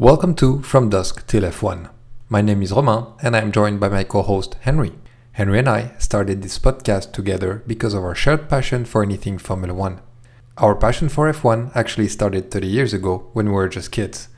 Welcome 0.00 0.34
to 0.36 0.62
From 0.62 0.88
Dusk 0.88 1.26
Till 1.26 1.42
F1. 1.42 1.90
My 2.30 2.40
name 2.40 2.62
is 2.62 2.72
Romain 2.72 3.08
and 3.22 3.36
I 3.36 3.40
am 3.40 3.52
joined 3.52 3.80
by 3.80 3.90
my 3.90 4.02
co 4.02 4.22
host 4.22 4.56
Henry. 4.62 4.92
Henry 5.32 5.58
and 5.58 5.68
I 5.68 5.92
started 5.98 6.40
this 6.40 6.58
podcast 6.58 7.12
together 7.12 7.62
because 7.66 7.92
of 7.92 8.02
our 8.02 8.14
shared 8.14 8.48
passion 8.48 8.86
for 8.86 9.02
anything 9.02 9.36
Formula 9.36 9.74
One. 9.74 10.00
Our 10.56 10.74
passion 10.74 11.10
for 11.10 11.30
F1 11.30 11.76
actually 11.76 12.08
started 12.08 12.50
30 12.50 12.66
years 12.66 12.94
ago 12.94 13.28
when 13.34 13.48
we 13.48 13.52
were 13.52 13.68
just 13.68 13.92
kids. 13.92 14.28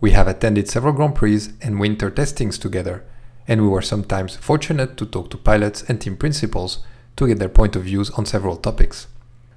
We 0.00 0.10
have 0.10 0.26
attended 0.26 0.68
several 0.68 0.92
Grand 0.92 1.14
Prix 1.14 1.50
and 1.62 1.78
winter 1.78 2.10
testings 2.10 2.58
together, 2.58 3.04
and 3.46 3.62
we 3.62 3.68
were 3.68 3.82
sometimes 3.82 4.34
fortunate 4.34 4.96
to 4.96 5.06
talk 5.06 5.30
to 5.30 5.36
pilots 5.36 5.84
and 5.84 6.00
team 6.00 6.16
principals 6.16 6.80
to 7.14 7.28
get 7.28 7.38
their 7.38 7.48
point 7.48 7.76
of 7.76 7.84
views 7.84 8.10
on 8.18 8.26
several 8.26 8.56
topics. 8.56 9.06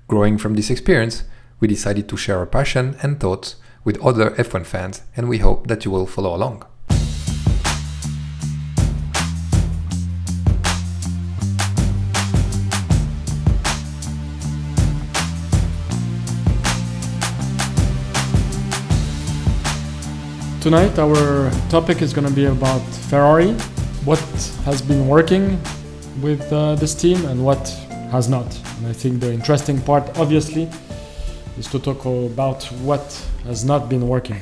Growing 0.07 0.37
from 0.37 0.53
this 0.53 0.69
experience, 0.69 1.23
we 1.59 1.67
decided 1.67 2.07
to 2.07 2.17
share 2.17 2.37
our 2.37 2.45
passion 2.45 2.97
and 3.01 3.19
thoughts 3.19 3.55
with 3.83 3.99
other 4.03 4.31
F1 4.31 4.65
fans, 4.65 5.01
and 5.15 5.29
we 5.29 5.39
hope 5.39 5.67
that 5.67 5.85
you 5.85 5.91
will 5.91 6.05
follow 6.05 6.35
along. 6.35 6.65
Tonight, 20.61 20.99
our 20.99 21.49
topic 21.69 22.01
is 22.01 22.13
going 22.13 22.27
to 22.27 22.33
be 22.33 22.45
about 22.45 22.81
Ferrari, 23.09 23.53
what 24.03 24.19
has 24.65 24.81
been 24.81 25.07
working 25.07 25.57
with 26.21 26.41
uh, 26.51 26.75
this 26.75 26.93
team 26.93 27.23
and 27.25 27.43
what 27.43 27.69
has 28.11 28.27
not. 28.27 28.45
And 28.77 28.87
I 28.87 28.93
think 28.93 29.21
the 29.21 29.31
interesting 29.31 29.81
part, 29.81 30.17
obviously, 30.19 30.69
is 31.59 31.67
to 31.67 31.79
talk 31.79 32.05
about 32.05 32.63
what 32.87 33.05
has 33.45 33.63
not 33.63 33.89
been 33.89 34.07
working. 34.07 34.37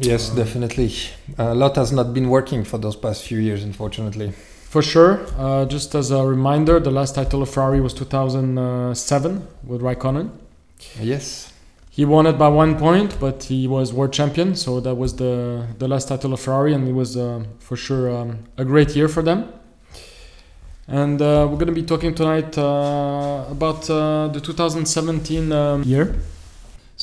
Yes, 0.00 0.30
Um, 0.30 0.36
definitely. 0.36 0.90
A 1.38 1.54
lot 1.54 1.76
has 1.76 1.90
not 1.92 2.12
been 2.14 2.28
working 2.28 2.64
for 2.64 2.78
those 2.78 2.96
past 2.96 3.22
few 3.24 3.38
years, 3.38 3.64
unfortunately. 3.64 4.32
For 4.74 4.82
sure, 4.82 5.12
uh, 5.38 5.64
just 5.64 5.94
as 5.94 6.10
a 6.10 6.22
reminder, 6.36 6.78
the 6.78 6.90
last 6.90 7.14
title 7.14 7.40
of 7.42 7.48
Ferrari 7.48 7.80
was 7.80 7.94
2007 7.94 9.42
with 9.66 9.80
Raikkonen. 9.80 10.28
Yes. 11.00 11.52
He 11.90 12.04
won 12.04 12.26
it 12.26 12.38
by 12.38 12.48
one 12.48 12.76
point, 12.78 13.18
but 13.18 13.44
he 13.44 13.66
was 13.66 13.92
world 13.92 14.12
champion, 14.12 14.54
so 14.54 14.78
that 14.80 14.94
was 14.94 15.14
the 15.16 15.64
the 15.78 15.88
last 15.88 16.06
title 16.08 16.32
of 16.32 16.38
Ferrari, 16.40 16.72
and 16.74 16.86
it 16.86 16.94
was 16.94 17.16
uh, 17.16 17.42
for 17.58 17.76
sure 17.76 18.04
um, 18.16 18.28
a 18.56 18.64
great 18.64 18.94
year 18.94 19.08
for 19.08 19.22
them. 19.22 19.40
And 20.86 21.20
uh, 21.20 21.46
we're 21.48 21.56
going 21.62 21.74
to 21.74 21.80
be 21.82 21.82
talking 21.82 22.14
tonight 22.14 22.56
uh, 22.56 23.44
about 23.50 23.90
uh, 23.90 24.28
the 24.28 24.40
2017 24.40 25.52
um, 25.52 25.82
year. 25.82 26.14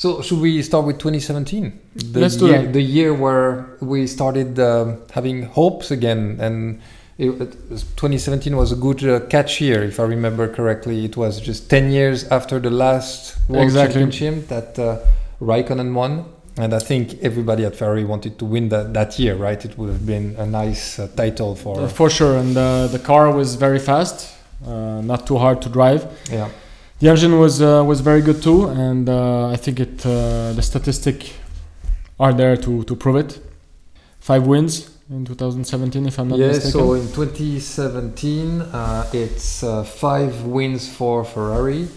So, 0.06 0.22
should 0.22 0.40
we 0.40 0.62
start 0.62 0.86
with 0.86 1.00
2017? 1.00 1.80
The 1.96 2.20
Let's 2.20 2.36
do 2.36 2.46
year, 2.46 2.62
that. 2.62 2.74
The 2.74 2.82
year 2.84 3.12
where 3.12 3.76
we 3.82 4.06
started 4.06 4.60
um, 4.60 5.02
having 5.10 5.42
hopes 5.42 5.90
again, 5.90 6.38
and 6.40 6.80
it, 7.18 7.30
it 7.42 7.52
2017 7.72 8.56
was 8.56 8.72
a 8.72 8.76
good 8.76 9.04
uh, 9.04 9.22
catch 9.22 9.60
year, 9.62 9.82
if 9.82 10.00
I 10.00 10.04
remember 10.04 10.48
correctly. 10.48 11.06
It 11.06 11.18
was 11.18 11.42
just 11.42 11.72
10 11.72 11.90
years 11.90 12.24
after 12.26 12.60
the 12.60 12.70
last 12.70 13.36
World 13.50 13.64
Exactly. 13.64 14.02
Championship 14.02 14.48
that 14.50 14.78
uh, 14.78 15.00
Raikkonen 15.42 15.96
won. 15.96 16.26
And 16.56 16.76
I 16.76 16.80
think 16.80 17.16
everybody 17.24 17.66
at 17.66 17.76
Ferrari 17.76 18.06
wanted 18.06 18.38
to 18.38 18.46
win 18.46 18.70
that, 18.70 18.94
that 18.94 19.18
year, 19.18 19.34
right? 19.34 19.66
It 19.66 19.76
would 19.76 19.90
have 19.90 20.06
been 20.06 20.36
a 20.38 20.46
nice 20.46 21.00
uh, 21.00 21.08
title 21.16 21.56
for. 21.56 21.90
For 21.90 22.12
sure, 22.12 22.38
and 22.38 22.56
uh, 22.56 22.86
the 22.86 23.00
car 23.00 23.32
was 23.32 23.56
very 23.56 23.80
fast, 23.80 24.38
uh, 24.68 25.02
not 25.02 25.26
too 25.26 25.40
hard 25.40 25.64
to 25.64 25.70
drive. 25.70 26.06
yeah. 26.30 26.50
The 27.00 27.10
engine 27.10 27.38
was 27.38 27.62
uh, 27.62 27.84
was 27.84 28.00
very 28.00 28.22
good 28.22 28.42
too, 28.42 28.70
and 28.70 29.10
uh, 29.10 29.50
I 29.50 29.58
think 29.58 29.80
it 29.82 30.06
uh, 30.06 30.54
the 30.54 30.62
statistic 30.62 31.34
are 32.18 32.34
there 32.34 32.56
to, 32.56 32.84
to 32.84 32.96
prove 32.96 33.18
it. 33.18 33.40
Five 34.20 34.48
wins 34.48 34.90
in 35.10 35.26
2017, 35.26 36.08
if 36.08 36.18
I'm 36.18 36.30
not 36.30 36.40
yeah, 36.40 36.48
mistaken. 36.48 36.72
so 36.72 36.94
in 36.94 37.08
2017, 37.12 38.62
uh, 38.62 39.10
it's 39.14 39.62
uh, 39.62 39.84
five 39.84 40.46
wins 40.46 40.90
for 40.90 41.24
Ferrari, 41.24 41.88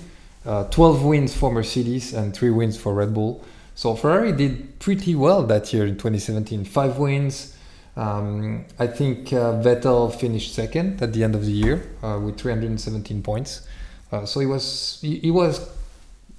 uh, 0.44 0.64
12 0.64 1.04
wins 1.04 1.34
for 1.34 1.50
Mercedes, 1.50 2.12
and 2.12 2.34
three 2.34 2.50
wins 2.50 2.76
for 2.76 2.92
Red 2.92 3.14
Bull. 3.14 3.42
So 3.75 3.94
Ferrari 3.94 4.32
did 4.32 4.78
pretty 4.81 5.14
well 5.14 5.44
that 5.44 5.72
year 5.72 5.87
in 5.87 5.94
2017. 5.94 6.64
Five 6.64 6.98
wins. 6.98 7.56
Um, 7.97 8.64
I 8.78 8.88
think 8.88 9.32
uh, 9.32 9.62
Vettel 9.62 10.14
finished 10.14 10.54
second 10.54 11.00
at 11.03 11.12
the 11.12 11.25
end 11.25 11.34
of 11.34 11.47
the 11.47 11.53
year 11.53 11.88
uh, 12.03 12.20
with 12.22 12.38
317 12.38 13.22
points. 13.22 13.62
Uh, 14.10 14.24
so 14.24 14.41
he 14.41 14.46
was 14.46 14.98
he, 15.02 15.19
he 15.19 15.30
was 15.30 15.69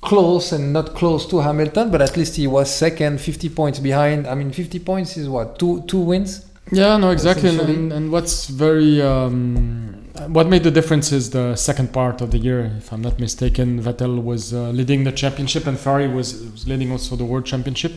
close 0.02 0.52
and 0.52 0.72
not 0.74 0.96
close 0.96 1.26
to 1.28 1.40
Hamilton, 1.40 1.92
but 1.92 2.02
at 2.02 2.16
least 2.16 2.36
he 2.36 2.48
was 2.48 2.74
second, 2.74 3.20
50 3.20 3.50
points 3.50 3.80
behind. 3.80 4.28
I 4.28 4.36
mean, 4.36 4.52
50 4.52 4.80
points 4.80 5.18
is 5.18 5.28
what 5.30 5.60
two 5.60 5.84
two 5.84 6.00
wins. 6.00 6.46
Yeah, 6.72 6.98
no, 6.98 7.10
exactly. 7.10 7.50
And, 7.50 7.62
and, 7.62 7.94
and 7.94 8.12
what's 8.12 8.48
very 8.48 9.02
um, 9.02 10.06
what 10.28 10.48
made 10.48 10.64
the 10.64 10.72
difference 10.72 11.12
is 11.12 11.32
the 11.32 11.56
second 11.56 11.94
part 11.94 12.22
of 12.22 12.32
the 12.32 12.38
year. 12.38 12.74
If 12.78 12.92
I'm 12.92 13.02
not 13.02 13.20
mistaken, 13.20 13.82
Vettel 13.82 14.22
was 14.24 14.54
uh, 14.54 14.70
leading 14.70 15.04
the 15.04 15.12
championship, 15.12 15.66
and 15.66 15.80
Ferrari 15.80 16.08
was, 16.08 16.44
was 16.52 16.68
leading 16.68 16.92
also 16.92 17.16
the 17.16 17.26
world 17.26 17.46
championship. 17.46 17.94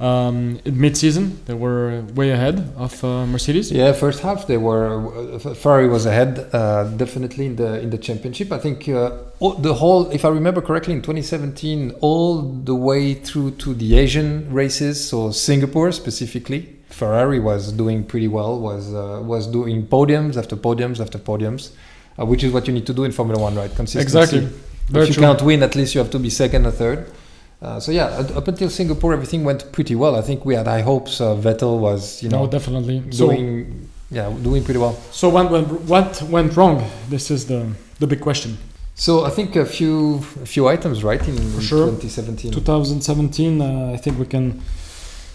Um, 0.00 0.58
in 0.64 0.80
mid-season, 0.80 1.38
they 1.46 1.54
were 1.54 2.02
way 2.14 2.30
ahead 2.30 2.72
of 2.76 3.04
uh, 3.04 3.26
Mercedes. 3.26 3.70
Yeah, 3.70 3.92
first 3.92 4.20
half 4.20 4.48
they 4.48 4.56
were 4.56 5.34
uh, 5.34 5.54
Ferrari 5.54 5.88
was 5.88 6.04
ahead 6.04 6.48
uh, 6.52 6.84
definitely 6.96 7.46
in 7.46 7.56
the 7.56 7.80
in 7.80 7.90
the 7.90 7.98
championship. 7.98 8.50
I 8.50 8.58
think 8.58 8.88
uh, 8.88 9.12
the 9.60 9.74
whole, 9.74 10.10
if 10.10 10.24
I 10.24 10.30
remember 10.30 10.60
correctly, 10.60 10.94
in 10.94 11.00
2017, 11.00 11.92
all 12.00 12.42
the 12.42 12.74
way 12.74 13.14
through 13.14 13.52
to 13.52 13.72
the 13.72 13.96
Asian 13.96 14.52
races, 14.52 15.08
so 15.08 15.30
Singapore 15.30 15.92
specifically, 15.92 16.76
Ferrari 16.88 17.38
was 17.38 17.70
doing 17.70 18.02
pretty 18.02 18.28
well. 18.28 18.58
Was 18.58 18.92
uh, 18.92 19.22
was 19.22 19.46
doing 19.46 19.86
podiums 19.86 20.36
after 20.36 20.56
podiums 20.56 20.98
after 20.98 21.18
podiums, 21.18 21.70
uh, 22.18 22.26
which 22.26 22.42
is 22.42 22.52
what 22.52 22.66
you 22.66 22.74
need 22.74 22.86
to 22.86 22.94
do 22.94 23.04
in 23.04 23.12
Formula 23.12 23.40
One, 23.40 23.54
right? 23.54 23.72
Consistency. 23.72 24.02
Exactly. 24.02 24.48
Very 24.88 25.04
if 25.04 25.10
you 25.10 25.14
true. 25.14 25.22
can't 25.22 25.42
win, 25.42 25.62
at 25.62 25.76
least 25.76 25.94
you 25.94 26.00
have 26.00 26.10
to 26.10 26.18
be 26.18 26.30
second 26.30 26.66
or 26.66 26.72
third. 26.72 27.06
Uh, 27.64 27.80
so 27.80 27.90
yeah, 27.92 28.06
up- 28.38 28.48
until 28.48 28.68
Singapore, 28.70 29.12
everything 29.18 29.42
went 29.44 29.60
pretty 29.72 29.94
well. 30.02 30.14
I 30.16 30.22
think 30.28 30.44
we 30.44 30.54
had 30.54 30.66
high 30.66 30.82
hopes. 30.82 31.20
Uh, 31.20 31.34
Vettel 31.44 31.78
was, 31.86 32.22
you 32.22 32.28
no, 32.28 32.38
know, 32.40 32.46
definitely. 32.56 33.02
So, 33.10 33.26
doing 33.28 33.88
yeah 34.10 34.28
doing 34.48 34.62
pretty 34.62 34.78
well 34.84 34.94
so 35.10 35.28
what 35.30 35.50
went, 35.50 35.66
what 35.92 36.22
went 36.34 36.50
wrong? 36.58 36.76
This 37.08 37.30
is 37.30 37.40
the 37.46 37.60
the 38.00 38.06
big 38.06 38.20
question. 38.20 38.50
so 39.06 39.10
i 39.24 39.30
think 39.36 39.56
a 39.56 39.64
few 39.78 39.94
a 40.46 40.48
few 40.54 40.64
items 40.74 40.96
right 41.10 41.22
in 41.30 41.36
For 41.56 41.62
sure. 41.70 41.86
2017 41.86 42.52
2017, 42.52 43.60
uh, 43.60 43.92
I 43.94 43.98
think 44.02 44.18
we 44.18 44.26
can 44.26 44.60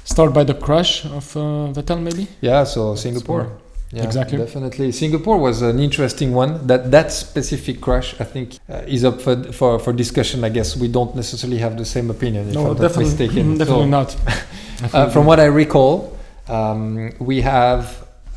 start 0.05 0.33
by 0.33 0.43
the 0.45 0.53
crash 0.65 1.03
of 1.05 1.25
uh, 1.35 1.73
Vettel, 1.75 1.99
maybe. 2.07 2.27
yeah 2.41 2.63
so 2.73 2.95
singapore 2.95 3.45
yeah, 3.91 4.03
Exactly. 4.03 4.37
definitely 4.37 4.91
singapore 4.91 5.37
was 5.39 5.61
an 5.61 5.79
interesting 5.79 6.33
one 6.33 6.67
that 6.67 6.91
that 6.91 7.11
specific 7.11 7.81
crash 7.81 8.15
i 8.19 8.23
think 8.23 8.57
uh, 8.69 8.95
is 8.95 9.03
up 9.03 9.19
for, 9.21 9.35
for 9.51 9.79
for 9.79 9.91
discussion 9.93 10.43
i 10.43 10.49
guess 10.49 10.75
we 10.77 10.87
don't 10.87 11.15
necessarily 11.15 11.57
have 11.57 11.75
the 11.77 11.85
same 11.85 12.09
opinion 12.11 12.47
if 12.49 12.53
No, 12.53 12.61
i'm 12.61 12.67
not 12.67 12.81
definitely, 12.81 13.05
mistaken 13.05 13.57
definitely 13.61 13.83
So, 13.91 13.97
not. 13.99 14.15
uh, 14.93 15.09
from 15.09 15.25
what 15.25 15.39
i 15.39 15.45
recall 15.45 16.17
um, 16.47 17.11
we 17.19 17.41
have 17.41 17.83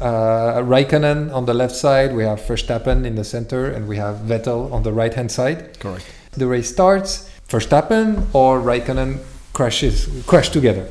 uh, 0.01 0.61
Raikkonen 0.63 1.33
on 1.33 1.47
the 1.47 1.55
left 1.55 1.77
side, 1.77 2.13
we 2.15 2.25
have 2.25 2.41
Verstappen 2.41 3.05
in 3.07 3.15
the 3.15 3.23
center, 3.25 3.71
and 3.71 3.87
we 3.87 3.97
have 3.99 4.17
Vettel 4.17 4.71
on 4.73 4.83
the 4.83 4.93
right 4.93 5.15
hand 5.15 5.31
side. 5.31 5.79
Correct. 5.79 6.05
the 6.33 6.47
race 6.49 6.69
starts, 6.69 7.31
Verstappen 7.49 8.27
or 8.35 8.61
Raikkonen 8.61 9.21
crashes 9.53 10.09
crash 10.27 10.49
together. 10.51 10.89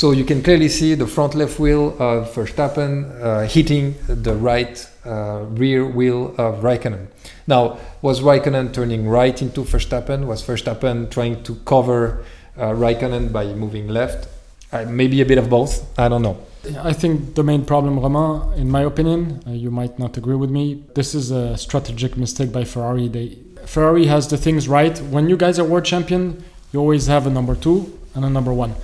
So 0.00 0.12
you 0.12 0.24
can 0.24 0.42
clearly 0.42 0.70
see 0.70 0.94
the 0.94 1.06
front 1.06 1.34
left 1.34 1.60
wheel 1.60 1.90
of 2.00 2.32
Verstappen 2.34 3.20
uh, 3.20 3.40
hitting 3.46 3.96
the 4.08 4.34
right 4.34 4.88
uh, 5.04 5.44
rear 5.50 5.84
wheel 5.84 6.34
of 6.38 6.62
Raikkonen. 6.62 7.08
Now, 7.46 7.78
was 8.00 8.22
Raikkonen 8.22 8.72
turning 8.72 9.06
right 9.06 9.42
into 9.42 9.60
Verstappen? 9.60 10.24
Was 10.24 10.42
Verstappen 10.42 11.10
trying 11.10 11.42
to 11.42 11.54
cover 11.66 12.24
uh, 12.56 12.70
Raikkonen 12.70 13.30
by 13.30 13.52
moving 13.52 13.88
left? 13.88 14.26
Uh, 14.72 14.86
maybe 14.86 15.20
a 15.20 15.26
bit 15.26 15.36
of 15.36 15.50
both. 15.50 15.86
I 15.98 16.08
don't 16.08 16.22
know. 16.22 16.38
I 16.78 16.94
think 16.94 17.34
the 17.34 17.42
main 17.42 17.66
problem, 17.66 18.00
Romain, 18.00 18.58
in 18.58 18.70
my 18.70 18.84
opinion, 18.84 19.42
uh, 19.46 19.50
you 19.50 19.70
might 19.70 19.98
not 19.98 20.16
agree 20.16 20.36
with 20.36 20.48
me. 20.48 20.82
This 20.94 21.14
is 21.14 21.30
a 21.30 21.58
strategic 21.58 22.16
mistake 22.16 22.52
by 22.52 22.64
Ferrari. 22.64 23.08
They 23.08 23.36
Ferrari 23.66 24.06
has 24.06 24.28
the 24.28 24.38
things 24.38 24.66
right. 24.66 24.98
When 24.98 25.28
you 25.28 25.36
guys 25.36 25.58
are 25.58 25.64
world 25.64 25.84
champion, 25.84 26.42
you 26.72 26.80
always 26.80 27.06
have 27.06 27.26
a 27.26 27.30
number 27.30 27.54
two 27.54 27.98
and 28.14 28.24
a 28.24 28.30
number 28.30 28.54
one. 28.54 28.74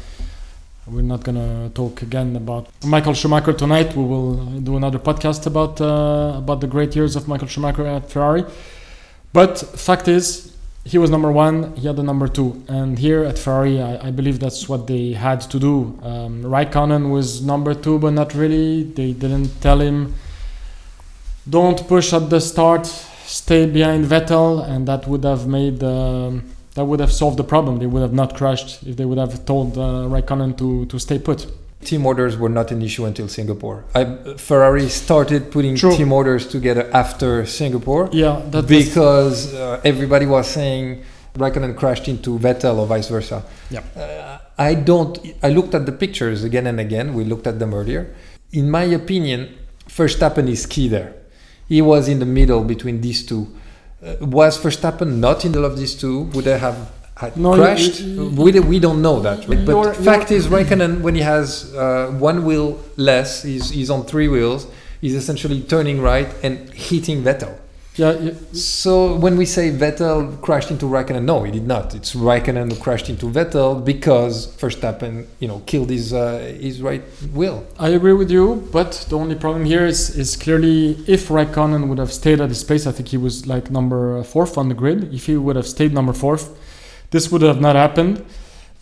We're 0.89 1.03
not 1.03 1.25
gonna 1.25 1.69
talk 1.75 2.03
again 2.03 2.37
about 2.37 2.69
Michael 2.85 3.13
Schumacher 3.13 3.53
tonight. 3.53 3.97
We 3.97 4.05
will 4.05 4.37
do 4.61 4.77
another 4.77 5.01
podcast 5.01 5.45
about 5.45 5.81
uh, 5.81 6.35
about 6.39 6.61
the 6.61 6.69
great 6.69 6.95
years 6.95 7.17
of 7.17 7.27
Michael 7.27 7.49
Schumacher 7.49 7.85
at 7.85 8.09
Ferrari. 8.09 8.45
But 9.33 9.59
fact 9.59 10.07
is, 10.07 10.55
he 10.85 10.97
was 10.97 11.11
number 11.11 11.33
one. 11.33 11.75
He 11.75 11.89
had 11.89 11.97
the 11.97 12.05
number 12.05 12.29
two, 12.29 12.63
and 12.69 12.97
here 13.01 13.25
at 13.25 13.37
Ferrari, 13.37 13.83
I, 13.83 14.09
I 14.09 14.11
believe 14.13 14.39
that's 14.39 14.69
what 14.69 14.87
they 14.87 15.13
had 15.15 15.41
to 15.53 15.59
do. 15.59 15.99
Um, 16.03 16.45
Raikkonen 16.45 17.11
was 17.11 17.45
number 17.45 17.75
two, 17.75 17.99
but 17.99 18.13
not 18.13 18.33
really. 18.35 18.85
They 18.85 19.13
didn't 19.13 19.61
tell 19.61 19.81
him, 19.81 20.15
"Don't 21.51 21.89
push 21.89 22.13
at 22.13 22.31
the 22.31 22.41
start. 22.41 22.87
Stay 22.87 23.67
behind 23.67 24.05
Vettel," 24.05 24.65
and 24.65 24.87
that 24.87 25.09
would 25.09 25.25
have 25.25 25.49
made 25.49 25.83
um, 25.83 26.45
that 26.77 26.85
would 26.85 27.01
have 27.01 27.13
solved 27.13 27.39
the 27.39 27.45
problem. 27.45 27.79
They 27.79 27.87
would 27.87 28.03
have 28.03 28.13
not 28.13 28.37
crashed 28.37 28.83
if 28.87 28.97
they 28.97 29.05
would 29.05 29.19
have 29.19 29.45
told 29.45 29.77
uh, 29.77 30.07
Raikkonen 30.15 30.57
to 30.59 30.87
to 30.87 30.99
stay 30.99 31.19
put. 31.19 31.47
team 31.91 32.07
orders 32.07 32.35
were 32.43 32.53
not 32.61 32.73
an 32.73 32.81
issue 32.83 33.05
until 33.11 33.29
Singapore. 33.29 33.79
I, 33.95 34.03
Ferrari 34.49 34.89
started 34.89 35.41
putting 35.55 35.75
True. 35.77 35.95
team 35.97 36.11
orders 36.13 36.45
together 36.57 36.85
after 36.93 37.47
Singapore 37.47 38.09
Yeah, 38.13 38.41
because 38.79 39.55
uh, 39.55 39.81
everybody 39.93 40.27
was 40.27 40.47
saying 40.59 41.03
Raikkonen 41.43 41.75
crashed 41.77 42.09
into 42.09 42.39
Vettel 42.39 42.77
or 42.79 42.87
vice 42.87 43.09
versa. 43.09 43.39
Yeah. 43.71 43.83
Uh, 43.97 44.39
I 44.71 44.75
don't. 44.75 45.13
I 45.43 45.49
looked 45.51 45.75
at 45.75 45.85
the 45.87 45.93
pictures 45.93 46.45
again 46.45 46.67
and 46.67 46.79
again. 46.81 47.07
We 47.19 47.25
looked 47.25 47.47
at 47.47 47.59
them 47.59 47.73
earlier. 47.75 48.03
In 48.53 48.71
my 48.71 48.85
opinion, 49.01 49.41
Verstappen 49.89 50.49
is 50.49 50.67
key 50.67 50.89
there. 50.89 51.11
He 51.69 51.81
was 51.83 52.09
in 52.09 52.19
the 52.25 52.31
middle 52.41 52.63
between 52.65 53.01
these 53.01 53.21
two. 53.31 53.43
Uh, 54.07 54.15
was 54.27 54.57
Verstappen 54.63 55.17
not 55.19 55.45
in 55.45 55.53
the 55.53 55.63
of 55.65 55.77
these 55.77 55.95
two? 55.95 56.23
Would 56.35 56.45
they 56.45 56.59
have 56.59 56.77
had 57.17 57.37
No, 57.37 57.55
you- 57.55 57.63
crashed? 57.63 58.01
you- 58.01 58.31
we, 58.37 58.53
we 58.61 58.79
don't 58.79 59.01
know 59.03 59.21
that. 59.21 59.49
Right? 59.49 59.65
But 59.67 59.97
fact 59.97 60.31
is, 60.31 60.47
Raikkonen, 60.49 61.01
when 61.01 61.15
he 61.15 61.23
has 61.23 61.75
uh, 61.75 62.09
one 62.19 62.45
wheel 62.45 62.79
less, 62.97 63.43
he's, 63.43 63.71
he's 63.71 63.91
on 63.91 64.05
three 64.05 64.29
wheels. 64.29 64.67
He's 65.01 65.15
essentially 65.15 65.61
turning 65.63 66.01
right 66.01 66.29
and 66.43 66.71
hitting 66.73 67.23
Vettel. 67.23 67.55
Yeah, 67.97 68.13
yeah, 68.13 68.33
So 68.53 69.17
when 69.17 69.39
we 69.39 69.47
say 69.47 69.71
Vettel 69.71 70.41
crashed 70.43 70.71
into 70.71 70.85
Raikkonen, 70.87 71.25
no, 71.25 71.45
he 71.45 71.51
did 71.51 71.67
not. 71.67 71.95
It's 71.95 72.15
Raikkonen 72.15 72.71
who 72.71 72.79
crashed 72.79 73.09
into 73.09 73.27
Vettel 73.27 73.83
because 73.83 74.49
Verstappen, 74.59 75.27
you 75.41 75.49
know, 75.49 75.63
killed 75.67 75.89
his 75.89 76.13
uh, 76.13 76.39
his 76.61 76.83
right 76.83 77.03
wheel. 77.33 77.67
I 77.79 77.89
agree 77.89 78.13
with 78.13 78.31
you, 78.31 78.69
but 78.71 79.07
the 79.09 79.17
only 79.17 79.35
problem 79.35 79.65
here 79.65 79.87
is 79.87 80.15
is 80.17 80.37
clearly 80.37 80.99
if 81.07 81.29
Raikkonen 81.29 81.89
would 81.89 81.99
have 81.99 82.13
stayed 82.13 82.41
at 82.41 82.51
his 82.51 82.63
pace, 82.65 82.87
I 82.87 82.93
think 82.93 83.09
he 83.09 83.17
was 83.17 83.47
like 83.47 83.71
number 83.71 84.23
fourth 84.25 84.59
on 84.59 84.69
the 84.69 84.75
grid. 84.75 85.15
If 85.15 85.27
he 85.27 85.37
would 85.37 85.57
have 85.57 85.67
stayed 85.67 85.95
number 85.95 86.13
fourth, 86.13 86.55
this 87.13 87.33
would 87.33 87.43
have 87.43 87.61
not 87.61 87.77
happened. 87.77 88.23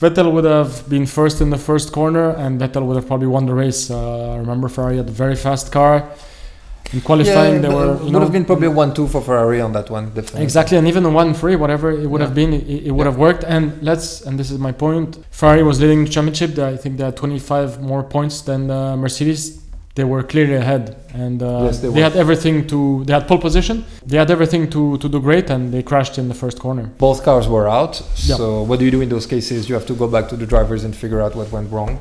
Vettel 0.00 0.32
would 0.32 0.44
have 0.44 0.88
been 0.88 1.06
first 1.06 1.40
in 1.40 1.50
the 1.50 1.58
first 1.58 1.92
corner, 1.92 2.30
and 2.30 2.60
Vettel 2.60 2.84
would 2.84 2.96
have 2.96 3.06
probably 3.06 3.28
won 3.28 3.46
the 3.46 3.54
race. 3.54 3.90
Uh, 3.90 4.32
I 4.32 4.38
remember 4.38 4.68
Ferrari 4.68 4.96
had 4.96 5.08
a 5.08 5.12
very 5.12 5.36
fast 5.36 5.70
car. 5.70 6.10
In 6.92 7.00
qualifying, 7.00 7.60
they 7.62 7.68
were 7.68 7.94
it 7.94 8.02
would 8.04 8.12
know, 8.12 8.20
have 8.20 8.32
been 8.32 8.44
probably 8.44 8.68
one-two 8.68 9.08
for 9.08 9.20
Ferrari 9.20 9.60
on 9.60 9.72
that 9.72 9.90
one. 9.90 10.06
Definitely. 10.14 10.42
Exactly, 10.42 10.76
and 10.78 10.86
even 10.86 11.12
one 11.12 11.34
three 11.34 11.56
whatever 11.56 11.90
it 11.90 12.06
would 12.08 12.20
Yeah. 12.20 12.26
have 12.26 12.34
been, 12.34 12.52
it, 12.52 12.86
it 12.88 12.90
would 12.92 13.04
Yeah. 13.06 13.10
have 13.10 13.18
worked. 13.18 13.42
And 13.44 13.72
let's, 13.82 14.20
and 14.26 14.38
this 14.38 14.50
is 14.50 14.58
my 14.58 14.72
point. 14.72 15.18
Ferrari 15.30 15.62
was 15.62 15.80
leading 15.80 16.04
the 16.04 16.10
championship. 16.10 16.58
I 16.58 16.76
think 16.76 16.98
they 16.98 17.04
had 17.04 17.16
25 17.16 17.80
more 17.82 18.02
points 18.02 18.42
than 18.42 18.70
uh, 18.70 18.96
Mercedes. 18.96 19.60
They 19.96 20.02
were 20.04 20.24
clearly 20.24 20.54
ahead, 20.56 20.96
and 21.14 21.40
uh, 21.40 21.66
Yes, 21.66 21.78
they 21.78 21.88
they, 21.88 22.00
had 22.00 22.16
everything 22.16 22.66
to. 22.66 23.04
They 23.06 23.12
had 23.12 23.28
pole 23.28 23.38
position. 23.38 23.84
They 24.04 24.16
had 24.16 24.28
everything 24.28 24.68
to 24.70 24.98
to 24.98 25.08
do 25.08 25.20
great, 25.20 25.50
and 25.50 25.72
they 25.72 25.82
crashed 25.84 26.18
in 26.18 26.26
the 26.28 26.34
first 26.34 26.58
corner. 26.58 26.90
Both 26.98 27.22
cars 27.22 27.46
were 27.48 27.68
out. 27.68 28.02
Yeah. 28.28 28.36
So 28.40 28.62
what 28.68 28.80
do 28.80 28.84
you 28.84 28.90
do 28.90 29.00
in 29.02 29.08
those 29.08 29.26
cases? 29.34 29.68
You 29.68 29.74
have 29.78 29.86
to 29.86 29.94
go 29.94 30.06
back 30.08 30.28
to 30.30 30.36
the 30.36 30.46
drivers 30.46 30.82
and 30.84 30.92
figure 30.96 31.20
out 31.24 31.32
what 31.36 31.48
went 31.52 31.70
wrong. 31.70 32.00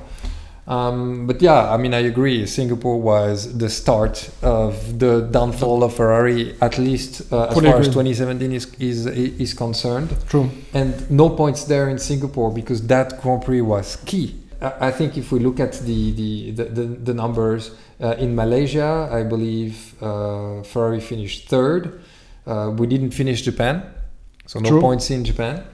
Um, 0.66 1.28
but 1.28 1.42
yeah, 1.42 1.74
I 1.74 1.78
mean, 1.78 1.94
I 1.94 2.00
agree. 2.00 2.46
Singapore 2.46 3.00
was 3.02 3.58
the 3.58 3.70
start 3.70 4.30
of 4.42 4.98
the 4.98 5.22
downfall 5.22 5.84
of 5.84 5.94
Ferrari, 5.96 6.56
at 6.62 6.78
least 6.78 7.34
uh, 7.34 7.48
as 7.48 7.56
far 7.56 7.80
as 7.80 7.88
2017 7.88 8.52
is, 8.54 8.74
is 8.80 9.06
is 9.06 9.54
concerned. 9.54 10.16
True. 10.30 10.50
and 10.74 11.10
no 11.12 11.30
points 11.30 11.66
there 11.66 11.90
in 11.90 12.00
Singapore 12.00 12.52
because 12.52 12.88
that 12.88 13.22
Grand 13.22 13.44
Prix 13.44 13.62
was 13.62 13.98
key. 14.06 14.40
I 14.62 14.92
think 14.92 15.18
if 15.18 15.34
we 15.34 15.40
look 15.40 15.60
at 15.60 15.74
the 15.74 16.12
the 16.12 16.52
the, 16.52 16.64
the, 16.64 16.84
the 16.84 17.14
numbers 17.14 17.72
uh, 18.02 18.16
in 18.18 18.34
Malaysia, 18.34 19.10
I 19.12 19.24
believe 19.24 20.02
uh, 20.02 20.64
Ferrari 20.64 21.02
finished 21.02 21.50
third. 21.50 22.02
Uh, 22.48 22.72
we 22.78 22.88
didn't 22.88 23.12
finish 23.12 23.42
Japan, 23.42 23.84
so 24.46 24.60
no 24.60 24.70
True. 24.70 24.82
points 24.82 25.10
in 25.12 25.26
Japan. 25.26 25.66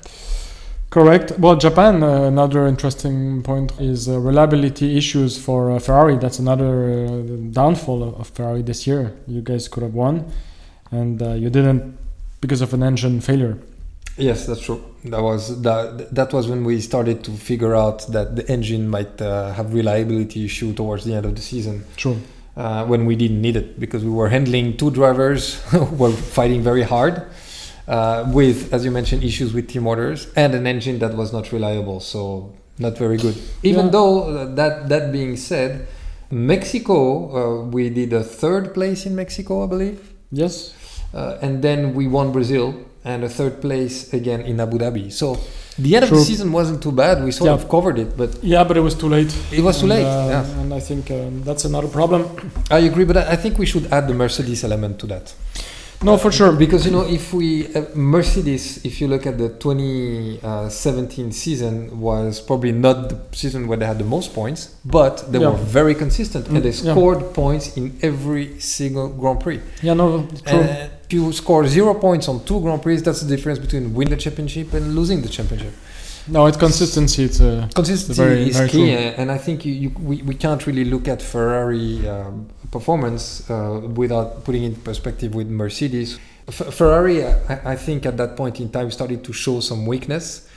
Correct. 0.90 1.38
Well, 1.38 1.56
Japan. 1.56 2.02
Uh, 2.02 2.24
another 2.24 2.66
interesting 2.66 3.44
point 3.44 3.80
is 3.80 4.10
uh, 4.10 4.20
reliability 4.20 4.98
issues 4.98 5.38
for 5.38 5.72
uh, 5.72 5.80
Ferrari. 5.80 6.18
That's 6.18 6.40
another 6.40 7.06
uh, 7.06 7.22
downfall 7.52 8.02
of, 8.04 8.20
of 8.20 8.28
Ferrari 8.30 8.64
this 8.64 8.88
year. 8.88 9.14
You 9.28 9.42
guys 9.42 9.68
could 9.68 9.84
have 9.84 9.94
won, 9.94 10.32
and 10.90 11.22
uh, 11.22 11.34
you 11.34 11.52
didn't 11.52 11.96
because 12.42 12.62
of 12.62 12.74
an 12.74 12.82
engine 12.82 13.22
failure. 13.22 13.60
Yes, 14.18 14.48
that's 14.48 14.62
true. 14.62 14.84
That 15.06 15.22
was 15.22 15.62
that. 15.62 16.14
That 16.14 16.34
was 16.34 16.48
when 16.48 16.64
we 16.66 16.82
started 16.82 17.24
to 17.26 17.32
figure 17.32 17.76
out 17.76 18.08
that 18.12 18.36
the 18.36 18.50
engine 18.52 18.90
might 18.90 19.22
uh, 19.22 19.54
have 19.54 19.74
reliability 19.74 20.44
issue 20.46 20.74
towards 20.74 21.06
the 21.06 21.14
end 21.14 21.26
of 21.26 21.36
the 21.36 21.42
season. 21.42 21.86
True. 21.98 22.18
uh, 22.60 22.86
when 22.86 23.06
we 23.06 23.16
didn't 23.16 23.42
need 23.42 23.56
it 23.56 23.80
because 23.80 24.04
we 24.04 24.10
were 24.10 24.30
handling 24.30 24.76
two 24.76 24.92
drivers 24.92 25.62
who 25.72 25.86
were 25.86 26.12
fighting 26.12 26.62
very 26.62 26.84
hard 26.84 27.24
uh, 27.90 28.30
with, 28.32 28.72
as 28.74 28.86
you 28.86 28.92
mentioned, 28.92 29.24
issues 29.24 29.52
with 29.54 29.68
team 29.68 29.86
orders 29.88 30.28
and 30.36 30.54
an 30.54 30.66
engine 30.68 31.00
that 31.00 31.14
was 31.16 31.34
not 31.34 31.52
reliable. 31.52 32.00
So 32.00 32.54
not 32.78 32.98
very 32.98 33.18
good. 33.18 33.36
Even 33.64 33.86
Yeah. 33.86 33.92
though 33.96 34.14
uh, 34.24 34.56
that 34.60 34.74
that 34.90 35.12
being 35.12 35.36
said, 35.38 35.72
Mexico 36.32 36.98
uh, 37.40 37.66
we 37.76 37.90
did 37.90 38.14
a 38.14 38.24
third 38.24 38.74
place 38.74 39.06
in 39.06 39.14
Mexico, 39.16 39.64
I 39.64 39.68
believe, 39.68 40.00
Yes. 40.32 40.74
uh, 41.14 41.38
and 41.46 41.62
then 41.62 41.94
we 41.98 42.08
won 42.08 42.32
Brazil 42.32 42.74
and 43.04 43.24
a 43.24 43.30
third 43.30 43.60
place 43.62 44.14
again 44.14 44.42
in 44.42 44.60
Abu 44.60 44.78
Dhabi. 44.78 45.12
So 45.12 45.38
the 45.78 45.96
end 45.96 46.04
of 46.06 46.12
the 46.12 46.22
season 46.32 46.52
wasn't 46.52 46.80
too 46.86 46.92
bad. 46.92 47.24
We 47.24 47.32
sort 47.32 47.48
Yeah. 47.50 47.56
of 47.60 47.68
covered 47.76 47.98
it, 48.04 48.10
but 48.22 48.30
Yeah, 48.44 48.64
but 48.68 48.76
it 48.78 48.82
was 48.90 48.96
too 48.96 49.10
late. 49.10 49.32
it 49.52 49.64
was 49.68 49.76
too 49.82 49.90
And, 49.90 49.94
late. 49.96 50.06
uh, 50.06 50.28
yeah. 50.36 50.62
And 50.62 50.74
I 50.74 50.82
think 50.90 51.10
um, 51.12 51.42
that's 51.48 51.66
another 51.66 51.88
problem. 51.88 52.22
I 52.70 52.80
agree, 52.90 53.06
but 53.06 53.18
I 53.18 53.36
think 53.42 53.58
we 53.58 53.66
should 53.66 53.86
add 53.92 54.08
the 54.08 54.14
Mercedes 54.14 54.64
element 54.64 55.00
to 55.00 55.08
that. 55.08 55.34
No, 56.01 56.18
for 56.18 56.31
sure. 56.31 56.54
Because 56.54 56.86
you 56.86 56.92
know, 56.92 57.06
if 57.06 57.34
we 57.34 57.68
uh, 57.75 57.84
Mercedes, 57.94 58.86
if 58.86 59.01
you 59.01 59.07
look 59.10 59.25
at 59.28 59.38
the 59.38 59.50
2017 59.50 61.31
season, 61.34 62.00
was 62.00 62.40
probably 62.40 62.72
not 62.72 63.10
the 63.10 63.18
season 63.36 63.68
where 63.68 63.78
they 63.78 63.86
had 63.86 63.98
the 64.00 64.06
most 64.06 64.34
points, 64.34 64.75
but 64.86 65.30
they 65.31 65.40
Yeah. 65.40 65.50
were 65.50 65.57
very 65.57 65.94
consistent 65.96 66.48
and 66.48 66.57
they 66.63 66.69
Mm, 66.72 66.86
yeah. 66.86 66.92
scored 66.94 67.34
points 67.34 67.75
in 67.75 67.98
every 68.01 68.60
single 68.60 69.10
Grand 69.10 69.40
Prix. 69.42 69.60
Yeah, 69.81 69.94
no, 69.96 70.07
true. 70.46 70.60
And 70.60 70.90
if 71.06 71.12
you 71.13 71.34
score 71.34 71.68
zero 71.68 71.94
points 71.96 72.28
on 72.30 72.45
two 72.45 72.60
Grand 72.62 72.81
Prix, 72.81 72.98
that's 73.02 73.22
the 73.22 73.28
difference 73.36 73.60
between 73.60 73.94
winning 73.94 74.12
the 74.16 74.22
championship 74.25 74.74
and 74.74 74.95
losing 74.95 75.22
the 75.22 75.30
championship. 75.30 75.74
No, 76.31 76.46
it's 76.48 76.58
consistency. 76.58 77.24
It's 77.24 77.40
uh, 77.42 77.68
Consistency 77.76 78.22
Very- 78.24 78.50
is 78.50 78.58
very 78.58 78.70
key, 78.70 78.86
true. 78.96 78.96
uh, 78.96 79.22
and 79.22 79.31
I 79.31 79.38
think 79.38 79.66
you, 79.66 79.74
you, 79.74 79.90
we, 80.00 80.22
we 80.24 80.36
can't 80.36 80.66
really 80.68 80.86
look 80.86 81.08
at 81.08 81.22
Ferrari 81.22 82.08
um, 82.08 82.48
performance 82.72 83.50
uh, 83.50 83.81
without 83.96 84.44
putting 84.44 84.64
it 84.64 84.68
in 84.68 84.76
perspective 84.76 85.34
with 85.36 85.48
Mercedes. 85.48 86.20
F- 86.48 86.74
Ferrari, 86.74 87.26
I, 87.26 87.74
I 87.74 87.76
think 87.76 88.06
at 88.06 88.18
that 88.18 88.36
point 88.36 88.60
in 88.60 88.70
time, 88.70 88.90
started 88.92 89.24
to 89.24 89.34
show 89.34 89.60
some 89.60 89.86
weakness, 89.86 90.49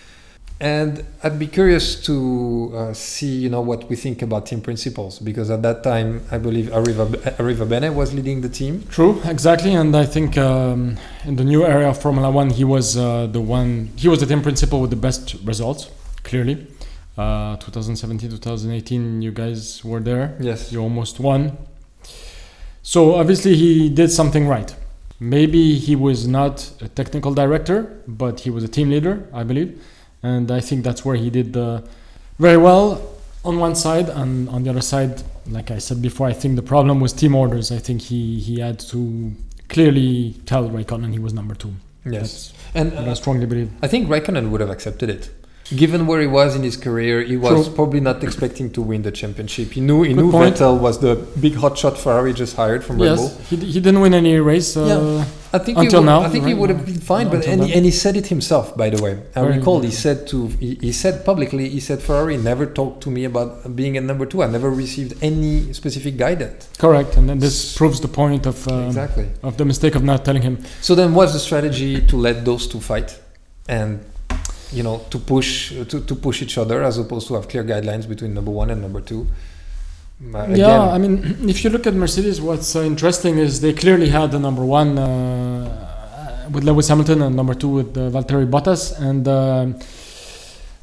and 0.60 1.04
I'd 1.22 1.38
be 1.38 1.46
curious 1.46 1.96
to 2.06 2.72
uh, 2.74 2.92
see, 2.94 3.26
you 3.26 3.48
know, 3.48 3.60
what 3.60 3.88
we 3.88 3.96
think 3.96 4.22
about 4.22 4.46
team 4.46 4.60
principals 4.60 5.18
because 5.18 5.50
at 5.50 5.62
that 5.62 5.82
time, 5.82 6.22
I 6.30 6.38
believe 6.38 6.66
Arriva, 6.66 7.06
Arrivabene 7.36 7.94
was 7.94 8.14
leading 8.14 8.40
the 8.40 8.48
team. 8.48 8.84
True, 8.88 9.20
exactly, 9.24 9.74
and 9.74 9.96
I 9.96 10.06
think 10.06 10.38
um, 10.38 10.96
in 11.24 11.36
the 11.36 11.44
new 11.44 11.64
era 11.64 11.88
of 11.90 12.00
Formula 12.00 12.30
One, 12.30 12.50
he 12.50 12.64
was 12.64 12.96
uh, 12.96 13.26
the 13.26 13.40
one. 13.40 13.90
He 13.96 14.08
was 14.08 14.20
the 14.20 14.26
team 14.26 14.42
principal 14.42 14.80
with 14.80 14.90
the 14.90 14.96
best 14.96 15.34
results. 15.44 15.90
Clearly, 16.22 16.66
uh, 17.18 17.56
2017, 17.56 18.30
2018, 18.30 19.20
you 19.22 19.32
guys 19.32 19.84
were 19.84 20.00
there. 20.00 20.36
Yes. 20.40 20.72
You 20.72 20.80
almost 20.80 21.20
won. 21.20 21.58
So 22.82 23.14
obviously, 23.16 23.56
he 23.56 23.88
did 23.88 24.10
something 24.10 24.46
right. 24.48 24.74
Maybe 25.20 25.78
he 25.78 25.94
was 25.94 26.26
not 26.26 26.72
a 26.80 26.88
technical 26.88 27.32
director, 27.32 28.02
but 28.08 28.40
he 28.40 28.50
was 28.50 28.64
a 28.64 28.68
team 28.68 28.90
leader, 28.90 29.28
I 29.32 29.44
believe, 29.44 29.80
and 30.22 30.50
I 30.50 30.60
think 30.60 30.84
that's 30.84 31.04
where 31.04 31.16
he 31.16 31.30
did 31.30 31.56
uh, 31.56 31.80
very 32.38 32.56
well 32.56 33.00
on 33.44 33.58
one 33.58 33.74
side, 33.74 34.08
and 34.08 34.48
on 34.48 34.62
the 34.64 34.70
other 34.70 34.80
side, 34.80 35.22
like 35.48 35.70
I 35.70 35.78
said 35.78 36.00
before, 36.00 36.28
I 36.28 36.32
think 36.32 36.56
the 36.56 36.62
problem 36.62 37.00
was 37.00 37.12
team 37.12 37.34
orders. 37.34 37.72
I 37.72 37.78
think 37.78 38.02
he 38.02 38.38
he 38.38 38.60
had 38.60 38.78
to 38.92 39.32
clearly 39.68 40.36
tell 40.46 40.68
Raikkonen 40.68 41.12
he 41.12 41.18
was 41.18 41.32
number 41.32 41.54
two. 41.54 41.72
Yes. 42.04 42.52
That's 42.52 42.52
And 42.74 42.92
what 42.94 43.08
I 43.08 43.12
uh, 43.12 43.14
strongly 43.14 43.46
believe. 43.46 43.70
I 43.82 43.88
think 43.88 44.08
Raikkonen 44.08 44.50
would 44.50 44.60
have 44.60 44.70
accepted 44.70 45.08
it. 45.08 45.30
Given 45.74 46.06
where 46.06 46.20
he 46.20 46.26
was 46.26 46.54
in 46.54 46.62
his 46.62 46.76
career, 46.76 47.22
he 47.22 47.36
was 47.36 47.66
True. 47.66 47.74
probably 47.74 48.00
not 48.00 48.22
expecting 48.22 48.70
to 48.72 48.82
win 48.82 49.02
the 49.02 49.10
championship. 49.12 49.70
He 49.72 49.80
knew 49.80 50.02
he 50.02 50.12
Good 50.12 50.16
knew 50.24 50.30
point. 50.30 50.56
Vettel 50.56 50.78
was 50.78 50.98
the 50.98 51.14
big 51.40 51.54
hotshot 51.54 51.96
Ferrari 51.96 52.32
just 52.34 52.56
hired 52.56 52.84
from 52.84 53.00
Red 53.00 53.16
Bull. 53.16 53.24
Yes, 53.28 53.48
he, 53.48 53.56
he 53.56 53.80
didn't 53.80 54.00
win 54.00 54.12
any 54.12 54.36
race. 54.38 54.76
Uh, 54.76 55.24
I 55.54 55.58
think 55.58 55.76
Until 55.76 56.00
he 56.00 56.06
would, 56.06 56.12
now, 56.12 56.22
I 56.22 56.28
think 56.30 56.46
he 56.46 56.54
would 56.54 56.70
have 56.70 56.86
been 56.86 57.00
fine, 57.00 57.28
but 57.28 57.46
and 57.46 57.62
he, 57.64 57.74
and 57.74 57.84
he 57.84 57.90
said 57.90 58.16
it 58.16 58.28
himself. 58.28 58.74
By 58.74 58.88
the 58.88 59.02
way, 59.02 59.22
I 59.36 59.42
Very 59.42 59.58
recall 59.58 59.80
he 59.80 59.90
said 59.90 60.26
to 60.28 60.46
he, 60.46 60.76
he 60.76 60.92
said 60.92 61.26
publicly 61.26 61.68
he 61.68 61.78
said 61.78 62.00
Ferrari 62.00 62.38
never 62.38 62.64
talked 62.64 63.02
to 63.02 63.10
me 63.10 63.24
about 63.24 63.76
being 63.76 63.98
a 63.98 64.00
number 64.00 64.24
two. 64.24 64.42
I 64.42 64.46
never 64.46 64.70
received 64.70 65.12
any 65.22 65.74
specific 65.74 66.16
guidance. 66.16 66.70
correct, 66.78 67.18
and 67.18 67.28
then 67.28 67.38
this 67.38 67.76
proves 67.76 68.00
the 68.00 68.08
point 68.08 68.46
of 68.46 68.66
um, 68.68 68.86
exactly. 68.86 69.28
of 69.42 69.58
the 69.58 69.66
mistake 69.66 69.94
of 69.94 70.02
not 70.02 70.24
telling 70.24 70.42
him. 70.42 70.56
So 70.80 70.94
then, 70.94 71.12
what's 71.12 71.34
the 71.34 71.44
strategy 71.48 72.00
to 72.06 72.16
let 72.16 72.46
those 72.46 72.66
two 72.66 72.80
fight, 72.80 73.20
and 73.68 74.00
you 74.72 74.82
know 74.82 75.04
to 75.10 75.18
push 75.18 75.68
to, 75.90 76.00
to 76.00 76.14
push 76.14 76.40
each 76.40 76.56
other 76.56 76.82
as 76.82 76.96
opposed 76.96 77.28
to 77.28 77.34
have 77.34 77.46
clear 77.48 77.64
guidelines 77.64 78.08
between 78.08 78.32
number 78.32 78.50
one 78.50 78.70
and 78.70 78.80
number 78.80 79.02
two? 79.02 79.26
Uh, 80.34 80.38
again, 80.38 80.56
Yeah, 80.56 80.90
I 80.90 80.98
mean, 80.98 81.36
if 81.48 81.64
you 81.64 81.70
look 81.70 81.86
at 81.86 81.94
Mercedes, 81.94 82.40
what's 82.40 82.74
uh, 82.76 82.82
interesting 82.82 83.38
is 83.38 83.60
they 83.60 83.72
clearly 83.72 84.08
had 84.08 84.30
the 84.30 84.38
number 84.38 84.64
one 84.64 84.98
uh, 84.98 86.48
with 86.52 86.64
Lewis 86.64 86.88
Hamilton 86.88 87.22
and 87.22 87.34
number 87.36 87.54
two 87.54 87.68
with 87.68 87.96
uh, 87.96 88.10
Valtteri 88.10 88.48
Bottas, 88.48 88.98
and 89.00 89.26
uh, 89.26 89.66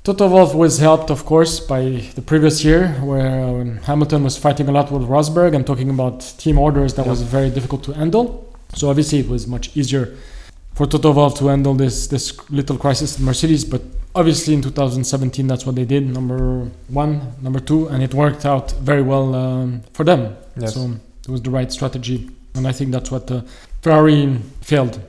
Toto 0.03 0.27
Wolff 0.29 0.55
was 0.55 0.79
helped, 0.79 1.09
of 1.11 1.25
course, 1.25 1.59
by 1.59 1.81
the 2.15 2.21
previous 2.21 2.63
year, 2.63 2.87
where 3.01 3.43
um, 3.43 3.77
Hamilton 3.83 4.23
was 4.23 4.37
fighting 4.37 4.67
a 4.67 4.71
lot 4.71 4.91
with 4.91 5.03
Rosberg 5.03 5.53
and 5.55 5.65
talking 5.67 5.89
about 5.89 6.21
team 6.37 6.57
orders 6.57 6.93
that 6.95 7.05
Yeah. 7.05 7.11
was 7.11 7.21
very 7.21 7.49
difficult 7.49 7.83
to 7.83 7.93
handle. 7.93 8.25
So 8.75 8.89
obviously, 8.89 9.19
it 9.19 9.29
was 9.29 9.45
much 9.47 9.75
easier 9.75 10.15
for 10.73 10.85
Toto 10.85 11.11
Wolff 11.11 11.35
to 11.39 11.47
handle 11.47 11.73
this 11.73 12.07
this 12.07 12.25
little 12.49 12.77
crisis 12.77 13.19
in 13.19 13.25
Mercedes. 13.25 13.65
But 13.65 13.81
obviously, 14.15 14.53
in 14.53 14.61
2017, 14.61 15.47
that's 15.47 15.65
what 15.65 15.75
they 15.75 15.85
did: 15.85 16.07
number 16.07 16.69
one, 16.87 17.33
number 17.41 17.59
two, 17.59 17.87
and 17.87 18.03
it 18.03 18.13
worked 18.13 18.45
out 18.45 18.71
very 18.71 19.01
well 19.01 19.35
um, 19.35 19.81
for 19.93 20.03
them. 20.03 20.35
Yes. 20.57 20.73
So 20.73 20.95
it 21.23 21.29
was 21.29 21.41
the 21.41 21.49
right 21.49 21.71
strategy, 21.71 22.29
and 22.55 22.67
I 22.67 22.71
think 22.71 22.91
that's 22.91 23.11
what 23.11 23.29
uh, 23.31 23.41
Ferrari 23.81 24.39
failed. 24.61 24.99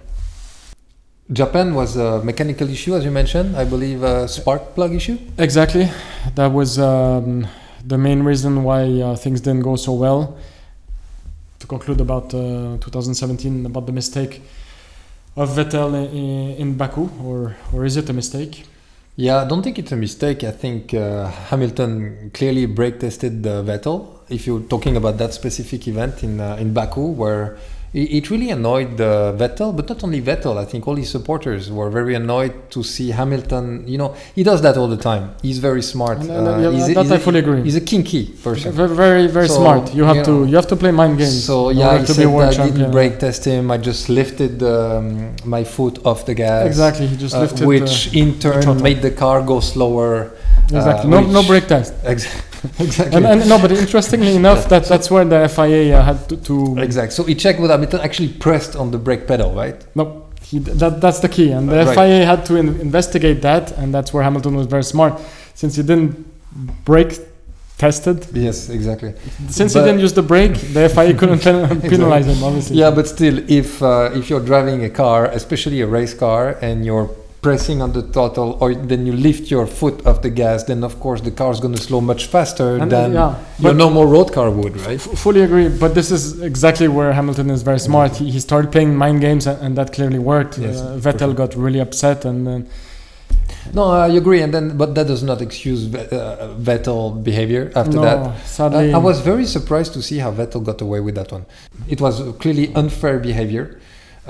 Japan 1.32 1.74
was 1.74 1.96
a 1.96 2.22
mechanical 2.24 2.68
issue, 2.68 2.96
as 2.96 3.04
you 3.04 3.10
mentioned. 3.12 3.56
I 3.56 3.64
believe 3.64 4.02
a 4.02 4.26
spark 4.26 4.74
plug 4.74 4.92
issue. 4.92 5.16
Exactly. 5.38 5.88
That 6.34 6.48
was 6.48 6.76
um, 6.78 7.46
the 7.86 7.96
main 7.96 8.24
reason 8.24 8.64
why 8.64 8.82
uh, 9.00 9.14
things 9.14 9.40
didn't 9.40 9.62
go 9.62 9.76
so 9.76 9.92
well. 9.92 10.36
To 11.60 11.66
conclude 11.68 12.00
about 12.00 12.34
uh, 12.34 12.78
2017, 12.80 13.66
about 13.66 13.86
the 13.86 13.92
mistake 13.92 14.42
of 15.36 15.50
Vettel 15.50 15.94
in, 16.12 16.56
in 16.56 16.76
Baku, 16.76 17.08
or, 17.22 17.56
or 17.72 17.84
is 17.84 17.96
it 17.96 18.08
a 18.08 18.12
mistake? 18.12 18.64
Yeah, 19.16 19.42
I 19.42 19.44
don't 19.44 19.62
think 19.62 19.78
it's 19.78 19.92
a 19.92 19.96
mistake. 19.96 20.44
I 20.44 20.50
think 20.50 20.94
uh, 20.94 21.28
Hamilton 21.28 22.30
clearly 22.32 22.66
brake 22.66 23.00
tested 23.00 23.46
uh, 23.46 23.62
Vettel. 23.62 24.20
If 24.30 24.46
you're 24.46 24.60
talking 24.60 24.96
about 24.96 25.18
that 25.18 25.34
specific 25.34 25.86
event 25.88 26.22
in 26.22 26.40
uh, 26.40 26.56
in 26.56 26.72
Baku, 26.72 27.08
where 27.12 27.58
it, 27.92 28.30
really 28.30 28.50
annoyed 28.50 29.00
uh, 29.00 29.32
Vettel, 29.36 29.74
but 29.76 29.88
not 29.88 30.04
only 30.04 30.20
Vettel. 30.22 30.56
I 30.56 30.64
think 30.64 30.86
all 30.86 30.94
his 30.96 31.10
supporters 31.10 31.70
were 31.72 31.90
very 31.90 32.14
annoyed 32.14 32.70
to 32.70 32.82
see 32.84 33.10
Hamilton. 33.10 33.84
You 33.86 33.98
know, 33.98 34.14
he 34.34 34.42
does 34.44 34.62
that 34.62 34.76
all 34.76 34.86
the 34.86 34.96
time. 34.96 35.34
He's 35.42 35.58
very 35.58 35.82
smart. 35.82 36.18
And, 36.18 36.30
uh, 36.30 36.34
Uh, 36.34 36.58
yeah, 36.60 36.70
he's 36.70 36.94
that 36.94 37.02
he's 37.02 37.12
I 37.12 37.16
a- 37.16 37.18
fully 37.26 37.40
agree. 37.40 37.62
He's 37.68 37.76
a 37.76 37.80
kinky 37.92 38.24
person. 38.46 38.70
Very, 38.72 38.94
very, 39.04 39.26
very 39.38 39.48
So, 39.48 39.56
smart. 39.60 39.84
You 39.98 40.04
have 40.04 40.16
you 40.18 40.24
to 40.24 40.30
know, 40.30 40.44
you 40.50 40.56
have 40.60 40.68
to 40.68 40.76
play 40.76 40.92
mind 41.02 41.18
games. 41.18 41.42
So 41.50 41.70
yeah, 41.70 41.98
he 41.98 42.06
to 42.06 42.14
said 42.14 42.26
be 42.28 42.34
I 42.34 42.52
champion. 42.52 42.76
didn't 42.76 42.92
brake 42.92 43.18
test 43.18 43.44
him. 43.44 43.70
I 43.74 43.78
just 43.90 44.08
lifted 44.08 44.54
um, 44.62 45.34
my 45.44 45.62
foot 45.64 45.94
off 46.08 46.20
the 46.26 46.34
gas. 46.34 46.66
Exactly. 46.66 47.06
He 47.12 47.16
just 47.16 47.34
uh, 47.34 47.40
lifted. 47.44 47.66
which 47.66 48.14
in 48.14 48.28
turn 48.38 48.62
throttle. 48.62 48.82
made 48.88 49.00
the 49.02 49.10
car 49.24 49.38
go 49.42 49.58
slower. 49.60 50.12
uh, 50.72 50.76
exactly. 50.78 51.06
uh, 51.12 51.20
no, 51.20 51.26
no 51.38 51.42
brake 51.50 51.66
test. 51.66 51.92
Ex- 52.04 52.28
exactly. 52.78 53.16
And, 53.16 53.26
and 53.26 53.48
no, 53.48 53.58
but 53.58 53.72
interestingly 53.72 54.34
enough, 54.36 54.68
that 54.68 54.84
that's 54.84 55.10
where 55.10 55.24
the 55.24 55.48
FIA 55.48 55.96
uh, 55.98 56.02
had 56.02 56.28
to, 56.28 56.36
to 56.36 56.78
Exact. 56.78 57.12
So 57.12 57.22
he 57.24 57.34
checked 57.34 57.60
with 57.60 57.70
Hamilton, 57.70 58.00
actually 58.00 58.28
pressed 58.28 58.76
on 58.76 58.90
the 58.90 58.98
brake 58.98 59.26
pedal, 59.26 59.52
right? 59.54 59.76
No, 59.96 60.26
he, 60.42 60.58
that, 60.58 61.00
that's 61.00 61.20
the 61.20 61.28
key. 61.28 61.52
And 61.52 61.68
the 61.68 61.80
Uh, 61.80 61.84
right. 61.86 61.94
FIA 61.94 62.26
had 62.26 62.44
to 62.46 62.56
in, 62.56 62.68
investigate 62.80 63.40
that, 63.42 63.72
and 63.78 63.94
that's 63.94 64.12
where 64.12 64.22
Hamilton 64.22 64.54
was 64.56 64.66
very 64.66 64.84
smart. 64.84 65.20
Since 65.54 65.76
he 65.76 65.82
didn't 65.82 66.26
brake 66.84 67.18
tested, 67.78 68.26
Yes, 68.34 68.68
exactly. 68.68 69.14
since 69.48 69.72
But- 69.72 69.80
he 69.80 69.86
didn't 69.86 70.00
use 70.00 70.12
the 70.12 70.22
brake, 70.22 70.54
the 70.74 70.88
FIA 70.90 71.14
couldn't 71.20 71.40
pen- 71.40 71.80
penalize 71.80 72.26
him, 72.26 72.42
obviously. 72.44 72.76
Yeah, 72.76 72.90
but 72.90 73.08
still, 73.08 73.38
if 73.48 73.82
uh, 73.82 74.10
if 74.14 74.28
you're 74.28 74.44
driving 74.52 74.84
a 74.84 74.90
car, 74.90 75.26
especially 75.26 75.80
a 75.80 75.86
race 75.86 76.12
car, 76.14 76.58
and 76.60 76.84
you're 76.84 77.08
pressing 77.42 77.80
on 77.80 77.92
the 77.92 78.02
throttle, 78.02 78.58
or 78.60 78.74
then 78.74 79.06
you 79.06 79.12
lift 79.12 79.50
your 79.50 79.66
foot 79.66 80.06
off 80.06 80.20
the 80.20 80.30
gas, 80.30 80.64
then 80.64 80.84
of 80.84 81.00
course 81.00 81.20
the 81.22 81.30
car 81.30 81.50
is 81.52 81.60
going 81.60 81.74
to 81.74 81.80
slow 81.80 82.00
much 82.00 82.26
faster 82.26 82.76
And, 82.76 82.92
than 82.92 83.12
yeah, 83.14 83.34
your 83.58 83.74
normal 83.74 84.04
road 84.06 84.32
car 84.32 84.50
would, 84.50 84.76
right? 84.80 85.00
f- 85.00 85.18
fully 85.18 85.40
agree. 85.42 85.68
But 85.68 85.94
this 85.94 86.10
is 86.10 86.42
exactly 86.42 86.88
where 86.88 87.12
Hamilton 87.12 87.48
is 87.50 87.62
very 87.62 87.78
smart. 87.80 88.16
He, 88.16 88.30
he 88.30 88.40
started 88.40 88.70
playing 88.72 88.94
mind 88.94 89.20
games, 89.20 89.46
and, 89.46 89.58
and 89.62 89.76
that 89.78 89.92
clearly 89.92 90.18
worked. 90.18 90.58
Yes, 90.58 90.80
uh, 90.80 90.98
Vettel 91.00 91.18
sure. 91.18 91.34
got 91.34 91.54
really 91.56 91.80
upset, 91.80 92.24
and 92.24 92.46
then 92.46 92.66
No, 93.72 93.84
I 93.90 94.08
agree, 94.08 94.42
and 94.42 94.52
then 94.52 94.76
but 94.76 94.94
that 94.94 95.06
does 95.06 95.22
not 95.22 95.40
excuse 95.40 95.94
uh, 95.94 96.54
Vettel 96.60 97.22
behavior 97.22 97.70
after 97.74 97.96
no, 97.96 98.02
that. 98.02 98.46
sadly, 98.46 98.92
I, 98.92 98.96
I 98.96 98.98
was 98.98 99.20
very 99.20 99.46
surprised 99.46 99.92
to 99.94 100.02
see 100.02 100.18
how 100.18 100.30
Vettel 100.32 100.62
got 100.64 100.80
away 100.80 101.00
with 101.00 101.14
that 101.14 101.30
one. 101.32 101.46
It 101.88 102.00
was 102.00 102.20
clearly 102.38 102.74
unfair 102.74 103.18
behavior 103.18 103.79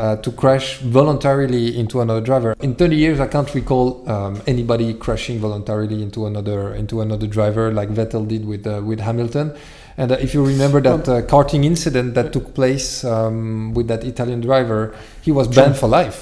uh, 0.00 0.16
to 0.24 0.32
crash 0.32 0.78
voluntarily 0.78 1.78
into 1.78 2.00
another 2.00 2.22
driver. 2.22 2.56
In 2.60 2.74
30 2.74 2.96
years, 2.96 3.20
I 3.20 3.26
can't 3.26 3.52
recall 3.54 4.08
um, 4.10 4.40
anybody 4.46 4.94
crashing 4.94 5.38
voluntarily 5.38 6.02
into 6.02 6.26
another 6.26 6.74
into 6.74 7.00
another 7.02 7.26
driver 7.26 7.70
like 7.72 7.90
Vettel 7.90 8.26
did 8.26 8.46
with 8.46 8.66
uh, 8.66 8.80
with 8.82 9.00
Hamilton. 9.00 9.52
And 9.98 10.12
uh, 10.12 10.16
if 10.26 10.32
you 10.34 10.42
remember 10.46 10.80
that 10.80 11.08
uh, 11.08 11.20
karting 11.32 11.64
incident 11.64 12.14
that 12.14 12.32
took 12.32 12.54
place 12.54 13.04
um, 13.04 13.74
with 13.74 13.88
that 13.88 14.02
Italian 14.04 14.40
driver, 14.40 14.94
he 15.20 15.30
was 15.38 15.46
True. 15.46 15.56
banned 15.62 15.76
for 15.76 15.88
life. 15.88 16.18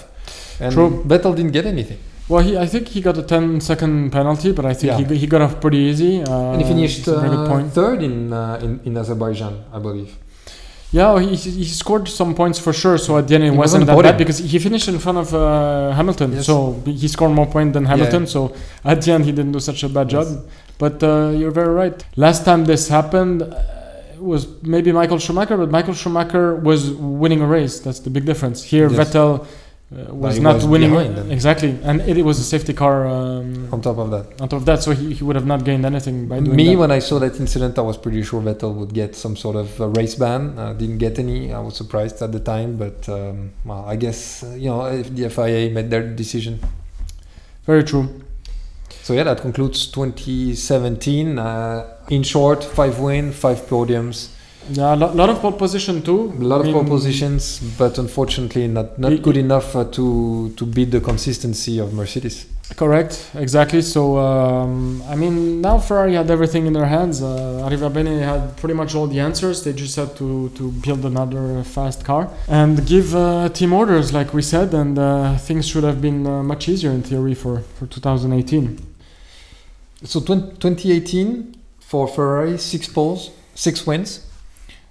And 0.61 0.73
True. 0.75 1.05
Vettel 1.07 1.37
didn't 1.37 1.53
get 1.53 1.67
anything. 1.67 1.99
Well, 2.29 2.43
he, 2.43 2.59
I 2.59 2.67
think 2.67 2.89
he 2.89 3.01
got 3.01 3.17
a 3.17 3.23
10 3.23 3.61
second 3.61 4.11
penalty, 4.11 4.53
but 4.53 4.65
I 4.67 4.75
think 4.75 4.89
Yeah. 4.91 5.07
he, 5.09 5.17
he 5.23 5.27
got 5.27 5.41
off 5.41 5.61
pretty 5.61 5.79
easy. 5.79 6.23
Uh, 6.23 6.53
and 6.53 6.61
he 6.61 6.67
finished 6.69 7.05
very 7.07 7.29
good 7.31 7.49
uh, 7.51 7.69
third 7.79 8.03
in, 8.03 8.33
uh, 8.33 8.59
in 8.65 8.81
in 8.85 8.97
Azerbaijan, 8.97 9.55
I 9.73 9.79
believe. 9.79 10.11
Yeah, 10.91 11.21
he, 11.21 11.37
he 11.37 11.65
scored 11.65 12.09
some 12.09 12.35
points 12.35 12.59
for 12.59 12.73
sure. 12.73 12.97
So 12.97 13.19
at 13.19 13.29
the 13.29 13.35
end, 13.35 13.45
it 13.45 13.53
He 13.53 13.57
wasn't 13.59 13.85
that 13.87 13.95
podium. 13.95 14.13
bad 14.15 14.19
because 14.19 14.39
he 14.39 14.59
finished 14.59 14.89
in 14.89 14.99
front 14.99 15.19
of 15.19 15.35
uh, 15.35 15.93
Hamilton. 15.93 16.33
Yes. 16.33 16.47
So 16.47 16.81
he 16.87 17.09
scored 17.09 17.33
more 17.33 17.47
points 17.47 17.75
than 17.75 17.85
Hamilton. 17.85 18.27
So 18.27 18.55
at 18.85 19.03
the 19.03 19.13
end, 19.13 19.25
he 19.27 19.33
didn't 19.33 19.53
do 19.53 19.61
such 19.61 19.83
a 19.83 19.89
bad 19.91 20.11
Yes. 20.11 20.27
job. 20.31 20.47
But 20.79 21.03
uh, 21.03 21.33
you're 21.37 21.51
very 21.51 21.75
right. 21.75 22.03
Last 22.17 22.45
time 22.47 22.65
this 22.65 22.89
happened 22.89 23.43
uh, 23.43 23.55
was 24.19 24.47
maybe 24.63 24.91
Michael 24.93 25.19
Schumacher, 25.19 25.57
but 25.59 25.71
Michael 25.71 25.95
Schumacher 25.95 26.57
was 26.57 26.91
winning 26.93 27.43
a 27.43 27.47
race. 27.47 27.81
That's 27.81 28.01
the 28.01 28.11
big 28.11 28.25
difference. 28.25 28.63
Here, 28.63 28.89
Yes. 28.91 28.99
Vettel 29.11 29.47
uh, 29.91 30.15
was 30.15 30.37
he 30.37 30.43
not 30.43 30.57
was 30.57 30.67
winning 30.67 30.95
exactly, 31.31 31.79
and 31.83 32.03
it, 32.03 32.23
was 32.23 32.39
a 32.39 32.45
safety 32.45 32.75
car 32.75 33.07
um, 33.07 33.73
On 33.73 33.81
top 33.81 33.97
of 33.97 34.11
that. 34.11 34.39
on 34.39 34.49
top 34.49 34.61
of 34.61 34.67
that. 34.67 34.83
So 34.83 34.91
he, 34.93 35.15
he 35.15 35.25
would 35.25 35.35
have 35.35 35.47
not 35.47 35.65
gained 35.65 35.87
anything 35.87 36.29
by 36.29 36.41
doing 36.41 36.55
Me, 36.55 36.75
that. 36.75 36.79
when 36.79 36.91
I 36.91 36.99
saw 36.99 37.19
that 37.21 37.41
incident, 37.41 37.79
I 37.79 37.83
was 37.83 37.97
pretty 37.97 38.23
sure 38.23 38.43
Vettel 38.43 38.75
would 38.75 38.93
get 38.93 39.17
some 39.17 39.35
sort 39.35 39.57
of 39.57 39.81
race 39.97 40.15
ban. 40.15 40.59
Uh, 40.59 40.75
didn't 40.75 40.99
get 40.99 41.19
any. 41.19 41.55
I 41.55 41.61
was 41.61 41.77
surprised 41.77 42.21
at 42.21 42.33
the 42.33 42.41
time, 42.41 42.77
but 42.77 43.09
um, 43.09 43.53
well, 43.65 43.85
I 43.87 43.97
guess 43.97 44.43
uh, 44.43 44.49
you 44.55 44.69
know 44.69 44.85
if 44.87 45.15
the 45.15 45.31
FIA 45.31 45.71
made 45.71 45.89
their 45.91 46.03
decision. 46.03 46.61
Very 47.65 47.83
true. 47.83 48.23
So 49.03 49.15
yeah, 49.15 49.23
that 49.25 49.41
concludes 49.41 49.87
2017. 49.87 51.39
Uh, 51.39 51.97
in 52.11 52.23
short, 52.23 52.63
five 52.63 52.99
win, 52.99 53.33
five 53.33 53.63
podiums, 53.63 54.29
Yeah, 54.71 54.95
a 54.95 54.97
lo- 54.97 55.13
lot 55.15 55.31
of 55.31 55.41
pole 55.41 55.53
position 55.53 56.03
too. 56.03 56.33
a 56.39 56.45
lot 56.45 56.65
I 56.65 56.69
of 56.69 56.75
pole 56.75 56.85
positions, 56.85 57.61
but 57.79 57.99
unfortunately 57.99 58.69
not 58.69 58.99
not 58.99 59.13
It- 59.13 59.23
good 59.23 59.37
enough 59.37 59.75
uh, 59.75 59.85
to 59.97 60.51
to 60.57 60.67
beat 60.67 60.91
the 60.91 61.01
consistency 61.01 61.79
of 61.81 61.93
Mercedes. 61.93 62.47
Correct, 62.77 63.31
exactly. 63.35 63.81
So, 63.81 64.19
um, 64.19 65.03
I 65.09 65.17
mean, 65.17 65.63
now 65.63 65.79
Ferrari 65.79 66.13
had 66.21 66.31
everything 66.31 66.67
in 66.67 66.75
their 66.75 66.85
hands. 66.85 67.23
Uh, 67.23 67.65
Arrivabene 67.67 68.21
had 68.21 68.59
pretty 68.59 68.75
much 68.75 68.95
all 68.95 69.07
the 69.07 69.21
answers. 69.21 69.63
They 69.65 69.73
just 69.73 69.97
had 69.97 70.15
to, 70.17 70.51
to 70.51 70.71
build 70.85 71.03
another 71.07 71.63
fast 71.65 72.05
car 72.05 72.29
and 72.47 72.85
give 72.87 73.15
uh, 73.17 73.49
team 73.49 73.73
orders, 73.73 74.13
like 74.13 74.35
we 74.35 74.43
said, 74.43 74.75
and 74.75 74.99
uh, 74.99 75.39
things 75.39 75.67
should 75.67 75.83
have 75.85 76.03
been 76.03 76.27
uh, 76.27 76.43
much 76.43 76.69
easier 76.69 76.91
in 76.91 77.03
theory 77.03 77.33
for, 77.35 77.61
for 77.79 77.87
2018. 77.87 78.79
So 80.05 80.21
20, 80.21 80.59
2018 80.59 81.57
for 81.81 82.07
Ferrari, 82.07 82.59
six 82.59 82.87
poles, 82.87 83.31
six 83.55 83.87
wins. 83.87 84.21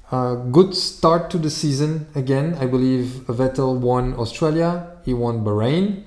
Uh, 0.10 0.36
good 0.36 0.74
start 0.74 1.30
to 1.30 1.38
the 1.38 1.50
season 1.50 2.08
again. 2.16 2.56
I 2.62 2.66
believe 2.66 3.26
Vettel 3.28 3.78
won 3.78 4.14
Australia. 4.14 4.88
He 5.04 5.14
won 5.14 5.44
Bahrain. 5.44 6.04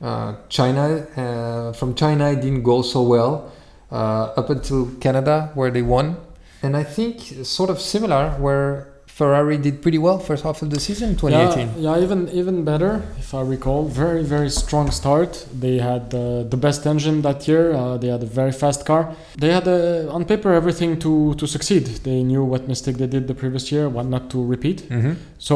Uh, 0.00 0.36
China 0.48 1.06
uh, 1.16 1.72
from 1.72 1.94
China 1.96 2.30
it 2.30 2.36
didn't 2.36 2.62
go 2.62 2.80
so 2.80 3.02
well 3.02 3.52
uh, 3.90 4.32
up 4.36 4.50
until 4.50 4.86
Canada 5.00 5.50
where 5.54 5.70
they 5.70 5.82
won. 5.82 6.16
And 6.62 6.76
I 6.76 6.84
think 6.84 7.44
sort 7.44 7.70
of 7.70 7.80
similar 7.80 8.30
where 8.38 8.89
Ferrari 9.20 9.58
did 9.66 9.82
pretty 9.84 9.98
well 10.06 10.18
first 10.18 10.42
half 10.44 10.62
of 10.62 10.68
the 10.74 10.80
season 10.80 11.08
2018. 11.14 11.82
Yeah, 11.82 11.96
yeah, 11.96 12.02
even 12.04 12.20
even 12.40 12.64
better 12.64 12.92
if 13.22 13.28
I 13.34 13.42
recall. 13.56 13.80
Very 14.04 14.24
very 14.34 14.50
strong 14.62 14.86
start. 15.00 15.30
They 15.64 15.76
had 15.90 16.04
uh, 16.14 16.44
the 16.54 16.56
best 16.66 16.80
engine 16.92 17.16
that 17.28 17.38
year. 17.48 17.64
Uh, 17.74 17.98
they 18.00 18.08
had 18.14 18.22
a 18.22 18.30
very 18.40 18.54
fast 18.62 18.80
car. 18.90 19.02
They 19.42 19.50
had 19.56 19.66
uh, 19.68 20.16
on 20.16 20.24
paper 20.32 20.50
everything 20.60 20.98
to 21.04 21.12
to 21.40 21.46
succeed. 21.56 21.84
They 22.08 22.18
knew 22.30 22.42
what 22.52 22.62
mistake 22.74 22.96
they 23.02 23.10
did 23.16 23.24
the 23.32 23.34
previous 23.42 23.64
year, 23.74 23.84
what 23.96 24.06
not 24.14 24.24
to 24.32 24.38
repeat. 24.54 24.78
Mhm. 24.88 25.14
So 25.48 25.54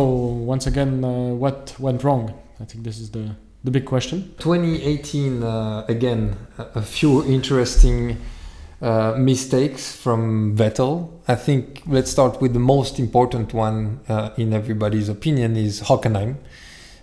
once 0.54 0.64
again, 0.72 0.92
uh, 1.04 1.10
what 1.44 1.58
went 1.86 2.00
wrong? 2.04 2.22
I 2.62 2.64
think 2.68 2.80
this 2.88 2.98
is 3.04 3.08
the 3.16 3.24
the 3.66 3.70
big 3.76 3.84
question. 3.94 4.18
2018 4.38 5.42
uh, 5.42 5.84
again 5.94 6.22
a 6.80 6.82
few 6.82 7.12
interesting 7.36 8.16
uh, 8.82 9.14
mistakes 9.16 9.94
from 9.94 10.56
Vettel. 10.56 11.08
I 11.28 11.34
think 11.36 11.82
let's 11.86 12.10
start 12.10 12.40
with 12.40 12.52
the 12.52 12.58
most 12.58 12.98
important 12.98 13.54
one 13.54 14.00
uh, 14.08 14.30
in 14.36 14.52
everybody's 14.52 15.08
opinion 15.08 15.56
is 15.56 15.80
Hockenheim. 15.82 16.36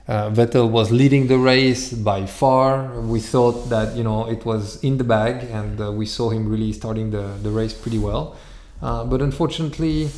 Uh, 0.08 0.30
Vettel 0.32 0.70
was 0.70 0.92
leading 0.92 1.28
the 1.28 1.38
race 1.38 1.94
by 1.94 2.25
far. 2.25 3.00
We 3.01 3.20
thought 3.20 3.70
that 3.70 3.96
you 3.96 4.04
know 4.04 4.28
it 4.28 4.46
was 4.46 4.84
in 4.84 4.98
the 4.98 5.04
bag, 5.04 5.44
and 5.51 5.80
uh, 5.80 5.92
we 5.92 6.06
saw 6.06 6.30
him 6.30 6.50
really 6.50 6.74
starting 6.74 7.12
the, 7.12 7.34
the 7.44 7.50
race 7.50 7.74
pretty 7.74 8.00
well. 8.00 8.36
Uh, 8.82 9.06
but 9.06 9.22
unfortunately, 9.22 10.10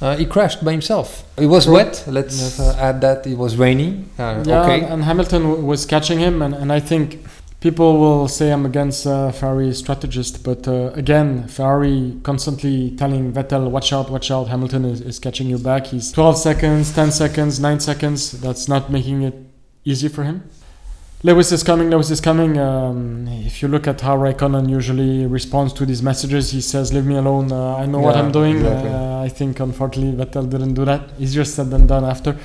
uh, 0.00 0.16
he 0.16 0.26
crashed 0.26 0.64
by 0.64 0.72
himself. 0.72 1.24
It 1.38 1.46
was 1.46 1.66
wet. 1.68 2.04
Let's 2.06 2.36
Yes. 2.40 2.60
uh, 2.60 2.76
add 2.78 3.00
that 3.00 3.26
it 3.26 3.38
was 3.38 3.56
raining. 3.56 4.10
Uh, 4.18 4.42
Yeah, 4.46 4.62
okay. 4.62 4.80
and, 4.82 4.92
and 4.92 5.04
Hamilton 5.04 5.42
w- 5.44 5.64
was 5.64 5.86
catching 5.86 6.18
him, 6.18 6.42
and, 6.42 6.52
and 6.54 6.72
I 6.72 6.80
think 6.80 7.24
People 7.60 7.98
will 7.98 8.28
say 8.28 8.52
I'm 8.52 8.64
against 8.64 9.04
uh, 9.04 9.32
Ferrari 9.32 9.74
strategist, 9.74 10.44
but 10.44 10.68
uh, 10.68 10.92
again, 10.94 11.48
Ferrari 11.48 12.16
constantly 12.22 12.94
telling 12.96 13.32
Vettel, 13.32 13.68
"Watch 13.68 13.92
out, 13.92 14.10
watch 14.10 14.30
out! 14.30 14.46
Hamilton 14.46 14.84
is, 14.84 15.00
is 15.00 15.18
catching 15.18 15.48
you 15.48 15.58
back. 15.58 15.88
He's 15.88 16.12
12 16.12 16.38
seconds, 16.38 16.94
10 16.94 17.10
seconds, 17.10 17.58
9 17.58 17.80
seconds. 17.80 18.30
That's 18.40 18.68
not 18.68 18.92
making 18.92 19.22
it 19.22 19.34
easy 19.84 20.06
for 20.06 20.22
him." 20.22 20.48
Lewis 21.24 21.50
is 21.50 21.64
coming. 21.64 21.90
Lewis 21.90 22.10
is 22.10 22.20
coming. 22.20 22.56
Um, 22.58 23.26
if 23.26 23.60
you 23.60 23.66
look 23.66 23.88
at 23.88 24.00
how 24.02 24.16
Raikkonen 24.16 24.70
usually 24.70 25.26
responds 25.26 25.72
to 25.72 25.84
these 25.84 26.00
messages, 26.00 26.52
he 26.52 26.60
says, 26.60 26.92
"Leave 26.92 27.06
me 27.06 27.16
alone. 27.16 27.50
Uh, 27.50 27.74
I 27.74 27.86
know 27.86 27.98
what 27.98 28.16
I'm 28.16 28.30
doing." 28.30 28.58
exactly. 28.58 28.90
Uh, 28.90 29.22
I 29.22 29.28
think 29.28 29.58
unfortunately 29.58 30.14
Vettel 30.24 30.48
didn't 30.48 30.74
do 30.74 30.84
that. 30.84 31.10
Easier 31.18 31.44
said 31.44 31.70
than 31.70 31.88
done 31.88 32.04
after. 32.04 32.38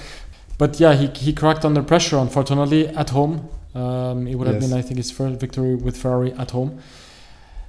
But 0.58 0.80
yeah, 0.80 0.94
he, 0.96 1.06
he 1.08 1.34
cracked 1.34 1.66
under 1.66 1.84
pressure. 1.84 2.18
Unfortunately, 2.18 2.88
at 2.88 3.12
home, 3.12 3.48
um, 3.76 4.28
it 4.28 4.36
would 4.36 4.48
have 4.48 4.60
been, 4.60 4.74
I 4.74 4.82
think, 4.82 4.98
his 4.98 5.12
first 5.12 5.40
victory 5.40 5.76
with 5.76 5.98
Ferrari 5.98 6.32
at 6.34 6.52
home. 6.52 6.80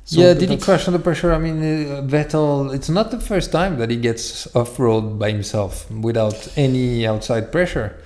So 0.07 0.21
yeah, 0.21 0.35
did 0.35 0.51
he 0.51 0.59
crash 0.59 0.87
under 0.87 0.99
pressure? 0.99 1.33
I 1.33 1.39
mean, 1.39 1.59
uh, 1.63 2.03
Vettel, 2.03 2.75
it's 2.75 2.91
not 2.91 3.11
the 3.11 3.19
first 3.19 3.51
time 3.51 3.79
that 3.79 3.89
he 3.91 3.97
gets 3.97 4.47
off 4.55 4.79
road 4.79 5.19
by 5.19 5.31
himself 5.31 5.91
without 5.91 6.37
any 6.57 7.07
outside 7.07 7.51
pressure. 7.51 7.97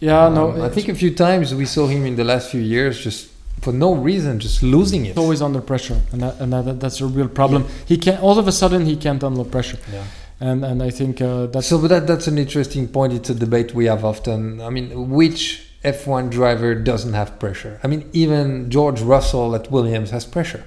Yeah, 0.00 0.28
no. 0.30 0.52
Um, 0.52 0.62
I 0.62 0.70
think 0.70 0.88
a 0.88 0.94
few 0.94 1.14
times 1.14 1.54
we 1.54 1.66
saw 1.66 1.86
him 1.86 2.06
in 2.06 2.16
the 2.16 2.24
last 2.24 2.50
few 2.50 2.62
years 2.62 2.98
just 2.98 3.28
for 3.60 3.72
no 3.72 3.94
reason, 3.94 4.40
just 4.40 4.62
losing 4.62 5.04
it. 5.06 5.16
always 5.18 5.40
under 5.42 5.60
pressure, 5.60 6.00
and 6.12 6.22
that, 6.22 6.40
and 6.40 6.52
that, 6.52 6.80
that's 6.80 7.00
a 7.00 7.06
real 7.06 7.28
problem. 7.28 7.66
He 7.86 7.96
can 7.98 8.18
all 8.18 8.38
of 8.38 8.46
a 8.48 8.52
sudden 8.52 8.86
he 8.86 8.96
can't 8.96 9.20
handle 9.22 9.44
pressure, 9.44 9.78
Yeah. 9.92 10.04
and 10.40 10.64
and 10.64 10.82
I 10.82 10.90
think 10.90 11.20
uh, 11.20 11.46
that's 11.46 11.66
So, 11.66 11.78
but 11.78 11.88
that, 11.88 12.06
that's 12.06 12.26
an 12.26 12.38
interesting 12.38 12.88
point. 12.88 13.12
It's 13.12 13.30
a 13.30 13.34
debate 13.34 13.74
we 13.74 13.84
have 13.86 14.04
often. 14.04 14.60
I 14.60 14.70
mean, 14.70 15.10
which 15.10 15.42
F1 15.84 16.30
driver 16.30 16.74
doesn't 16.74 17.12
have 17.14 17.38
pressure? 17.38 17.78
I 17.84 17.86
mean, 17.86 18.08
even 18.12 18.70
George 18.70 19.00
Russell 19.02 19.54
at 19.54 19.70
Williams 19.70 20.10
has 20.10 20.24
pressure. 20.24 20.64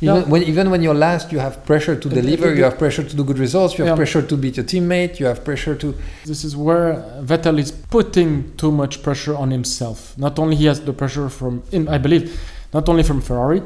Even 0.00 0.16
Yeah. 0.16 0.22
when 0.32 0.42
even 0.42 0.70
when 0.72 0.82
you're 0.82 1.00
last, 1.08 1.30
you 1.32 1.38
have 1.38 1.54
pressure 1.64 1.94
to 2.04 2.08
deliver. 2.08 2.52
You 2.54 2.64
have 2.64 2.76
pressure 2.78 3.04
to 3.10 3.14
do 3.16 3.22
good 3.24 3.38
results. 3.38 3.78
You 3.78 3.84
have 3.84 3.92
Yeah. 3.92 4.02
pressure 4.02 4.22
to 4.30 4.36
beat 4.36 4.56
your 4.56 4.66
teammate. 4.66 5.12
You 5.20 5.26
have 5.26 5.40
pressure 5.44 5.74
to 5.82 5.94
This 6.30 6.42
is 6.44 6.52
where 6.56 6.88
Vettel 7.30 7.58
is 7.64 7.70
putting 7.96 8.30
too 8.56 8.72
much 8.72 9.02
pressure 9.06 9.34
on 9.42 9.48
himself. 9.58 9.98
Not 10.16 10.38
only 10.38 10.56
he 10.56 10.66
has 10.66 10.80
the 10.80 10.92
pressure 10.92 11.28
from, 11.28 11.62
I 11.96 11.98
believe, 11.98 12.24
not 12.74 12.88
only 12.88 13.02
from 13.04 13.20
Ferrari, 13.20 13.62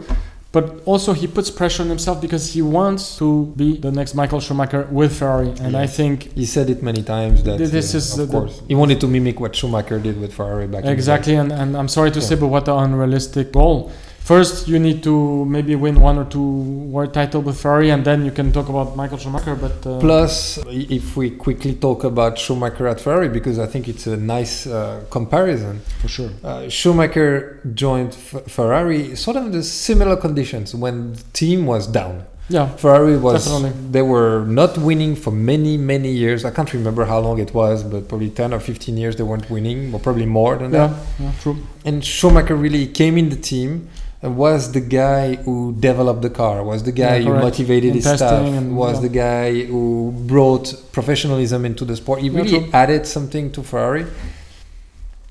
but 0.53 0.81
also 0.87 1.13
he 1.13 1.27
puts 1.27 1.51
pressure 1.51 1.83
on 1.83 1.89
himself 1.89 2.21
because 2.21 2.53
he 2.55 2.63
wants 2.63 3.19
to 3.19 3.53
be 3.57 3.77
the 3.77 3.91
next 3.93 4.15
Michael 4.15 4.41
Schumacher 4.41 4.89
with 4.91 5.19
Ferrari. 5.19 5.53
And 5.61 5.77
I 5.77 5.87
think 5.87 6.33
He 6.35 6.47
said 6.47 6.71
it 6.71 6.83
many 6.83 7.03
times 7.03 7.43
that 7.45 7.59
This 7.59 7.95
uh, 7.95 7.99
is 7.99 8.13
of 8.13 8.19
the- 8.19 8.27
the- 8.27 8.33
course 8.33 8.63
he 8.69 8.75
wanted 8.75 8.99
to 9.01 9.07
mimic 9.07 9.39
what 9.41 9.55
Schumacher 9.55 9.99
did 9.99 10.19
with 10.21 10.33
Ferrari 10.33 10.67
back 10.67 10.85
exactly, 10.85 11.35
and, 11.35 11.53
and 11.53 11.77
I'm 11.77 11.89
sorry 11.89 12.11
to 12.13 12.21
Yeah. 12.21 12.27
say, 12.29 12.35
but 12.37 12.47
what 12.49 12.69
an 12.69 12.79
unrealistic 12.85 13.53
goal. 13.53 13.91
First, 14.27 14.67
you 14.67 14.81
need 14.81 15.05
to 15.05 15.45
maybe 15.45 15.77
win 15.77 16.01
one 16.01 16.19
or 16.19 16.25
two 16.25 16.43
world 16.95 17.15
title 17.15 17.43
with 17.43 17.61
Ferrari, 17.61 17.91
and 17.91 18.05
then 18.05 18.25
you 18.25 18.33
can 18.33 18.51
talk 18.51 18.69
about 18.69 18.97
Michael 18.97 19.19
Schumacher. 19.19 19.55
But 19.55 19.87
uh, 19.87 19.91
in 19.91 19.99
the 19.99 20.01
day. 20.01 20.01
Plus, 20.01 20.59
if 20.67 21.17
we 21.17 21.31
quickly 21.31 21.75
talk 21.77 22.03
about 22.03 22.37
Schumacher 22.37 22.89
at 22.89 22.99
Ferrari, 23.01 23.29
because 23.29 23.61
I 23.61 23.67
think 23.67 23.87
it's 23.87 24.09
a 24.09 24.17
nice 24.17 24.67
uh, 24.67 25.05
comparison. 25.11 25.81
for 26.03 26.09
sure, 26.09 26.31
Uh, 26.43 26.69
Schumacher 26.69 27.61
joined 27.83 28.15
F- 28.15 28.43
Ferrari 28.57 29.15
sort 29.15 29.37
of 29.37 29.47
in 29.47 29.53
the 29.53 29.63
similar 29.63 30.17
conditions 30.17 30.75
when 30.75 31.13
the 31.13 31.23
team 31.33 31.65
was 31.65 31.87
down. 31.87 32.25
yeah, 32.49 32.67
Ferrari 32.83 33.17
was 33.29 33.45
Definitely. 33.45 33.73
they 33.97 34.03
were 34.03 34.45
not 34.61 34.73
winning 34.89 35.15
for 35.25 35.33
many 35.53 35.77
many 35.93 36.11
years. 36.23 36.45
I 36.45 36.51
can't 36.57 36.73
remember 36.79 37.03
how 37.13 37.21
long 37.27 37.39
it 37.47 37.53
was, 37.55 37.79
but 37.93 38.01
probably 38.11 38.31
10 38.31 38.53
or 38.57 38.61
15 38.61 38.97
years 39.03 39.15
they 39.19 39.25
weren't 39.31 39.49
winning, 39.57 39.79
or 39.95 39.99
probably 40.01 40.27
more 40.27 40.55
than 40.57 40.71
that. 40.73 40.91
yeah, 40.91 40.97
yeah, 41.27 41.33
true. 41.43 41.57
And 41.85 42.05
Schumacher 42.05 42.57
really 42.67 42.87
came 43.01 43.15
in 43.23 43.29
the 43.31 43.41
team 43.53 43.71
was 44.29 44.73
the 44.73 44.81
guy 44.81 45.35
who 45.37 45.75
developed 45.79 46.23
the 46.23 46.31
car, 46.31 46.63
was 46.65 46.83
the 46.83 46.93
guy 46.93 47.17
Yeah, 47.17 47.25
who 47.29 47.35
motivated 47.49 47.95
his 47.95 48.05
staff, 48.05 48.45
and- 48.47 48.77
was 48.77 48.95
yeah. 48.97 49.01
the 49.03 49.09
guy 49.09 49.65
who 49.65 50.13
brought 50.27 50.75
professionalism 50.93 51.65
into 51.65 51.85
the 51.85 51.97
sport. 51.97 52.21
He 52.21 52.31
really 52.31 52.49
true. 52.49 52.69
added 52.73 53.07
something 53.07 53.51
to 53.53 53.63
Ferrari. 53.63 54.07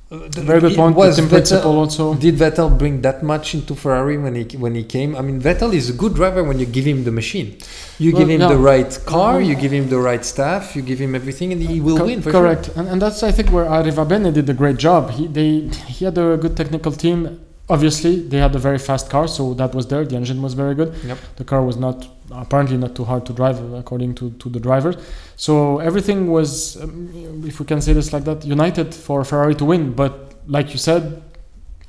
The- 0.10 0.41
Very 0.41 0.62
good 0.62 0.75
point. 0.75 0.95
was 0.95 1.17
Vettel- 1.19 1.29
principle 1.29 1.77
also. 1.79 2.13
did 2.13 2.36
Vettel 2.36 2.69
bring 2.77 3.01
that 3.01 3.23
much 3.23 3.55
into 3.55 3.73
Ferrari 3.75 4.17
when 4.19 4.36
he 4.36 4.43
when 4.63 4.75
he 4.75 4.84
came? 4.84 5.15
I 5.15 5.21
mean, 5.27 5.41
Vettel 5.41 5.73
is 5.73 5.89
a 5.89 5.93
good 5.93 6.13
driver 6.13 6.43
when 6.43 6.58
you 6.60 6.67
give 6.67 6.86
him 6.86 7.03
the 7.03 7.12
machine. 7.12 7.58
You 7.97 8.12
Well, 8.12 8.19
give 8.21 8.29
him 8.29 8.41
yeah. 8.41 8.49
the 8.49 8.58
right 8.71 8.91
car, 9.05 9.41
you 9.41 9.55
give 9.55 9.73
him 9.73 9.89
the 9.89 9.97
right 10.10 10.23
staff, 10.23 10.75
you 10.75 10.84
give 10.84 10.99
him 10.99 11.15
everything, 11.15 11.51
and 11.53 11.62
he 11.62 11.81
will 11.81 11.97
Co- 11.97 12.05
win 12.05 12.21
for 12.21 12.31
correct, 12.31 12.69
and, 12.77 12.88
and 12.88 13.01
that's 13.01 13.23
I 13.23 13.31
think 13.31 13.49
where 13.51 13.65
Arrivabene 13.65 14.31
did 14.31 14.47
a 14.47 14.53
great 14.53 14.77
job. 14.77 15.10
He 15.17 15.25
they 15.27 15.49
he 15.88 16.05
had 16.05 16.17
a 16.19 16.38
good 16.38 16.55
technical 16.55 16.91
team. 16.91 17.19
Obviously, 17.67 18.19
they 18.21 18.38
had 18.38 18.54
a 18.56 18.60
very 18.60 18.78
fast 18.78 19.10
car, 19.10 19.28
so 19.28 19.54
that 19.56 19.73
was 19.73 19.88
there. 19.88 20.06
The 20.06 20.15
engine 20.15 20.41
was 20.41 20.54
very 20.54 20.75
good. 20.75 20.93
Yep. 21.04 21.17
The 21.38 21.43
car 21.43 21.63
was 21.63 21.78
not 21.78 22.08
apparently 22.32 22.78
not 22.78 22.95
too 22.95 23.04
hard 23.06 23.25
to 23.25 23.34
drive 23.34 23.58
according 23.73 24.13
to, 24.15 24.32
to 24.32 24.49
the 24.49 24.60
drivers. 24.60 24.95
So 25.36 25.80
everything 25.80 26.32
was, 26.32 26.78
um, 26.82 27.43
if 27.47 27.60
we 27.60 27.65
can 27.65 27.82
say 27.82 27.93
this 27.93 28.13
like 28.13 28.23
that, 28.25 28.45
united 28.45 28.93
for 28.93 29.23
Ferrari 29.23 29.56
to 29.56 29.65
win. 29.65 29.93
But 29.93 30.36
like 30.47 30.73
you 30.73 30.78
said, 30.78 31.23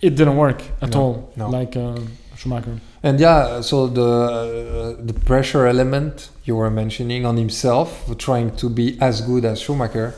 it 0.00 0.16
didn't 0.16 0.36
work 0.36 0.62
at 0.80 0.92
No, 0.94 1.00
all. 1.00 1.32
no. 1.36 1.50
Like 1.50 1.76
uh, 1.76 1.98
Schumacher. 2.36 2.80
And 3.02 3.20
yeah, 3.20 3.60
so 3.60 3.86
the 3.86 4.02
uh, 4.02 5.04
the 5.04 5.12
pressure 5.12 5.66
element 5.66 6.30
you 6.44 6.56
were 6.56 6.70
mentioning 6.70 7.26
on 7.26 7.36
himself, 7.36 7.88
trying 8.18 8.56
to 8.56 8.68
be 8.70 8.96
as 9.00 9.20
good 9.20 9.44
as 9.44 9.60
Schumacher, 9.60 10.14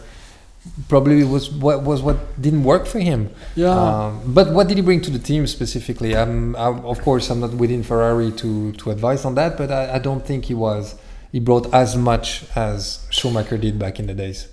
probably 0.88 1.24
was 1.24 1.50
what 1.50 1.82
was 1.82 2.02
what 2.02 2.40
didn't 2.40 2.64
work 2.64 2.86
for 2.86 2.98
him. 2.98 3.30
Yeah. 3.56 3.70
Um, 3.70 4.22
but 4.26 4.52
what 4.52 4.68
did 4.68 4.76
he 4.76 4.82
bring 4.82 5.00
to 5.02 5.10
the 5.10 5.18
team 5.18 5.46
specifically? 5.46 6.14
Um, 6.14 6.56
I, 6.56 6.68
of 6.68 7.00
course, 7.02 7.30
I'm 7.30 7.40
not 7.40 7.54
within 7.54 7.82
Ferrari 7.82 8.30
to, 8.32 8.72
to 8.72 8.90
advise 8.90 9.24
on 9.24 9.34
that, 9.36 9.56
but 9.56 9.70
I, 9.70 9.94
I 9.94 9.98
don't 9.98 10.24
think 10.24 10.46
he 10.46 10.54
was. 10.54 10.94
He 11.32 11.40
brought 11.40 11.72
as 11.74 11.96
much 11.96 12.44
as 12.56 13.06
Schumacher 13.10 13.58
did 13.58 13.78
back 13.78 13.98
in 13.98 14.06
the 14.06 14.14
days. 14.14 14.48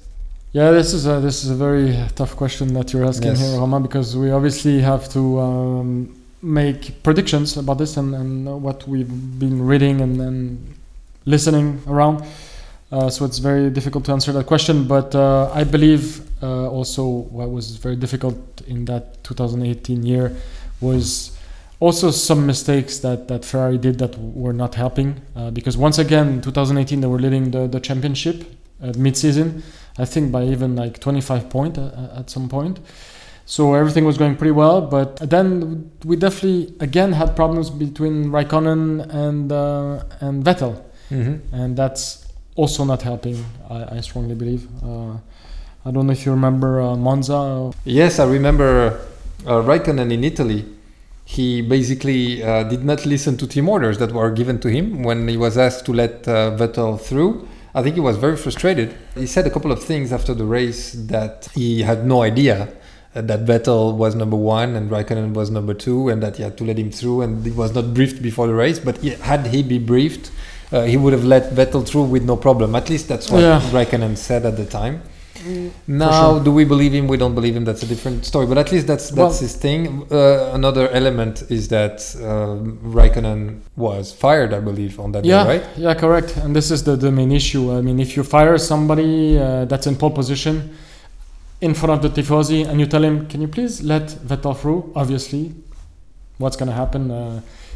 Yeah, 0.51 0.71
this 0.71 0.93
is 0.93 1.05
a 1.05 1.19
this 1.19 1.43
is 1.43 1.49
a 1.49 1.55
very 1.55 1.97
tough 2.15 2.35
question 2.35 2.73
that 2.75 2.93
you're 2.93 3.05
asking 3.05 3.31
Yes. 3.31 3.39
here, 3.41 3.59
Romain, 3.59 3.81
because 3.81 4.15
we 4.15 4.31
obviously 4.31 4.79
have 4.79 5.09
to 5.09 5.39
um, 5.39 6.15
make 6.41 7.03
predictions 7.03 7.57
about 7.57 7.77
this 7.77 7.97
and, 7.97 8.13
and 8.15 8.61
what 8.61 8.87
we've 8.87 9.39
been 9.39 9.65
reading 9.65 9.99
and, 10.01 10.21
and 10.21 10.75
listening 11.25 11.81
around. 11.87 12.23
Uh, 12.91 13.09
so 13.09 13.25
it's 13.25 13.39
very 13.39 13.69
difficult 13.69 14.05
to 14.05 14.11
answer 14.11 14.31
that 14.31 14.45
question. 14.45 14.87
But 14.87 15.15
uh, 15.15 15.51
I 15.53 15.63
believe 15.63 16.21
uh, 16.41 16.69
also 16.69 17.05
what 17.05 17.49
was 17.49 17.77
very 17.77 17.95
difficult 17.95 18.61
in 18.67 18.85
that 18.85 19.23
2018 19.23 20.03
year 20.05 20.35
was 20.81 21.37
also 21.79 22.11
some 22.11 22.45
mistakes 22.45 22.99
that, 22.99 23.27
that 23.27 23.43
Ferrari 23.43 23.77
did 23.77 23.99
that 23.99 24.17
were 24.17 24.53
not 24.53 24.75
helping. 24.75 25.21
Uh, 25.35 25.51
because 25.51 25.77
once 25.77 25.97
again, 25.97 26.41
2018 26.41 27.01
they 27.01 27.07
were 27.07 27.19
leading 27.19 27.51
the, 27.51 27.67
the 27.67 27.79
championship 27.79 28.45
at 28.81 28.95
mid-season. 28.97 29.63
I 29.97 30.05
think 30.05 30.31
by 30.31 30.43
even 30.43 30.75
like 30.75 30.99
25 30.99 31.49
point 31.49 31.77
uh, 31.77 31.91
at 32.17 32.29
some 32.29 32.49
point. 32.49 32.79
So 33.45 33.75
everything 33.75 34.05
was 34.05 34.17
going 34.17 34.35
pretty 34.37 34.51
well, 34.51 34.81
but 34.81 35.17
then 35.17 35.91
we 36.03 36.15
definitely 36.15 36.75
again 36.79 37.13
had 37.13 37.35
problems 37.35 37.69
between 37.69 38.25
Raikkonen 38.31 39.07
and 39.13 39.51
uh, 39.51 40.03
and 40.19 40.43
Vettel, 40.43 40.81
Mm-hmm. 41.11 41.53
and 41.55 41.77
that's 41.77 42.24
also 42.55 42.83
not 42.85 43.01
helping. 43.01 43.43
I, 43.69 43.97
I 43.97 44.01
strongly 44.01 44.35
believe. 44.35 44.67
Uh, 44.83 45.17
I 45.85 45.91
don't 45.91 46.07
know 46.07 46.13
if 46.13 46.25
you 46.25 46.31
remember 46.31 46.81
uh, 46.81 46.95
Monza. 46.95 47.71
Yes, 47.83 48.19
I 48.19 48.25
remember 48.25 48.99
uh, 49.45 49.61
Raikkonen 49.61 50.11
in 50.11 50.23
Italy. 50.23 50.65
He 51.25 51.61
basically 51.61 52.43
uh, 52.43 52.63
did 52.63 52.83
not 52.83 53.05
listen 53.05 53.37
to 53.37 53.47
team 53.47 53.67
orders 53.67 53.97
that 53.97 54.11
were 54.11 54.31
given 54.31 54.59
to 54.59 54.67
him 54.69 55.03
when 55.03 55.27
he 55.27 55.37
was 55.37 55.57
asked 55.57 55.85
to 55.85 55.93
let 55.93 56.27
uh, 56.27 56.55
Vettel 56.57 56.99
through. 56.99 57.47
I 57.73 57.83
think 57.83 57.95
he 57.95 58.01
was 58.01 58.17
very 58.17 58.37
frustrated. 58.37 58.95
He 59.15 59.27
said 59.27 59.45
a 59.45 59.49
couple 59.49 59.71
of 59.71 59.83
things 59.83 60.13
after 60.13 60.33
the 60.33 60.45
race 60.45 60.93
that 60.93 61.49
he 61.53 61.81
had 61.81 62.05
no 62.05 62.21
idea 62.21 62.69
uh, 63.15 63.21
that 63.21 63.45
Vettel 63.45 63.95
was 63.95 64.15
number 64.15 64.37
one 64.37 64.75
and 64.75 64.89
Raikkonen 64.89 65.33
was 65.33 65.49
number 65.51 65.73
two, 65.73 66.09
and 66.09 66.23
that 66.23 66.37
he 66.37 66.43
had 66.43 66.57
to 66.57 66.63
let 66.63 66.77
him 66.77 66.91
through, 66.91 67.21
and 67.21 67.45
he 67.45 67.51
was 67.51 67.75
not 67.75 67.93
briefed 67.93 68.21
before 68.21 68.47
the 68.47 68.53
race. 68.53 68.79
But 68.79 68.99
he, 68.99 69.09
had 69.09 69.47
he 69.47 69.61
be 69.61 69.77
briefed, 69.77 70.31
uh, 70.71 70.83
he 70.83 70.97
would 70.97 71.13
have 71.13 71.23
let 71.25 71.51
Vettel 71.53 71.87
through 71.87 72.03
with 72.03 72.23
no 72.23 72.35
problem. 72.35 72.75
At 72.75 72.89
least 72.89 73.07
that's 73.07 73.29
what 73.29 73.41
Yeah. 73.41 73.61
Raikkonen 73.71 74.17
said 74.17 74.45
at 74.45 74.57
the 74.57 74.65
time. 74.65 75.01
Now, 75.85 76.33
sure. 76.33 76.43
do 76.43 76.51
we 76.51 76.65
believe 76.65 76.93
him? 76.93 77.07
We 77.07 77.17
don't 77.17 77.35
believe 77.35 77.55
him. 77.55 77.65
That's 77.65 77.83
a 77.83 77.85
different 77.85 78.25
story. 78.25 78.47
But 78.47 78.57
at 78.57 78.71
least 78.71 78.87
that's 78.87 79.09
that's 79.09 79.17
Well- 79.17 79.31
his 79.47 79.53
thing. 79.55 80.03
Uh, 80.11 80.49
another 80.53 80.89
element 80.89 81.43
is 81.49 81.67
that 81.67 81.97
um, 82.23 82.79
Raikkonen 82.83 83.59
was 83.75 84.11
fired, 84.11 84.53
I 84.53 84.59
believe, 84.59 84.99
on 84.99 85.11
that 85.11 85.23
Yeah, 85.23 85.43
day, 85.43 85.49
right? 85.49 85.63
yeah, 85.77 85.93
correct. 85.93 86.35
And 86.37 86.55
this 86.55 86.71
is 86.71 86.83
the, 86.83 86.95
the 86.95 87.11
main 87.11 87.31
issue. 87.31 87.71
I 87.77 87.81
mean, 87.81 87.99
if 87.99 88.15
you 88.17 88.23
fire 88.23 88.57
somebody 88.57 89.37
uh, 89.37 89.65
that's 89.65 89.85
in 89.87 89.95
pole 89.97 90.11
position 90.11 90.55
in 91.61 91.73
front 91.75 91.93
of 91.93 92.01
the 92.13 92.21
tifosi 92.21 92.67
and 92.67 92.79
you 92.79 92.87
tell 92.87 93.03
him, 93.03 93.27
"Can 93.27 93.39
you 93.41 93.47
please 93.47 93.83
let 93.83 94.07
Vettel 94.29 94.55
through?" 94.57 94.91
Obviously, 94.95 95.53
what's 96.39 96.55
going 96.55 96.69
to 96.69 96.75
happen? 96.75 97.11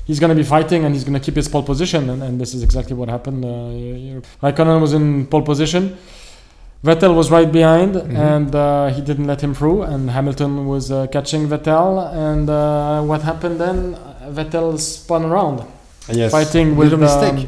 He's 0.09 0.19
going 0.21 0.33
to 0.35 0.39
be 0.43 0.47
fighting 0.55 0.81
and 0.85 0.95
he's 0.95 1.03
going 1.07 1.19
to 1.19 1.23
keep 1.27 1.35
his 1.41 1.47
pole 1.53 1.61
position, 1.71 2.01
and, 2.11 2.19
and 2.27 2.41
this 2.41 2.51
is 2.55 2.61
exactly 2.67 2.95
what 2.99 3.07
happened. 3.15 3.41
Uh, 3.45 4.21
Raikkonen 4.43 4.81
was 4.85 4.93
in 4.99 5.27
pole 5.27 5.43
position. 5.51 5.83
Vettel 6.87 7.13
was 7.21 7.27
right 7.37 7.51
behind, 7.59 7.91
Mhm. 7.93 8.17
and 8.33 8.51
uh, 8.55 8.87
he 8.95 9.01
didn't 9.09 9.27
let 9.27 9.39
him 9.45 9.53
through. 9.59 9.79
And 9.91 10.09
Hamilton 10.17 10.51
was 10.73 10.85
uh, 10.91 11.05
catching 11.15 11.43
Vettel. 11.51 11.91
And 12.29 12.49
uh, 12.49 13.01
what 13.09 13.21
happened 13.21 13.57
then? 13.65 13.77
Vettel 14.37 14.67
spun 14.79 15.23
around, 15.31 15.57
Yes. 16.21 16.31
fighting 16.37 16.67
with 16.77 16.87
Little 16.91 17.05
mistake. 17.07 17.39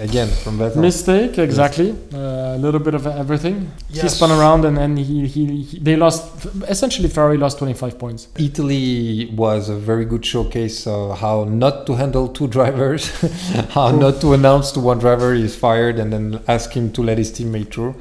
Again, 0.00 0.26
from 0.28 0.58
Vettel. 0.58 0.76
mistake 0.76 1.38
exactly. 1.38 1.92
Uh, 2.12 2.56
a 2.56 2.58
little 2.58 2.80
bit 2.80 2.94
of 2.94 3.06
everything. 3.06 3.70
He 3.92 4.08
spun 4.08 4.32
around 4.32 4.64
and 4.64 4.76
then 4.76 4.96
he, 4.96 5.26
he, 5.28 5.62
he 5.62 5.78
they 5.78 5.94
lost. 5.94 6.46
Essentially, 6.68 7.08
Ferrari 7.08 7.36
lost 7.38 7.58
25 7.58 7.96
points. 7.96 8.26
Italy 8.36 9.30
was 9.36 9.68
a 9.68 9.76
very 9.76 10.04
good 10.04 10.24
showcase 10.26 10.86
of 10.88 11.18
how 11.20 11.44
not 11.44 11.86
to 11.86 11.94
handle 11.94 12.26
two 12.26 12.48
drivers, 12.48 13.08
how 13.70 13.90
True. 13.90 14.00
not 14.00 14.20
to 14.22 14.32
announce 14.32 14.72
to 14.72 14.80
one 14.80 14.98
driver 14.98 15.32
he's 15.32 15.54
fired 15.54 16.00
and 16.00 16.12
then 16.12 16.40
ask 16.48 16.72
him 16.72 16.90
to 16.92 17.00
let 17.02 17.18
his 17.18 17.30
teammate 17.30 17.72
through. 17.72 17.94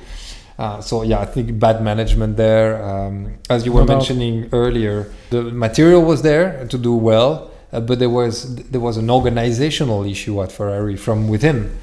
Uh, 0.57 0.81
so 0.81 1.03
yeah, 1.03 1.19
I 1.19 1.25
think 1.25 1.59
bad 1.59 1.83
management 1.83 2.37
there. 2.37 2.83
Um, 2.83 3.35
as 3.51 3.65
you 3.67 3.71
were 3.71 3.81
No 3.81 3.87
doubt. 3.87 3.97
mentioning 3.97 4.49
earlier, 4.51 5.11
the 5.29 5.43
material 5.43 6.01
was 6.03 6.23
there 6.23 6.65
to 6.69 6.77
do 6.79 6.95
well, 6.95 7.51
uh, 7.71 7.79
but 7.81 7.99
there 7.99 8.09
was 8.09 8.55
there 8.71 8.81
was 8.81 8.97
an 8.97 9.09
organizational 9.11 10.03
issue 10.05 10.41
at 10.43 10.51
Ferrari 10.51 10.95
from 10.95 11.27
within, 11.27 11.75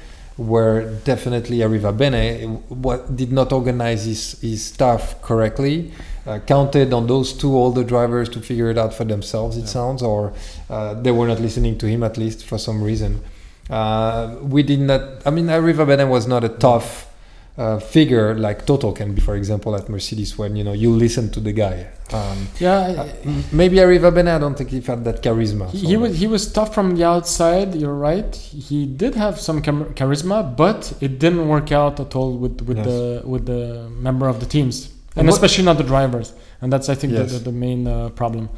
where 0.47 0.83
definitely 1.05 1.57
Arrivabene 1.59 2.61
what, 2.69 3.15
did 3.15 3.31
not 3.31 3.51
organize 3.51 4.05
his, 4.05 4.39
his 4.41 4.63
staff 4.65 5.21
correctly. 5.21 5.91
Uh, 6.25 6.39
counted 6.39 6.93
on 6.93 7.07
those 7.07 7.33
two 7.33 7.51
older 7.55 7.83
drivers 7.83 8.29
to 8.29 8.39
figure 8.39 8.69
it 8.69 8.77
out 8.77 8.93
for 8.93 9.05
themselves. 9.05 9.57
It 9.57 9.61
Yeah. 9.61 9.65
sounds, 9.67 10.03
or 10.03 10.33
uh, 10.69 10.93
they 10.93 11.11
were 11.11 11.27
not 11.27 11.39
listening 11.39 11.77
to 11.79 11.87
him 11.87 12.03
at 12.03 12.15
least 12.17 12.45
for 12.45 12.57
some 12.57 12.83
reason. 12.83 13.21
Uh, 13.69 14.35
we 14.41 14.61
did 14.63 14.79
not. 14.81 15.01
I 15.25 15.29
mean, 15.31 15.47
Arrivabene 15.47 16.07
was 16.09 16.27
not 16.27 16.43
a 16.43 16.49
tough 16.49 17.07
uh, 17.57 17.79
figure 17.79 18.33
like 18.35 18.65
Toto 18.65 18.91
can 18.93 19.13
be, 19.13 19.21
for 19.21 19.35
example, 19.35 19.75
at 19.75 19.89
Mercedes, 19.89 20.37
when 20.37 20.55
you 20.55 20.63
know 20.63 20.73
you 20.73 20.89
listen 20.91 21.29
to 21.31 21.39
the 21.39 21.51
guy. 21.51 21.87
Um, 22.13 22.47
Yeah, 22.59 22.77
uh, 22.79 23.07
maybe 23.51 23.77
Arrivabene, 23.77 24.27
I 24.27 24.39
don't 24.39 24.55
think 24.57 24.69
he 24.69 24.81
had 24.81 25.03
that 25.05 25.21
charisma. 25.21 25.69
he, 25.69 25.79
so- 25.79 25.87
he 25.87 25.97
was 25.97 26.17
he 26.19 26.27
was 26.27 26.51
tough 26.51 26.73
from 26.73 26.95
the 26.95 27.03
outside. 27.05 27.75
You're 27.75 27.93
right. 28.11 28.33
He 28.35 28.85
did 28.85 29.15
have 29.15 29.39
some 29.39 29.61
charisma, 29.61 30.55
but 30.55 30.93
it 31.01 31.19
didn't 31.19 31.47
work 31.47 31.71
out 31.71 31.99
at 31.99 32.15
all 32.15 32.31
with 32.37 32.61
with 32.61 32.77
Yes. 32.77 32.85
the 32.87 33.21
with 33.25 33.45
the 33.45 33.89
member 34.07 34.27
of 34.27 34.39
the 34.39 34.45
teams, 34.45 34.75
And 35.15 35.19
and 35.27 35.29
especially 35.29 35.65
not 35.65 35.77
the 35.77 35.83
drivers. 35.93 36.33
And 36.61 36.71
that's 36.73 36.87
I 36.89 36.95
think 36.95 37.13
Yes. 37.13 37.31
the, 37.31 37.37
the, 37.39 37.43
the 37.51 37.51
main 37.51 37.87
uh, 37.87 38.09
problem, 38.09 38.49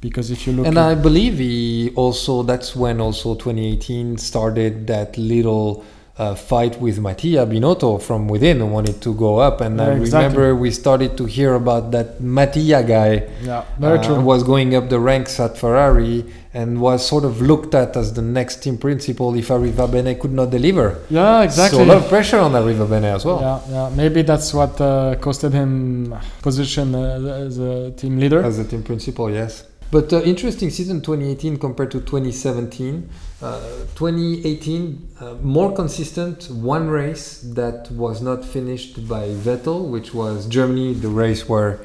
because 0.00 0.30
if 0.30 0.46
you 0.46 0.52
look 0.54 0.66
and 0.66 0.78
I 0.78 0.94
believe 0.94 1.38
he 1.38 1.90
also 1.96 2.42
that's 2.42 2.74
when 2.76 3.00
also 3.00 3.34
2018 3.34 4.18
started 4.18 4.86
that 4.86 5.16
little 5.18 5.84
uh, 6.20 6.34
fight 6.34 6.78
with 6.78 7.00
Mattia 7.00 7.46
Binotto 7.46 7.90
from 8.00 8.28
within 8.28 8.58
who 8.58 8.66
wanted 8.66 9.00
to 9.00 9.14
go 9.14 9.38
up 9.38 9.62
and 9.62 9.80
I 9.80 9.94
exactly. 9.94 10.36
remember 10.36 10.54
we 10.54 10.70
started 10.70 11.16
to 11.16 11.24
hear 11.24 11.54
about 11.54 11.92
that 11.92 12.20
Mattia 12.20 12.82
guy 12.82 13.26
yeah, 13.40 13.64
uh, 13.82 14.02
true. 14.04 14.20
was 14.20 14.42
going 14.42 14.74
up 14.74 14.90
the 14.90 15.00
ranks 15.00 15.40
at 15.40 15.56
Ferrari 15.56 16.26
and 16.52 16.78
was 16.78 17.06
sort 17.06 17.24
of 17.24 17.40
looked 17.40 17.74
at 17.74 17.96
as 17.96 18.12
the 18.12 18.20
next 18.20 18.56
team 18.62 18.76
principal 18.76 19.34
if 19.34 19.48
Arrivabene 19.48 20.20
could 20.20 20.32
not 20.32 20.50
deliver. 20.50 21.02
yeah, 21.08 21.42
exactly. 21.42 21.78
So 21.78 21.84
a 21.84 21.86
lot 21.86 21.96
of 22.02 22.08
pressure 22.08 22.38
on 22.38 22.52
Arrivabene 22.52 23.04
as 23.04 23.24
well. 23.24 23.40
Yeah, 23.40 23.88
yeah. 23.88 23.96
Maybe 23.96 24.20
that's 24.20 24.52
what 24.52 24.78
uh, 24.80 25.14
costed 25.20 25.52
him 25.52 26.14
position 26.42 26.94
uh, 26.94 27.46
as 27.46 27.58
a 27.58 27.92
team 27.92 28.18
leader. 28.18 28.42
As 28.42 28.58
a 28.58 28.64
team 28.64 28.82
principal, 28.82 29.30
yes. 29.30 29.64
But 29.90 30.12
uh, 30.12 30.20
interesting 30.22 30.70
season 30.70 31.00
2018 31.00 31.56
compared 31.56 31.90
to 31.92 32.00
2017. 32.00 33.08
Uh, 33.42 33.60
2018 33.94 35.08
uh, 35.18 35.34
more 35.42 35.72
consistent. 35.74 36.50
One 36.50 36.88
race 36.88 37.40
that 37.40 37.90
was 37.90 38.20
not 38.20 38.44
finished 38.44 39.08
by 39.08 39.28
Vettel, 39.28 39.88
which 39.88 40.12
was 40.12 40.46
Germany, 40.46 40.92
the 40.92 41.08
race 41.08 41.48
where 41.48 41.80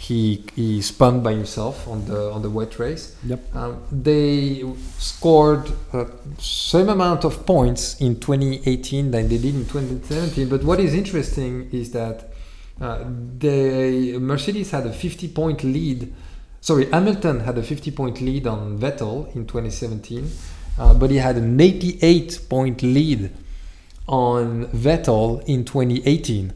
he 0.00 0.42
he 0.54 0.80
spun 0.80 1.20
by 1.22 1.32
himself 1.32 1.86
on 1.86 2.06
the 2.06 2.30
on 2.30 2.40
the 2.40 2.48
wet 2.48 2.78
race. 2.78 3.14
Yep. 3.26 3.54
Um, 3.54 3.82
they 3.92 4.64
scored 4.98 5.70
uh, 5.92 6.06
same 6.38 6.88
amount 6.88 7.24
of 7.24 7.44
points 7.44 8.00
in 8.00 8.18
2018 8.18 9.10
than 9.10 9.28
they 9.28 9.36
did 9.36 9.54
in 9.54 9.66
2017. 9.66 10.48
But 10.48 10.64
what 10.64 10.80
is 10.80 10.94
interesting 10.94 11.68
is 11.70 11.90
that 11.90 12.30
uh, 12.80 13.04
they 13.36 14.16
Mercedes 14.16 14.70
had 14.70 14.86
a 14.86 14.92
50 14.92 15.28
point 15.28 15.64
lead. 15.64 16.14
Sorry, 16.62 16.86
Hamilton 16.86 17.40
had 17.40 17.58
a 17.58 17.62
50 17.62 17.90
point 17.90 18.20
lead 18.22 18.46
on 18.46 18.78
Vettel 18.78 19.34
in 19.36 19.46
2017, 19.46 20.30
uh, 20.78 20.94
but 20.94 21.10
he 21.10 21.16
had 21.18 21.36
an 21.36 21.60
88 21.60 22.40
point 22.48 22.82
lead 22.82 23.30
on 24.08 24.66
Vettel 24.66 25.42
in 25.46 25.64
2018. 25.64 26.52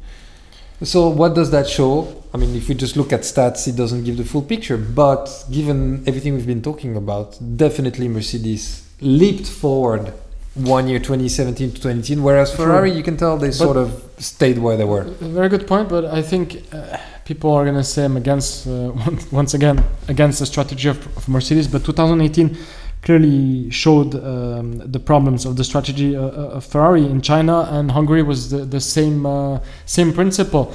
So 0.83 1.09
what 1.09 1.35
does 1.35 1.51
that 1.51 1.69
show? 1.69 2.23
I 2.35 2.37
mean, 2.37 2.55
if 2.57 2.69
we 2.69 2.75
just 2.75 2.97
look 2.97 3.13
at 3.13 3.21
stats, 3.21 3.69
it 3.69 3.77
doesn't 3.77 4.05
give 4.05 4.17
the 4.17 4.25
full 4.25 4.43
picture. 4.43 4.77
But 4.77 5.45
given 5.51 6.03
everything 6.07 6.35
we've 6.35 6.47
been 6.47 6.63
talking 6.63 6.97
about, 6.97 7.39
definitely 7.57 8.09
Mercedes 8.09 8.87
leaped 9.01 9.47
forward 9.47 10.13
one 10.55 10.87
year, 10.89 10.99
2017 10.99 11.69
to 11.71 11.75
2018, 11.75 12.23
whereas. 12.23 12.55
Ferrari, 12.55 12.91
you 12.91 13.03
can 13.03 13.17
tell 13.17 13.37
they 13.37 13.51
sort 13.51 13.77
of 13.77 14.03
stayed 14.19 14.59
where 14.59 14.77
they 14.77 14.85
were. 14.85 15.05
Very 15.05 15.49
good 15.49 15.67
point, 15.67 15.89
but 15.89 16.05
I 16.07 16.23
think 16.23 16.63
uh, 16.73 16.97
people 17.25 17.53
are 17.53 17.65
going 17.65 17.77
to 17.77 17.83
say 17.85 18.05
I'm 18.05 18.17
against, 18.17 18.67
uh, 18.67 18.93
once- 18.95 19.33
once 19.41 19.55
again, 19.55 19.83
against 20.09 20.39
the 20.41 20.47
strategy 20.47 20.89
of, 20.89 20.99
of 21.17 21.29
Mercedes. 21.29 21.67
But 21.69 21.85
2018 21.85 22.57
clearly 23.05 23.71
showed 23.71 24.15
um, 24.15 24.79
the 24.79 24.99
problems 24.99 25.45
of 25.45 25.57
the 25.57 25.65
strategy 25.65 26.17
uh, 26.17 26.23
uh, 26.23 26.57
of 26.57 26.65
Ferrari 26.65 27.05
in 27.05 27.21
China 27.21 27.69
and 27.71 27.93
Hungary 27.93 28.23
was 28.23 28.51
the, 28.51 28.65
the 28.65 28.81
same 28.81 29.27
uh, 29.27 29.61
same 29.85 30.13
principle. 30.13 30.75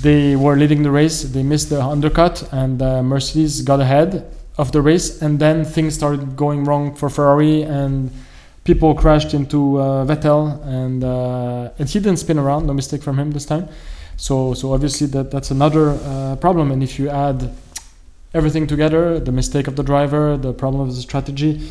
They 0.00 0.36
were 0.36 0.56
leading 0.56 0.82
the 0.82 0.90
race, 0.90 1.22
they 1.22 1.42
missed 1.42 1.70
the 1.70 1.82
undercut, 1.82 2.48
and 2.52 2.80
uh, 2.80 3.02
Mercedes 3.02 3.62
got 3.62 3.80
ahead 3.80 4.24
of 4.56 4.70
the 4.72 4.80
race, 4.80 5.20
and 5.20 5.38
then 5.38 5.64
things 5.64 5.94
started 5.94 6.36
going 6.36 6.64
wrong 6.64 6.94
for 6.94 7.08
Ferrari 7.08 7.62
and 7.62 8.10
people 8.64 8.94
crashed 8.94 9.34
into 9.34 9.80
uh, 9.80 10.04
Vettel, 10.06 10.64
and 10.66 11.02
uh, 11.02 11.78
and 11.78 11.88
he 11.88 11.98
didn't 11.98 12.18
spin 12.18 12.38
around. 12.38 12.66
No 12.66 12.72
mistake 12.72 13.02
from 13.02 13.18
him 13.18 13.32
this 13.32 13.46
time. 13.46 13.68
So 14.16 14.54
so 14.54 14.72
obviously 14.72 15.08
that 15.08 15.32
that's 15.32 15.50
another 15.50 15.86
problem. 16.40 16.70
And 16.70 16.82
if 16.82 17.00
you 17.00 17.10
add 17.10 17.50
everything 18.34 18.66
together, 18.66 19.18
the 19.20 19.32
mistake 19.32 19.66
of 19.66 19.76
the 19.76 19.82
driver, 19.82 20.36
the 20.36 20.52
problem 20.52 20.88
of 20.88 20.94
the 20.94 21.00
strategy, 21.00 21.70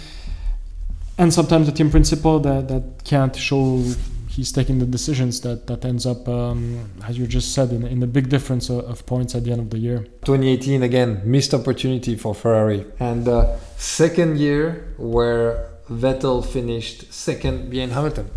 and 1.17 1.34
sometimes 1.34 1.67
the 1.67 1.71
team 1.71 1.91
principal 1.91 2.39
that 2.39 2.67
that 2.69 3.04
can't 3.04 3.36
show 3.36 3.84
he's 4.30 4.52
taking 4.52 4.80
the 4.80 4.86
decisions 4.86 5.41
that 5.41 5.67
that 5.67 5.86
ends 5.86 6.06
up 6.08 6.28
um, 6.28 6.89
as 7.08 7.19
you 7.19 7.28
just 7.28 7.54
said 7.54 7.71
in, 7.71 7.86
in 7.86 8.02
a 8.02 8.08
big 8.08 8.30
difference 8.30 8.67
of, 8.67 8.80
of 8.86 9.06
points 9.06 9.36
at 9.36 9.43
the 9.43 9.52
end 9.52 9.62
of 9.62 9.69
the 9.69 9.78
year 9.78 9.99
2018 10.26 10.82
again 10.82 11.21
missed 11.23 11.54
opportunity 11.54 12.15
for 12.15 12.34
Ferrari 12.34 12.84
and 12.99 13.28
uh, 13.28 13.56
second 13.78 14.39
year 14.39 14.91
where 14.97 15.69
Vettel 15.89 16.45
finished 16.45 17.12
second 17.13 17.69
behind 17.69 17.91
Hamilton. 17.91 18.30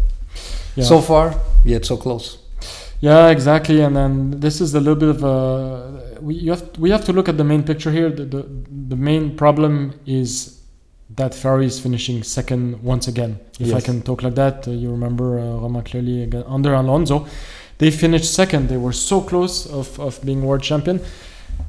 yeah 0.74 0.84
So 0.84 1.00
far, 1.00 1.34
yet 1.64 1.84
so 1.84 1.96
close. 1.96 2.38
Yeah, 3.00 3.28
exactly. 3.28 3.80
And 3.82 3.94
then 3.94 4.40
this 4.40 4.60
is 4.60 4.74
a 4.74 4.80
little 4.80 4.96
bit 4.98 5.10
of 5.10 5.22
a 5.22 6.05
we 6.20 6.34
you 6.34 6.50
have 6.50 6.78
we 6.78 6.90
have 6.90 7.04
to 7.04 7.12
look 7.12 7.28
at 7.28 7.36
the 7.36 7.44
main 7.44 7.62
picture 7.62 7.90
here. 7.90 8.10
The 8.10 8.24
the, 8.24 8.46
the 8.88 8.96
main 8.96 9.36
problem 9.36 9.94
is 10.06 10.60
that 11.14 11.34
Ferrari 11.34 11.66
is 11.66 11.78
finishing 11.78 12.22
second 12.22 12.82
once 12.82 13.06
again. 13.08 13.38
If 13.60 13.74
I 13.74 13.80
can 13.80 14.02
talk 14.02 14.22
like 14.22 14.34
that, 14.34 14.66
uh, 14.66 14.72
you 14.72 14.90
remember 14.90 15.38
uh, 15.38 15.42
Roma 15.42 15.82
clearly 15.82 16.24
again, 16.24 16.44
under 16.46 16.74
Alonso, 16.74 17.26
they 17.78 17.90
finished 17.90 18.34
second. 18.34 18.68
They 18.68 18.76
were 18.76 18.92
so 18.92 19.20
close 19.20 19.66
of, 19.70 19.98
of 20.00 20.24
being 20.24 20.42
world 20.42 20.62
champion, 20.62 21.00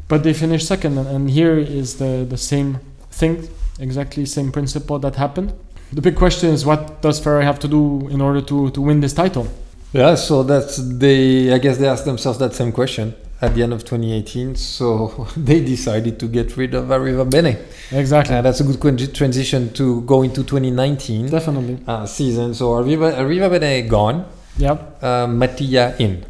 but 0.08 0.24
they 0.24 0.34
finished 0.34 0.68
second. 0.68 0.98
And, 0.98 1.08
and 1.08 1.30
here 1.30 1.58
is 1.58 1.98
the 1.98 2.26
the 2.28 2.38
same 2.38 2.80
thing, 3.12 3.48
exactly 3.80 4.26
same 4.26 4.52
principle 4.52 5.00
that 5.00 5.16
happened. 5.16 5.54
The 5.94 6.02
big 6.02 6.16
question 6.16 6.50
is 6.50 6.66
what 6.66 7.02
does 7.02 7.20
Ferrari 7.20 7.46
have 7.46 7.60
to 7.60 7.68
do 7.68 8.08
in 8.10 8.20
order 8.20 8.42
to, 8.42 8.72
to 8.72 8.82
win 8.82 9.00
this 9.00 9.14
title? 9.14 9.48
Yeah, 9.94 10.16
so 10.16 10.44
that's 10.44 10.78
they. 10.78 11.54
I 11.54 11.60
guess 11.60 11.78
they 11.78 11.88
asked 11.88 12.06
themselves 12.06 12.40
that 12.40 12.54
same 12.54 12.72
question 12.72 13.16
at 13.42 13.54
the 13.56 13.64
end 13.64 13.74
of 13.74 13.82
2018. 13.86 14.56
So 14.56 15.28
they 15.38 15.60
decided 15.64 16.20
to 16.20 16.28
get 16.28 16.58
rid 16.58 16.74
of 16.74 16.86
Arrivabene. 16.86 17.58
Exactly. 17.92 18.36
Uh, 18.36 18.42
that's 18.42 18.60
a 18.60 18.64
good 18.64 19.14
transition 19.14 19.72
to 19.74 20.02
go 20.02 20.24
into 20.24 20.44
2019 20.44 21.30
Definitely. 21.30 21.80
uh, 21.88 22.06
season. 22.06 22.54
So 22.54 22.72
Arriva, 22.72 23.14
Arrivabene 23.16 23.88
gone, 23.90 24.26
Yep. 24.58 25.04
uh, 25.04 25.28
Mattia 25.28 25.96
in. 26.00 26.26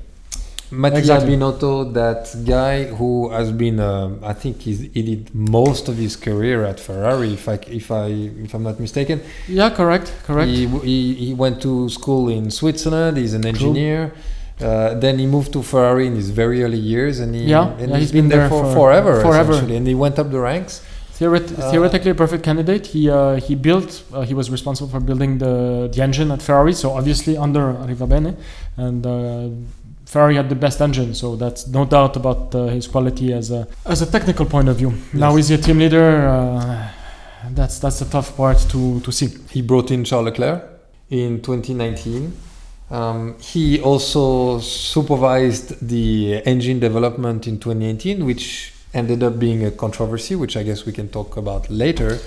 Mattia 0.70 0.98
Exactly. 0.98 1.38
Binotto, 1.38 1.94
that 1.94 2.36
guy 2.46 2.84
who 2.88 3.30
has 3.30 3.54
been, 3.54 3.80
um, 3.80 4.20
I 4.22 4.34
think 4.34 4.60
he's, 4.60 4.80
he 4.82 5.02
did 5.02 5.34
most 5.34 5.88
of 5.88 5.96
his 5.96 6.18
career 6.18 6.66
at 6.66 6.78
Ferrari, 6.78 7.36
if 7.36 7.48
I, 7.48 7.54
if 7.70 7.90
I, 7.90 8.08
if 8.08 8.54
I'm 8.54 8.64
not 8.64 8.78
mistaken. 8.78 9.22
Yeah, 9.48 9.70
correct. 9.70 10.12
Correct. 10.26 10.50
He, 10.50 10.68
he, 10.68 11.14
he 11.14 11.34
went 11.34 11.62
to 11.62 11.88
school 11.88 12.28
in 12.28 12.52
Switzerland. 12.52 13.16
He's 13.16 13.34
an 13.34 13.46
engineer. 13.46 14.12
Uh, 14.60 14.94
then 15.00 15.20
he 15.20 15.28
moved 15.28 15.52
to 15.54 15.62
Ferrari 15.62 16.08
in 16.08 16.16
his 16.16 16.30
very 16.32 16.64
early 16.64 16.80
years, 16.80 17.20
and 17.20 17.36
he 17.36 17.42
Yeah, 17.44 17.70
and 17.82 17.90
yeah, 17.92 17.98
he's 18.00 18.12
been, 18.12 18.28
there, 18.30 18.50
for, 18.50 18.64
for- 18.64 18.74
forever, 18.74 19.22
forever. 19.22 19.54
And 19.54 19.86
he 19.88 19.94
went 19.96 20.18
up 20.18 20.32
the 20.32 20.40
ranks. 20.40 20.82
Theoret- 21.20 21.52
Uh, 21.58 21.72
theoretically, 21.72 22.12
a 22.12 22.16
perfect 22.16 22.44
candidate. 22.44 22.84
He 22.94 23.02
uh, 23.10 23.36
he 23.48 23.54
built. 23.56 23.90
Uh, 24.14 24.22
he 24.30 24.34
was 24.34 24.50
responsible 24.58 24.90
for 24.90 25.00
building 25.10 25.32
the 25.44 25.54
the 25.94 26.02
engine 26.08 26.30
at 26.36 26.42
Ferrari. 26.42 26.74
So 26.74 26.88
obviously 27.00 27.34
under 27.46 27.64
Arrivabene, 27.84 28.36
and 28.86 29.02
uh, 29.06 29.50
Ferrari 30.06 30.36
had 30.36 30.48
the 30.50 30.56
best 30.66 30.80
engine. 30.82 31.14
So 31.14 31.36
that's 31.36 31.62
no 31.68 31.86
doubt 31.86 32.16
about 32.22 32.54
uh, 32.56 32.60
his 32.78 32.88
quality 32.88 33.34
as 33.34 33.52
a 33.52 33.62
as 33.86 34.02
a 34.02 34.06
technical 34.16 34.46
point 34.46 34.70
of 34.70 34.76
view. 34.78 34.92
Now 35.14 35.36
Yes. 35.36 35.50
he's 35.50 35.52
a 35.60 35.62
team 35.66 35.78
leader. 35.80 36.08
Uh, 36.28 36.88
that's 37.60 37.76
that's 37.80 38.00
the 38.00 38.06
tough 38.16 38.30
part 38.36 38.58
to 38.74 39.00
to 39.06 39.12
see. 39.12 39.28
He 39.56 39.62
brought 39.62 39.90
in 39.92 40.04
Charles 40.04 40.26
Leclerc 40.30 40.62
in 41.10 41.42
2019. 41.42 42.32
Um, 42.90 43.38
he 43.40 43.82
also 43.82 44.60
supervised 44.60 45.88
the 45.88 46.42
engine 46.46 46.80
development 46.80 47.48
in 47.48 47.60
2018, 47.60 48.26
which 48.26 48.74
ended 48.94 49.24
up 49.24 49.38
being 49.40 49.66
a 49.66 49.72
controversy, 49.72 50.36
which 50.36 50.56
I 50.56 50.64
guess 50.64 50.86
we 50.86 50.94
can 50.94 51.10
talk 51.10 51.36
about 51.36 51.70
later. 51.70 52.20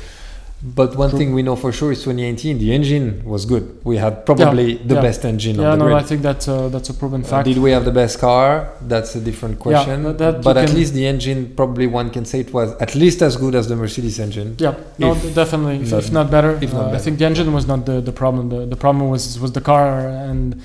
But 0.62 0.94
one 0.94 1.08
True. 1.08 1.18
thing 1.18 1.32
we 1.32 1.42
know 1.42 1.56
for 1.56 1.72
sure 1.72 1.90
is 1.90 2.00
2018, 2.04 2.58
the 2.58 2.74
engine 2.74 3.22
was 3.24 3.46
good. 3.46 3.80
We 3.82 3.96
had 3.96 4.26
probably 4.26 4.74
the 4.76 4.96
yeah. 4.96 5.00
best 5.00 5.24
engine 5.24 5.56
Yeah, 5.56 5.70
on 5.72 5.78
the 5.78 5.84
no, 5.86 5.90
grid. 5.90 5.96
I 5.96 6.06
think 6.06 6.20
that's 6.20 6.48
a, 6.48 6.68
that's 6.70 6.90
a 6.90 6.94
proven 6.94 7.22
Uh, 7.22 7.28
fact. 7.28 7.46
did 7.46 7.56
we 7.58 7.70
have 7.70 7.86
the 7.86 7.90
best 7.92 8.18
car? 8.18 8.68
That's 8.86 9.14
a 9.16 9.20
different 9.20 9.58
question. 9.58 10.02
that- 10.02 10.18
that 10.18 10.42
but 10.42 10.58
at 10.58 10.66
can- 10.68 10.76
least 10.76 10.92
the 10.92 11.06
engine, 11.06 11.52
probably 11.56 11.86
one 11.86 12.10
can 12.10 12.26
say 12.26 12.40
it 12.40 12.52
was 12.52 12.72
at 12.78 12.94
least 12.94 13.22
as 13.22 13.36
good 13.36 13.54
as 13.54 13.68
the 13.68 13.76
Mercedes 13.76 14.20
engine. 14.20 14.56
Yeah, 14.58 14.74
no, 14.98 15.12
If- 15.12 15.34
definitely, 15.34 15.76
if, 15.80 15.92
if 15.94 16.12
not- 16.12 16.30
better. 16.30 16.58
if 16.60 16.72
not 16.74 16.92
Uh, 16.92 16.96
I 16.96 16.98
think 16.98 17.18
the 17.18 17.24
engine 17.24 17.52
was 17.54 17.66
not 17.66 17.86
the, 17.86 18.02
the 18.02 18.12
problem. 18.12 18.50
The, 18.50 18.66
the 18.66 18.76
problem 18.84 19.08
was 19.08 19.40
was 19.40 19.52
the 19.52 19.62
car 19.62 20.08
and 20.30 20.60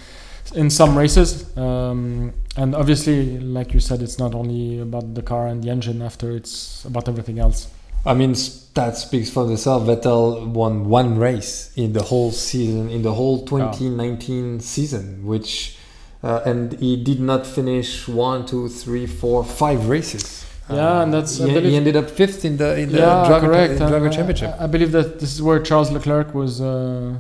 in 0.61 0.69
some 0.69 0.97
races. 0.97 1.29
Um, 1.55 2.33
and 2.57 2.75
obviously, 2.75 3.39
like 3.39 3.73
you 3.73 3.79
said, 3.79 4.01
it's 4.01 4.19
not 4.19 4.35
only 4.35 4.79
about 4.87 5.13
the 5.15 5.21
car 5.21 5.47
and 5.47 5.63
the 5.63 5.69
engine. 5.69 6.01
After 6.01 6.27
it's 6.39 6.83
about 6.85 7.07
everything 7.07 7.39
else. 7.39 7.67
I 8.05 8.13
mean, 8.13 8.35
that 8.75 8.97
speaks 8.97 9.29
for 9.29 9.51
itself. 9.51 9.83
Vettel 9.83 10.47
won 10.47 10.89
one 10.89 11.17
race 11.17 11.71
in 11.75 11.93
the 11.93 12.03
whole 12.03 12.31
season, 12.31 12.89
in 12.89 13.01
the 13.01 13.13
whole 13.13 13.45
2019 13.45 14.59
season, 14.59 15.25
which, 15.25 15.77
uh, 16.23 16.41
and 16.45 16.73
he 16.79 16.95
did 16.97 17.19
not 17.19 17.47
finish 17.47 18.07
one, 18.07 18.45
two, 18.45 18.67
three, 18.69 19.07
four, 19.07 19.43
five 19.43 19.89
races. 19.89 20.45
Yeah, 20.69 21.03
and 21.03 21.13
that's- 21.13 21.37
he, 21.37 21.49
he 21.69 21.75
ended 21.75 21.95
up 21.95 22.09
fifth 22.09 22.43
in 22.43 22.57
the 22.57 22.69
in 22.79 22.91
the 22.91 22.97
yeah, 22.97 23.27
driver, 23.27 23.47
correct. 23.47 23.73
uh, 23.81 23.87
driver 23.87 24.05
And, 24.07 24.13
uh, 24.13 24.17
championship. 24.17 24.55
I, 24.59 24.67
believe 24.67 24.91
that 24.93 25.19
this 25.19 25.31
is 25.35 25.41
where 25.41 25.59
Charles 25.59 25.91
Leclerc 25.91 26.33
was. 26.33 26.59
Uh, 26.61 27.15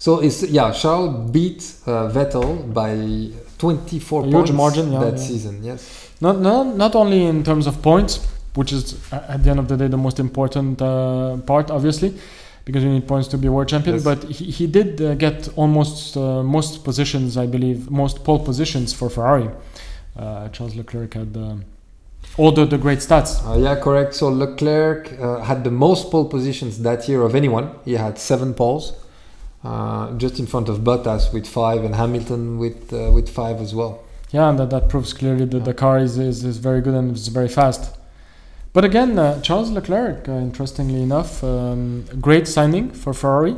So 0.00 0.10
it's 0.26 0.38
yeah, 0.58 0.70
Charles 0.70 1.10
beat 1.34 1.60
uh, 1.86 2.08
Vettel 2.14 2.72
by 2.72 2.92
24 3.58 4.22
A 4.22 4.24
huge 4.26 4.32
points 4.34 4.52
margin, 4.52 4.92
yeah, 4.92 5.00
that 5.04 5.16
yeah. 5.18 5.28
season. 5.30 5.54
Yes. 5.70 5.80
not 6.20 6.36
not 6.40 6.64
not 6.84 6.94
only 6.94 7.20
in 7.32 7.42
terms 7.42 7.66
of 7.66 7.74
points, 7.82 8.12
which 8.54 8.72
is 8.72 8.96
at 9.12 9.42
the 9.42 9.50
end 9.50 9.58
of 9.58 9.68
the 9.68 9.76
day 9.76 9.88
the 9.88 9.96
most 9.96 10.18
important 10.18 10.80
uh, 10.82 11.36
part, 11.46 11.70
obviously, 11.70 12.14
because 12.64 12.82
you 12.84 12.90
need 12.90 13.06
points 13.06 13.28
to 13.28 13.38
be 13.38 13.48
a 13.48 13.52
world 13.52 13.68
champion. 13.68 13.96
Yes. 13.96 14.04
But 14.04 14.24
he, 14.24 14.44
he 14.50 14.66
did 14.66 15.00
uh, 15.00 15.14
get 15.14 15.48
almost 15.56 16.16
uh, 16.16 16.42
most 16.42 16.84
positions, 16.84 17.36
I 17.36 17.46
believe, 17.46 17.90
most 17.90 18.24
pole 18.24 18.38
positions 18.44 18.92
for 18.92 19.08
Ferrari. 19.08 19.50
Uh, 20.16 20.48
Charles 20.48 20.74
Leclerc 20.74 21.14
had 21.14 21.36
um 21.36 21.64
all 22.36 22.52
the, 22.52 22.64
the 22.64 22.78
great 22.78 22.98
stats. 22.98 23.44
Uh, 23.44 23.58
yeah, 23.58 23.74
correct. 23.74 24.14
So 24.14 24.28
Leclerc 24.28 25.12
uh, 25.20 25.40
had 25.40 25.64
the 25.64 25.70
most 25.70 26.10
pole 26.10 26.24
positions 26.24 26.80
that 26.82 27.08
year 27.08 27.22
of 27.22 27.34
anyone. 27.34 27.70
He 27.84 27.94
had 27.94 28.18
seven 28.18 28.54
poles, 28.54 28.92
uh, 29.64 30.12
just 30.16 30.38
in 30.38 30.46
front 30.46 30.68
of 30.68 30.78
Bottas 30.78 31.32
with 31.32 31.46
five 31.46 31.84
and 31.84 31.94
Hamilton 31.94 32.58
with 32.58 32.92
uh, 32.92 33.10
with 33.12 33.28
five 33.28 33.60
as 33.60 33.74
well. 33.74 34.04
Yeah, 34.30 34.50
and 34.50 34.58
that, 34.58 34.70
that 34.70 34.88
proves 34.88 35.12
clearly 35.12 35.46
that 35.46 35.64
the 35.64 35.72
car 35.72 35.98
is, 35.98 36.18
is, 36.18 36.44
is 36.44 36.58
very 36.58 36.82
good 36.82 36.94
and 36.94 37.10
it's 37.10 37.28
very 37.28 37.48
fast. 37.48 37.97
But 38.72 38.84
again, 38.84 39.18
uh, 39.18 39.40
Charles 39.40 39.70
Leclerc, 39.70 40.28
uh, 40.28 40.32
interestingly 40.32 41.02
enough, 41.02 41.42
um, 41.42 42.04
great 42.20 42.46
signing 42.46 42.90
for 42.90 43.12
Ferrari. 43.12 43.56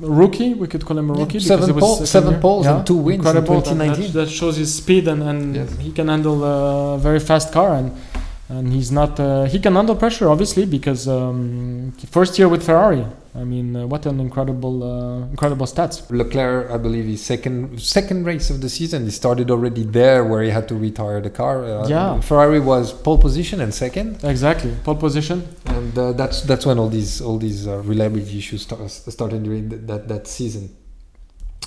Rookie, 0.00 0.54
we 0.54 0.66
could 0.66 0.84
call 0.86 0.98
him 0.98 1.10
a 1.10 1.12
rookie. 1.12 1.38
because 1.38 1.46
Seven, 1.46 1.74
pole, 1.78 1.96
seven 2.06 2.40
poles 2.40 2.64
Yeah, 2.66 2.78
and 2.78 2.86
two 2.86 2.94
wins 2.96 3.16
incredible. 3.18 3.54
in 3.56 3.60
That- 3.60 3.64
that- 3.64 3.74
2019. 3.96 4.12
That, 4.12 4.28
shows 4.30 4.56
his 4.56 4.74
speed 4.74 5.06
and, 5.08 5.22
and 5.22 5.54
Yes. 5.56 5.68
he 5.78 5.92
can 5.92 6.08
handle 6.08 6.42
a 6.44 6.98
very 6.98 7.20
fast 7.20 7.52
car 7.52 7.74
and 7.74 7.92
and 8.54 8.64
he's 8.76 8.90
not 9.00 9.12
uh, 9.20 9.44
he 9.52 9.58
can 9.64 9.74
handle 9.78 9.94
pressure 10.04 10.26
obviously 10.34 10.64
because 10.66 11.02
um, 11.08 11.92
first 12.10 12.32
year 12.38 12.48
with 12.48 12.62
Ferrari. 12.68 13.04
I 13.32 13.44
mean, 13.44 13.76
uh, 13.76 13.86
what 13.86 14.06
an 14.06 14.18
incredible 14.18 14.76
uh, 14.82 15.30
incredible 15.34 15.66
stats. 15.66 15.94
Leclerc, 16.10 16.68
I 16.68 16.78
believe, 16.78 17.04
his 17.06 17.22
second 17.32 17.80
second 17.80 18.24
race 18.30 18.50
of 18.50 18.60
the 18.60 18.68
season. 18.68 19.04
He 19.04 19.12
started 19.12 19.52
already 19.52 19.84
there 19.84 20.24
where 20.24 20.42
he 20.42 20.50
had 20.50 20.66
to 20.72 20.74
retire 20.74 21.20
the 21.20 21.30
car. 21.30 21.64
Uh, 21.64 21.86
Yeah. 21.86 22.20
Ferrari 22.20 22.58
was 22.72 22.92
pole 22.92 23.18
position 23.18 23.60
and 23.60 23.72
second, 23.72 24.18
Exactly, 24.24 24.72
pole 24.82 24.96
position. 25.06 25.38
and 25.76 25.92
uh, 25.96 26.10
that's 26.20 26.42
that's 26.42 26.66
when 26.66 26.76
all 26.80 26.88
these 26.98 27.20
all 27.26 27.38
these 27.38 27.68
uh, 27.68 27.78
reliability 27.92 28.36
issues 28.42 28.62
start, 28.62 28.90
started 28.90 29.44
during 29.44 29.70
th- 29.70 29.82
that 29.86 30.02
that 30.08 30.26
season. 30.26 30.64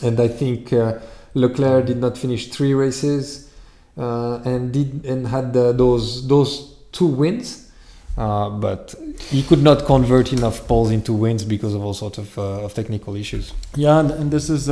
And 0.01 0.19
I 0.19 0.27
think 0.27 0.73
uh, 0.73 0.99
Leclerc 1.33 1.85
did 1.85 1.97
not 2.05 2.17
finish 2.17 2.49
three 2.49 2.73
races, 2.73 3.49
uh, 3.97 4.41
and 4.43 4.73
did 4.73 5.05
and 5.05 5.27
had 5.27 5.55
uh, 5.55 5.71
those 5.71 6.27
those 6.27 6.72
two 6.93 7.07
wins, 7.07 7.69
uh, 8.17 8.49
but 8.49 8.95
he 9.19 9.43
could 9.43 9.61
not 9.61 9.85
convert 9.85 10.31
enough 10.31 10.65
poles 10.67 10.91
into 10.91 11.11
wins 11.11 11.43
because 11.43 11.73
of 11.73 11.83
all 11.83 11.93
sorts 11.93 12.17
of, 12.17 12.37
uh, 12.37 12.63
of 12.63 12.73
technical 12.73 13.15
issues. 13.15 13.51
Yeah, 13.75 13.99
and, 13.99 14.11
and 14.11 14.31
this 14.31 14.49
is 14.49 14.67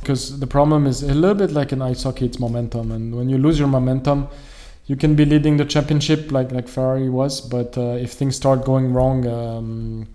because 0.00 0.40
the 0.40 0.46
problem 0.46 0.86
is 0.86 1.02
a 1.02 1.14
little 1.14 1.36
bit 1.36 1.52
like 1.52 1.70
in 1.72 1.82
ice 1.82 2.02
hockey, 2.02 2.26
it's 2.26 2.40
momentum, 2.40 2.90
and 2.90 3.14
when 3.14 3.28
you 3.28 3.38
lose 3.38 3.58
your 3.58 3.68
momentum, 3.68 4.28
you 4.86 4.96
can 4.96 5.14
be 5.14 5.24
leading 5.24 5.56
the 5.56 5.64
championship 5.64 6.32
like 6.32 6.50
like 6.50 6.66
Ferrari 6.66 7.08
was, 7.08 7.40
but 7.40 7.78
uh, 7.78 8.04
if 8.06 8.10
things 8.12 8.34
start 8.34 8.64
going 8.64 8.92
wrong, 8.92 9.24
um, 9.26 10.08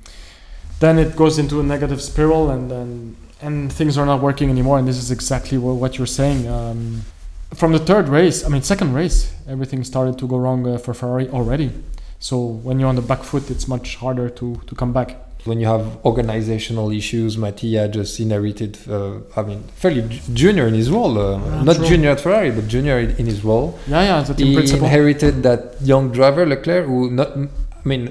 then 0.82 1.00
it 1.00 1.16
goes 1.16 1.40
into 1.40 1.62
a 1.62 1.64
negative 1.64 2.02
spiral, 2.02 2.50
and 2.50 2.72
and 2.72 3.16
and 3.42 3.72
things 3.72 3.98
are 3.98 4.06
not 4.06 4.22
working 4.22 4.50
anymore. 4.50 4.78
And 4.78 4.88
this 4.88 4.98
is 4.98 5.12
exactly 5.12 5.58
what, 5.58 5.76
what 5.76 5.98
you're 5.98 6.08
saying. 6.08 6.48
Um, 6.48 7.04
from 7.54 7.72
the 7.72 7.80
third 7.80 8.10
race, 8.10 8.46
I 8.46 8.50
mean 8.50 8.62
second 8.64 8.94
race, 8.94 9.32
everything 9.48 9.84
started 9.84 10.18
to 10.20 10.28
go 10.28 10.38
wrong 10.38 10.68
uh, 10.68 10.78
for 10.78 10.94
Ferrari 10.94 11.30
already. 11.30 11.72
So 12.20 12.38
when 12.40 12.80
you're 12.80 12.90
on 12.90 12.96
the 12.96 13.02
back 13.02 13.24
foot, 13.24 13.50
it's 13.52 13.68
much 13.68 13.96
harder 13.98 14.30
to 14.30 14.56
to 14.68 14.76
come 14.76 14.92
back. 14.94 15.10
When 15.46 15.60
you 15.60 15.68
have 15.68 15.86
organizational 16.04 16.90
issues, 16.92 17.38
Mattia 17.38 17.88
just 17.88 18.20
inherited, 18.20 18.80
uh, 18.90 19.20
I 19.38 19.44
mean, 19.44 19.62
fairly 19.76 20.02
junior 20.34 20.66
in 20.68 20.74
his 20.74 20.90
role. 20.90 21.20
Uh, 21.20 21.38
Yeah, 21.38 21.64
not 21.64 21.76
true. 21.76 21.86
junior 21.88 22.10
at 22.16 22.20
Ferrari, 22.20 22.50
but 22.52 22.68
junior 22.68 22.98
in 23.00 23.12
in 23.22 23.26
his 23.28 23.44
role. 23.44 23.68
Yeah, 23.88 24.02
yeah, 24.10 24.24
the 24.24 24.34
team 24.34 24.48
He 24.48 24.56
principal. 24.56 24.86
inherited 24.88 25.44
that 25.44 25.62
young 25.92 26.06
driver, 26.12 26.44
Leclerc, 26.48 26.86
who 26.88 27.12
not, 27.12 27.30
I 27.38 27.88
mean, 27.92 28.02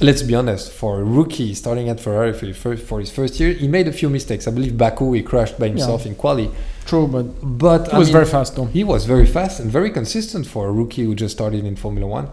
let's 0.00 0.22
be 0.22 0.34
honest, 0.34 0.72
for 0.72 1.00
a 1.00 1.04
rookie 1.04 1.54
starting 1.54 1.88
at 1.88 2.00
Ferrari 2.00 2.32
for, 2.32 2.46
his 2.46 2.56
first, 2.56 2.84
for 2.84 3.00
his 3.00 3.10
first 3.10 3.40
year, 3.40 3.52
he 3.52 3.66
made 3.66 3.88
a 3.88 3.92
few 3.92 4.10
mistakes. 4.10 4.46
I 4.46 4.50
believe 4.50 4.76
Baku, 4.76 5.12
he 5.12 5.22
crashed 5.22 5.58
by 5.58 5.68
himself 5.68 6.04
in 6.06 6.14
quali. 6.14 6.50
True, 6.84 7.06
but 7.08 7.24
But 7.42 7.90
He 7.90 7.96
was 7.96 8.08
mean, 8.08 8.12
very 8.12 8.26
fast 8.26 8.56
though. 8.56 8.66
he 8.66 8.84
was 8.84 9.06
very 9.06 9.26
fast 9.26 9.58
and 9.60 9.70
very 9.70 9.90
consistent 9.90 10.46
for 10.46 10.68
a 10.68 10.72
rookie 10.72 11.04
who 11.04 11.14
just 11.14 11.34
started 11.34 11.64
in 11.64 11.76
Formula 11.76 12.06
One. 12.06 12.28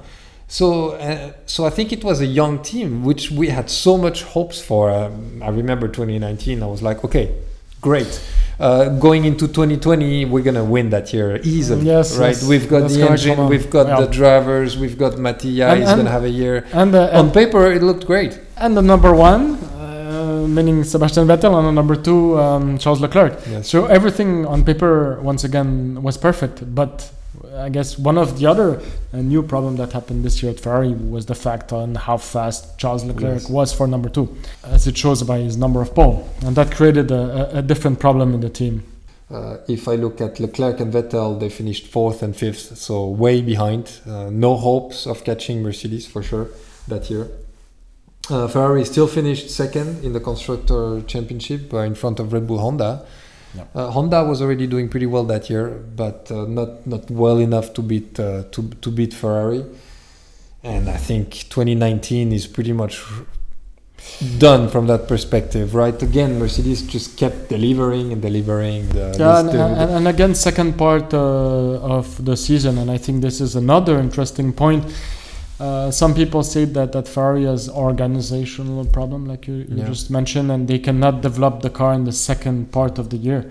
So, 0.47 0.91
uh, 0.91 1.31
so 1.45 1.65
I 1.65 1.69
think 1.71 1.91
it 1.91 2.03
was 2.03 2.21
a 2.21 2.25
young 2.27 2.61
team 2.61 3.03
which 3.03 3.31
we 3.31 3.47
had 3.49 3.69
so 3.69 3.97
much 3.97 4.23
hopes 4.23 4.61
for. 4.61 4.91
Um, 4.91 5.41
I 5.41 5.49
remember 5.49 5.87
2019. 5.87 6.61
I 6.61 6.67
was 6.67 6.83
like, 6.83 7.03
okay, 7.03 7.33
great. 7.83 8.13
Uh, 8.59 8.89
going 9.07 9.25
into 9.25 9.45
2020, 9.47 10.25
we're 10.25 10.43
gonna 10.49 10.63
win 10.75 10.89
that 10.91 11.11
year 11.13 11.39
easily, 11.43 11.85
Yes, 11.85 12.17
right? 12.17 12.29
yes, 12.29 12.47
we've 12.51 12.69
got 12.69 12.89
the 12.89 13.01
engine, 13.09 13.39
we've 13.53 13.69
got 13.77 13.87
Yeah. 13.87 13.99
the 14.05 14.07
drivers, 14.19 14.77
we've 14.77 14.97
got 15.03 15.17
Mattia. 15.17 15.75
He's 15.75 15.89
gonna 15.99 16.09
have 16.17 16.23
a 16.23 16.35
year. 16.43 16.55
And 16.71 16.93
uh, 16.95 17.09
On 17.21 17.27
paper, 17.31 17.63
it 17.77 17.81
looked 17.89 18.05
great. 18.13 18.39
and 18.63 18.71
the 18.77 18.81
number 18.93 19.11
one, 19.29 19.43
uh, 19.79 20.45
meaning 20.47 20.83
Sebastian 20.83 21.25
Vettel, 21.27 21.53
and 21.59 21.65
the 21.69 21.71
number 21.81 21.95
two, 22.07 22.39
um, 22.39 22.77
Charles 22.77 23.01
Leclerc. 23.01 23.33
Yes. 23.51 23.69
So 23.73 23.85
everything 23.97 24.45
on 24.53 24.63
paper, 24.63 25.19
once 25.21 25.43
again, 25.43 25.97
was 26.07 26.15
perfect. 26.17 26.57
But 26.79 27.09
I 27.55 27.69
guess 27.69 27.99
one 27.99 28.17
of 28.17 28.39
the 28.39 28.47
other 28.47 28.81
uh, 29.13 29.17
new 29.17 29.43
problem 29.43 29.75
that 29.75 29.93
happened 29.93 30.25
this 30.25 30.41
year 30.41 30.51
at 30.51 30.59
Ferrari 30.59 30.93
was 30.93 31.27
the 31.27 31.35
fact 31.35 31.71
on 31.71 31.95
how 31.95 32.17
fast 32.17 32.77
Charles 32.79 33.03
Leclerc 33.03 33.41
Yes. 33.41 33.49
was 33.49 33.73
for 33.73 33.85
number 33.87 34.09
two, 34.09 34.35
as 34.63 34.87
it 34.87 34.97
shows 34.97 35.21
by 35.23 35.39
his 35.39 35.55
number 35.55 35.81
of 35.81 35.93
pole, 35.93 36.27
and 36.43 36.55
that 36.55 36.71
created 36.71 37.11
a, 37.11 37.59
a, 37.59 37.61
different 37.61 37.99
problem 37.99 38.33
in 38.33 38.39
the 38.39 38.49
team. 38.49 38.83
Uh, 39.29 39.57
if 39.67 39.87
I 39.87 39.95
look 39.95 40.19
at 40.19 40.39
Leclerc 40.39 40.79
and 40.79 40.91
Vettel, 40.91 41.39
they 41.39 41.49
finished 41.49 41.85
fourth 41.87 42.23
and 42.23 42.35
fifth, 42.35 42.77
so 42.77 43.07
way 43.07 43.41
behind. 43.41 43.99
Uh, 44.07 44.29
no 44.31 44.55
hopes 44.55 45.05
of 45.05 45.23
catching 45.23 45.61
Mercedes 45.61 46.07
for 46.07 46.23
sure 46.23 46.47
that 46.87 47.09
year. 47.09 47.29
Uh, 48.29 48.47
Ferrari 48.47 48.85
still 48.85 49.07
finished 49.07 49.49
second 49.49 50.03
in 50.03 50.13
the 50.13 50.19
constructor 50.19 51.01
championship 51.07 51.73
uh, 51.73 51.79
in 51.79 51.93
front 51.93 52.19
of 52.19 52.31
Red 52.33 52.47
Bull 52.47 52.59
Honda. 52.59 53.05
Yeah. 53.55 53.65
Uh, 53.75 53.91
Honda 53.91 54.23
was 54.23 54.41
already 54.41 54.65
doing 54.67 54.89
pretty 54.89 55.05
well 55.05 55.23
that 55.25 55.49
year, 55.49 55.67
but 55.95 56.31
uh, 56.31 56.45
not 56.45 56.87
not 56.87 57.09
well 57.11 57.37
enough 57.37 57.73
to 57.73 57.81
beat 57.81 58.19
uh, 58.19 58.43
to 58.51 58.69
to 58.81 58.89
beat 58.91 59.13
Ferrari. 59.13 59.63
And 60.63 60.89
I 60.89 60.95
think 60.97 61.49
2019 61.49 62.31
is 62.31 62.47
pretty 62.47 62.71
much 62.73 63.01
done 64.37 64.69
from 64.69 64.87
that 64.87 65.07
perspective, 65.07 65.75
right? 65.75 66.01
Again, 66.01 66.39
Mercedes 66.39 66.81
just 66.83 67.17
kept 67.17 67.49
delivering 67.49 68.11
and 68.13 68.21
delivering. 68.21 68.89
The, 68.89 69.15
Yeah, 69.19 69.39
and, 69.39 69.49
the- 69.49 69.63
and, 69.63 69.91
and 69.91 70.07
again, 70.07 70.35
second 70.35 70.77
part 70.77 71.13
uh, 71.13 71.17
of 71.97 72.23
the 72.23 72.35
season, 72.35 72.77
and 72.77 72.89
I 72.91 72.97
think 72.97 73.21
this 73.21 73.39
is 73.41 73.55
another 73.55 73.99
interesting 73.99 74.51
point. 74.53 74.85
Uh, 75.59 75.91
some 75.91 76.13
people 76.13 76.43
say 76.43 76.65
that 76.65 76.91
that 76.93 77.07
Ferrari 77.07 77.43
has 77.45 77.69
organizational 77.69 78.85
problem, 78.85 79.25
like 79.25 79.47
you, 79.47 79.55
you 79.69 79.77
Yeah. 79.77 79.85
just 79.87 80.09
mentioned, 80.09 80.51
and 80.51 80.67
they 80.67 80.79
cannot 80.79 81.21
develop 81.21 81.61
the 81.61 81.69
car 81.69 81.93
in 81.93 82.03
the 82.05 82.11
second 82.11 82.71
part 82.71 82.97
of 82.99 83.09
the 83.09 83.17
year 83.17 83.45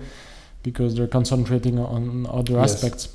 because 0.63 0.95
they're 0.95 1.07
concentrating 1.07 1.79
on 1.79 2.27
other 2.29 2.53
Yes. 2.53 2.73
aspects. 2.75 3.09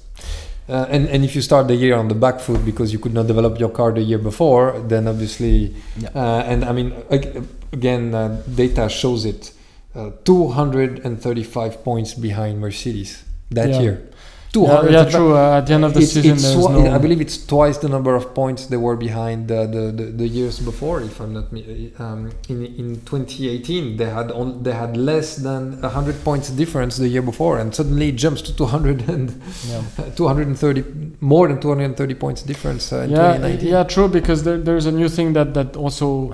Uh, 0.69 0.85
and, 0.91 1.09
and 1.09 1.25
if 1.25 1.35
you 1.35 1.41
start 1.43 1.67
the 1.69 1.75
year 1.75 1.95
on 1.97 2.09
the 2.09 2.15
back 2.15 2.41
foot 2.41 2.63
because 2.65 2.93
you 2.93 2.99
could 2.99 3.15
not 3.15 3.27
develop 3.27 3.59
your 3.59 3.71
car 3.71 3.91
the 3.93 4.03
year 4.03 4.19
before, 4.19 4.75
then 4.89 5.07
obviously, 5.09 5.75
Yeah. 5.99 6.09
uh, 6.15 6.43
and 6.51 6.65
I 6.65 6.73
mean, 6.73 6.93
ag- 7.11 7.43
again, 7.73 8.15
uh, 8.15 8.43
data 8.55 8.89
shows 8.89 9.25
it 9.25 9.53
uh, 9.97 10.11
235 10.25 11.83
points 11.85 12.15
behind 12.15 12.61
Mercedes 12.61 13.23
that 13.51 13.69
Yeah. 13.71 13.81
year. 13.81 14.08
Yeah, 14.55 14.63
200 14.63 14.93
yeah, 14.93 15.05
true. 15.05 15.37
Uh, 15.37 15.59
at 15.59 15.67
the 15.67 15.75
end 15.75 15.85
of 15.85 15.93
the 15.93 16.01
it's, 16.01 16.13
season, 16.13 16.33
it's 16.33 16.55
twi- 16.55 16.73
no. 16.73 16.95
I 16.95 16.99
believe 16.99 17.21
it's 17.21 17.45
twice 17.45 17.77
the 17.79 17.89
number 17.89 18.15
of 18.15 18.35
points 18.35 18.67
they 18.67 18.79
were 18.79 18.97
behind 18.97 19.53
uh, 19.53 19.67
the, 19.67 19.93
the 19.93 20.05
the 20.05 20.27
years 20.27 20.59
before. 20.59 21.03
If 21.03 21.21
I'm 21.21 21.35
not 21.35 21.53
um, 22.01 22.33
in 22.49 22.65
in 22.65 23.01
2018, 23.05 23.99
they 23.99 24.07
had 24.07 24.33
on, 24.33 24.63
they 24.63 24.73
had 24.73 24.97
less 24.97 25.37
than 25.37 25.81
100 25.83 26.25
points 26.25 26.49
difference 26.51 26.97
the 26.97 27.09
year 27.09 27.23
before, 27.23 27.59
and 27.59 27.75
suddenly 27.75 28.09
it 28.09 28.17
jumps 28.17 28.41
to 28.43 28.57
200 28.57 29.09
and 29.09 29.41
yeah. 29.69 29.83
230 30.17 31.17
more 31.21 31.49
than 31.49 31.61
230 31.61 32.15
points 32.15 32.43
difference 32.43 32.91
uh, 32.93 33.01
in 33.01 33.11
yeah, 33.11 33.35
2019. 33.35 33.69
yeah, 33.69 33.83
true. 33.85 34.09
Because 34.09 34.45
there, 34.45 34.59
there's 34.59 34.87
a 34.87 34.93
new 34.93 35.11
thing 35.11 35.35
that 35.35 35.53
that 35.53 35.77
also 35.77 36.33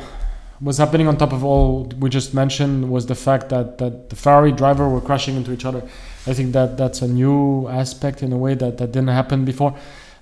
was 0.60 0.78
happening 0.78 1.08
on 1.08 1.16
top 1.16 1.32
of 1.32 1.44
all 1.44 1.84
we 1.98 2.08
just 2.08 2.32
mentioned 2.32 2.88
was 2.90 3.06
the 3.06 3.14
fact 3.14 3.48
that 3.48 3.78
that 3.78 4.10
the 4.10 4.16
Ferrari 4.16 4.52
driver 4.52 4.88
were 4.88 5.00
crashing 5.00 5.34
into 5.36 5.52
each 5.52 5.64
other. 5.64 5.82
I 6.26 6.32
think 6.32 6.52
that 6.52 6.76
that's 6.76 7.02
a 7.02 7.08
new 7.08 7.68
aspect 7.68 8.22
in 8.22 8.32
a 8.32 8.36
way 8.38 8.54
that 8.54 8.78
that 8.78 8.92
didn't 8.92 9.08
happen 9.08 9.44
before. 9.44 9.76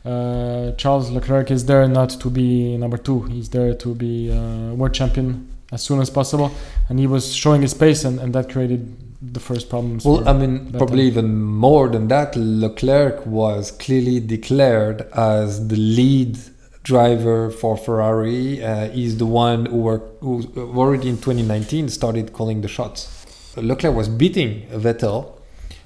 Uh, 0.04 0.72
Charles 0.72 1.10
Leclerc 1.10 1.50
is 1.50 1.64
there 1.66 1.86
not 1.86 2.10
to 2.10 2.28
be 2.28 2.76
number 2.76 2.96
two. 2.96 3.22
He's 3.22 3.48
there 3.50 3.74
to 3.74 3.94
be 3.94 4.32
uh, 4.32 4.74
world 4.74 4.94
champion 4.94 5.48
as 5.70 5.82
soon 5.82 6.00
as 6.00 6.10
possible, 6.10 6.50
and 6.88 6.98
he 6.98 7.06
was 7.06 7.32
showing 7.34 7.62
his 7.62 7.72
pace, 7.72 8.04
and, 8.04 8.18
and 8.18 8.34
that 8.34 8.50
created 8.50 8.96
the 9.32 9.40
first 9.40 9.70
problems. 9.70 10.04
Well, 10.04 10.28
I 10.28 10.32
mean, 10.32 10.72
probably 10.72 11.06
even 11.06 11.40
more 11.40 11.88
than 11.88 12.08
that, 12.08 12.34
Leclerc 12.36 13.24
was 13.24 13.70
clearly 13.70 14.18
declared 14.20 15.02
as 15.12 15.68
the 15.68 15.76
lead 15.76 16.38
driver 16.82 17.50
for 17.50 17.76
Ferrari. 17.76 18.62
Uh, 18.62 18.88
he's 18.90 19.16
the 19.18 19.26
one 19.26 19.66
who, 19.66 19.78
were, 19.78 20.02
who 20.20 20.42
already 20.76 21.08
in 21.08 21.16
2019 21.16 21.88
started 21.88 22.32
calling 22.32 22.60
the 22.60 22.68
shots. 22.68 23.24
Leclerc 23.56 23.94
was 23.94 24.08
beating 24.08 24.66
Vettel. 24.70 25.38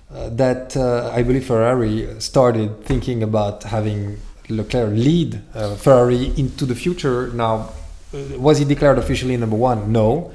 Uh, 0.09 0.29
that 0.31 0.77
uh, 0.77 1.11
I 1.13 1.23
believe 1.23 1.47
Ferrari 1.47 2.21
started 2.21 2.85
thinking 2.85 3.23
about 3.25 3.65
having 3.65 4.19
Leclerc 4.49 4.93
lead 4.93 5.41
uh, 5.55 5.75
Ferrari 5.75 6.33
into 6.37 6.65
the 6.65 6.77
future. 6.77 7.29
Now, 7.33 7.71
uh, 8.15 8.39
was 8.39 8.59
he 8.59 8.65
declared 8.65 8.99
officially 8.99 9.37
number 9.37 9.57
one? 9.57 9.91
No. 9.91 10.33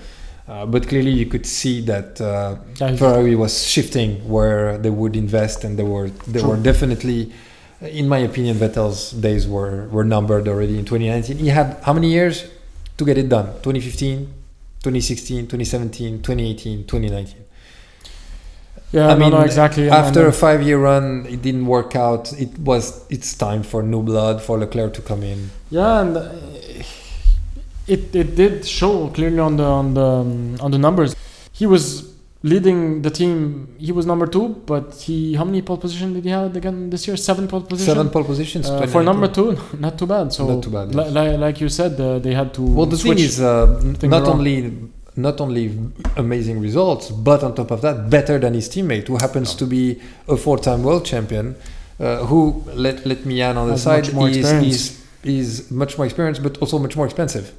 Uh, 0.47 0.65
but 0.65 0.89
clearly, 0.89 1.11
you 1.11 1.25
could 1.25 1.45
see 1.45 1.79
that 1.81 2.19
uh, 2.19 2.55
Ferrari 2.97 3.35
was 3.35 3.65
shifting 3.65 4.27
where 4.27 4.77
they 4.77 4.89
would 4.89 5.15
invest, 5.15 5.63
and 5.63 5.79
they 5.79 5.83
were 5.83 6.09
they 6.27 6.41
True. 6.41 6.49
were 6.49 6.57
definitely, 6.57 7.31
in 7.79 8.09
my 8.09 8.17
opinion, 8.17 8.57
Vettel's 8.57 9.11
days 9.11 9.47
were 9.47 9.87
were 9.87 10.03
numbered 10.03 10.49
already 10.49 10.77
in 10.77 10.83
2019. 10.83 11.37
He 11.37 11.47
had 11.47 11.77
how 11.83 11.93
many 11.93 12.11
years 12.11 12.45
to 12.97 13.05
get 13.05 13.17
it 13.17 13.29
done? 13.29 13.45
2015, 13.63 14.25
2016, 14.83 15.47
2017, 15.47 16.21
2018, 16.21 16.85
2019. 16.85 17.45
Yeah, 18.91 19.07
I 19.07 19.13
no, 19.13 19.19
mean, 19.19 19.31
no, 19.31 19.39
exactly. 19.41 19.89
After 19.89 20.27
a 20.27 20.33
five-year 20.33 20.77
run, 20.79 21.25
it 21.29 21.41
didn't 21.41 21.65
work 21.65 21.95
out. 21.95 22.31
It 22.33 22.57
was 22.59 23.05
it's 23.09 23.33
time 23.35 23.63
for 23.63 23.81
new 23.83 24.01
blood 24.03 24.41
for 24.41 24.57
Leclerc 24.57 24.93
to 24.95 25.01
come 25.01 25.23
in. 25.23 25.49
Yeah, 25.69 26.01
and 26.01 26.17
uh, 26.17 26.29
it 27.87 28.15
it 28.15 28.35
did 28.35 28.65
show 28.67 29.07
clearly 29.09 29.39
on 29.39 29.57
the 29.57 29.63
on 29.65 29.93
the 29.93 30.05
um, 30.05 30.57
on 30.61 30.71
the 30.71 30.77
numbers. 30.77 31.15
He 31.53 31.65
was 31.65 32.11
leading 32.43 33.01
the 33.03 33.09
team. 33.09 33.67
He 33.77 33.91
was 33.91 34.05
number 34.05 34.27
two, 34.27 34.49
but 34.65 34.95
he 35.05 35.35
how 35.35 35.45
many 35.45 35.61
pole 35.61 35.77
position 35.77 36.13
did 36.13 36.23
he 36.25 36.31
have 36.31 36.55
again 36.55 36.89
this 36.89 37.07
year? 37.07 37.17
Seven 37.17 37.47
pole 37.47 37.61
positions. 37.61 37.85
Seven 37.95 38.09
pole 38.09 38.23
positions 38.23 38.69
Uh, 38.69 38.87
for 38.87 39.03
number 39.03 39.27
two, 39.27 39.57
not 39.79 39.97
too 39.97 40.07
bad. 40.07 40.33
So, 40.33 40.47
Not 40.47 40.63
too 40.63 40.71
bad, 40.71 40.93
li- 40.95 41.03
yes. 41.05 41.13
li- 41.13 41.37
like 41.37 41.61
you 41.61 41.69
said, 41.69 41.99
uh, 41.99 42.19
they 42.19 42.33
had 42.33 42.53
to. 42.55 42.61
Well, 42.63 42.87
the 42.87 42.97
switch. 42.97 43.17
thing 43.17 43.25
is, 43.25 43.39
uh, 43.41 43.79
not 44.03 44.23
around. 44.23 44.27
only 44.39 44.55
not 45.15 45.41
only 45.41 45.77
amazing 46.17 46.61
results, 46.61 47.09
but 47.09 47.43
on 47.43 47.53
top 47.55 47.71
of 47.71 47.81
that, 47.81 48.09
better 48.09 48.39
than 48.39 48.53
his 48.53 48.69
teammate, 48.69 49.07
who 49.07 49.17
happens 49.17 49.55
to 49.55 49.65
be 49.65 50.01
a 50.27 50.37
four-time 50.37 50.83
world 50.83 51.05
champion, 51.05 51.55
uh, 51.99 52.25
who 52.25 52.63
let 52.73 53.05
let 53.05 53.25
me 53.25 53.41
add 53.41 53.57
on 53.57 53.67
the 53.67 53.73
Has 53.73 53.83
side 53.83 54.07
is, 54.07 54.51
is 54.51 55.05
is 55.23 55.71
much 55.71 55.97
more 55.97 56.05
experienced, 56.05 56.41
but 56.41 56.57
also 56.59 56.79
much 56.79 56.95
more 56.95 57.05
expensive. 57.05 57.53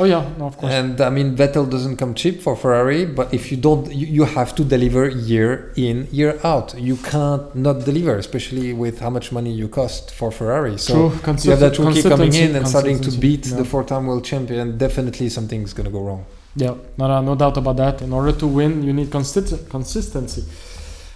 oh 0.00 0.04
yeah, 0.04 0.28
no, 0.38 0.46
of 0.46 0.56
course. 0.56 0.72
And 0.72 1.00
I 1.00 1.10
mean, 1.10 1.36
Vettel 1.36 1.68
doesn't 1.70 1.96
come 1.96 2.14
cheap 2.14 2.40
for 2.40 2.56
Ferrari, 2.56 3.04
but 3.04 3.32
if 3.34 3.50
you 3.50 3.56
don't, 3.56 3.92
you, 3.92 4.06
you 4.06 4.24
have 4.24 4.54
to 4.56 4.64
deliver 4.64 5.08
year 5.08 5.72
in, 5.76 6.08
year 6.10 6.40
out. 6.42 6.74
You 6.78 6.96
can't 6.96 7.54
not 7.54 7.84
deliver, 7.84 8.16
especially 8.16 8.72
with 8.72 9.00
how 9.00 9.10
much 9.10 9.30
money 9.30 9.52
you 9.52 9.68
cost 9.68 10.10
for 10.12 10.30
Ferrari. 10.32 10.78
So 10.78 10.94
True. 10.94 11.34
you 11.44 11.50
have 11.50 11.60
that 11.60 11.78
rookie 11.78 12.02
coming 12.02 12.34
in 12.34 12.56
and 12.56 12.66
starting 12.66 13.00
to 13.00 13.10
beat 13.10 13.46
yeah. 13.46 13.56
the 13.56 13.64
four-time 13.64 14.06
world 14.06 14.24
champion. 14.24 14.78
Definitely 14.78 15.28
something's 15.28 15.72
gonna 15.72 15.90
go 15.90 16.02
wrong. 16.02 16.24
Yeah, 16.56 16.74
no, 16.98 17.20
no, 17.22 17.34
doubt 17.36 17.56
about 17.56 17.76
that. 17.76 18.02
In 18.02 18.12
order 18.12 18.32
to 18.32 18.46
win, 18.46 18.82
you 18.82 18.92
need 18.92 19.10
consist- 19.10 19.68
consistency, 19.70 20.44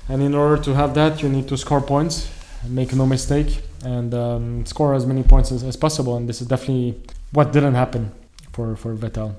and 0.09 0.23
in 0.23 0.35
order 0.35 0.63
to 0.63 0.75
have 0.75 0.95
that, 0.95 1.23
you 1.23 1.29
need 1.29 1.49
to 1.49 1.57
score 1.57 1.81
points, 1.81 2.29
make 2.69 2.95
no 2.95 3.05
mistake, 3.05 3.61
and 3.85 4.15
um, 4.15 4.65
score 4.67 4.95
as 4.95 5.05
many 5.07 5.23
points 5.25 5.51
as, 5.51 5.65
as 5.65 5.77
possible. 5.77 6.17
And 6.17 6.29
this 6.29 6.41
is 6.41 6.47
definitely 6.47 7.01
what 7.33 7.53
didn't 7.53 7.75
happen 7.75 8.13
for 8.53 8.77
for 8.77 8.95
Vettel. 8.95 9.35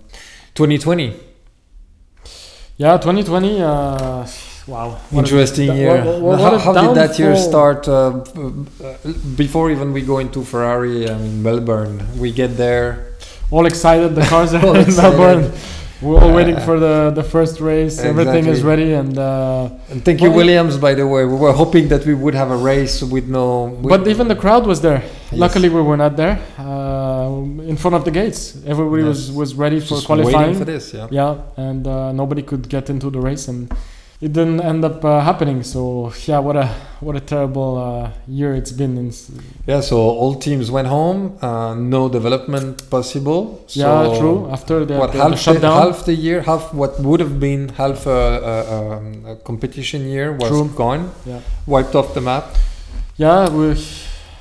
2020, 0.55 1.13
Yeah, 2.77 2.97
2020. 2.97 3.61
Uh, 3.61 4.27
wow, 4.67 4.89
what 5.09 5.13
a- 5.13 5.17
interesting 5.19 5.75
year. 5.77 6.03
what- 6.03 6.21
what- 6.21 6.39
how 6.39 6.51
what 6.51 6.53
a 6.55 6.59
how 6.59 6.73
did 6.73 6.95
that 6.95 7.17
year 7.17 7.35
start? 7.37 7.87
Uh, 7.87 8.19
before 9.37 9.71
even 9.71 9.93
we 9.93 10.01
go 10.01 10.19
into 10.19 10.43
Ferrari, 10.43 11.09
I 11.09 11.15
mean 11.17 11.41
Melbourne, 11.41 12.03
we 12.19 12.31
get 12.31 12.57
there. 12.57 13.13
all 13.51 13.65
excited. 13.65 14.15
The 14.15 14.25
cars 14.25 14.53
are 14.53 14.75
in. 14.81 14.95
Melbourne. 14.95 15.51
We're 16.01 16.19
all 16.19 16.31
Uh, 16.31 16.33
waiting 16.39 16.57
for 16.67 16.75
the 16.85 17.11
the 17.19 17.23
first 17.23 17.55
race. 17.61 17.95
Everything 18.11 18.45
is 18.47 18.61
ready, 18.63 18.93
and 19.01 19.17
uh, 19.17 19.69
And 19.91 20.03
thank 20.03 20.19
you, 20.21 20.29
Williams. 20.31 20.77
By 20.77 20.93
the 20.93 21.07
way, 21.13 21.23
we 21.25 21.37
were 21.45 21.53
hoping 21.63 21.87
that 21.93 22.05
we 22.05 22.13
would 22.13 22.35
have 22.35 22.51
a 22.51 22.57
race 22.71 22.95
with 23.13 23.27
no. 23.27 23.45
with- 23.81 23.89
but 23.93 24.07
even 24.13 24.27
the 24.27 24.35
crowd 24.43 24.63
was 24.71 24.79
there. 24.81 25.01
Yes. 25.31 25.39
Luckily, 25.43 25.69
we 25.69 25.81
were 25.89 25.97
not 26.05 26.13
there. 26.17 26.35
Uh, 26.59 27.69
in 27.71 27.77
front 27.77 27.95
of 27.99 28.03
the 28.07 28.11
gates, 28.11 28.39
everybody 28.73 29.03
was 29.03 29.21
Yes. 29.29 29.37
was 29.41 29.49
ready 29.63 29.79
for 29.79 29.95
Just 29.95 30.05
qualifying. 30.09 30.35
waiting 30.37 30.59
for 30.59 30.65
this, 30.73 30.93
yeah. 30.93 31.07
Yeah, 31.19 31.33
and 31.67 31.87
uh, 31.87 32.11
nobody 32.21 32.41
could 32.49 32.67
get 32.75 32.89
into 32.89 33.09
the 33.09 33.19
race, 33.29 33.47
and 33.51 33.71
it 34.21 34.31
didn't 34.33 34.61
end 34.61 34.83
up 34.85 35.03
uh, 35.03 35.19
happening. 35.21 35.61
So 35.63 36.11
yeah, 36.25 36.39
what 36.39 36.55
a 36.55 36.67
what 37.01 37.15
a 37.15 37.19
terrible 37.19 37.77
uh, 37.77 38.11
year 38.27 38.55
it's 38.55 38.71
been. 38.71 38.97
In, 38.97 39.11
Yeah, 39.67 39.81
so 39.81 39.97
all 39.97 40.35
teams 40.35 40.71
went 40.71 40.87
home. 40.87 41.37
Uh, 41.41 41.73
no 41.75 42.07
development 42.09 42.89
possible. 42.89 43.63
So 43.67 43.79
yeah, 43.81 44.17
true. 44.19 44.49
After 44.51 44.85
the, 44.85 44.97
What 44.97 45.11
the, 45.11 45.17
half 45.19 45.29
the 45.31 45.35
the, 45.35 45.41
shutdown, 45.41 45.81
half 45.93 46.05
the 46.05 46.13
year, 46.13 46.41
half 46.41 46.73
what 46.73 46.99
would 46.99 47.19
have 47.19 47.39
been 47.39 47.69
half 47.69 48.05
a, 48.05 48.09
a, 48.11 48.97
um, 48.97 49.25
a 49.25 49.35
competition 49.35 50.07
year 50.07 50.31
was 50.31 50.49
True. 50.49 50.69
gone, 50.75 51.11
Yeah. 51.25 51.41
wiped 51.67 51.95
off 51.95 52.13
the 52.13 52.21
map. 52.21 52.45
yeah, 53.17 53.49
we 53.49 53.75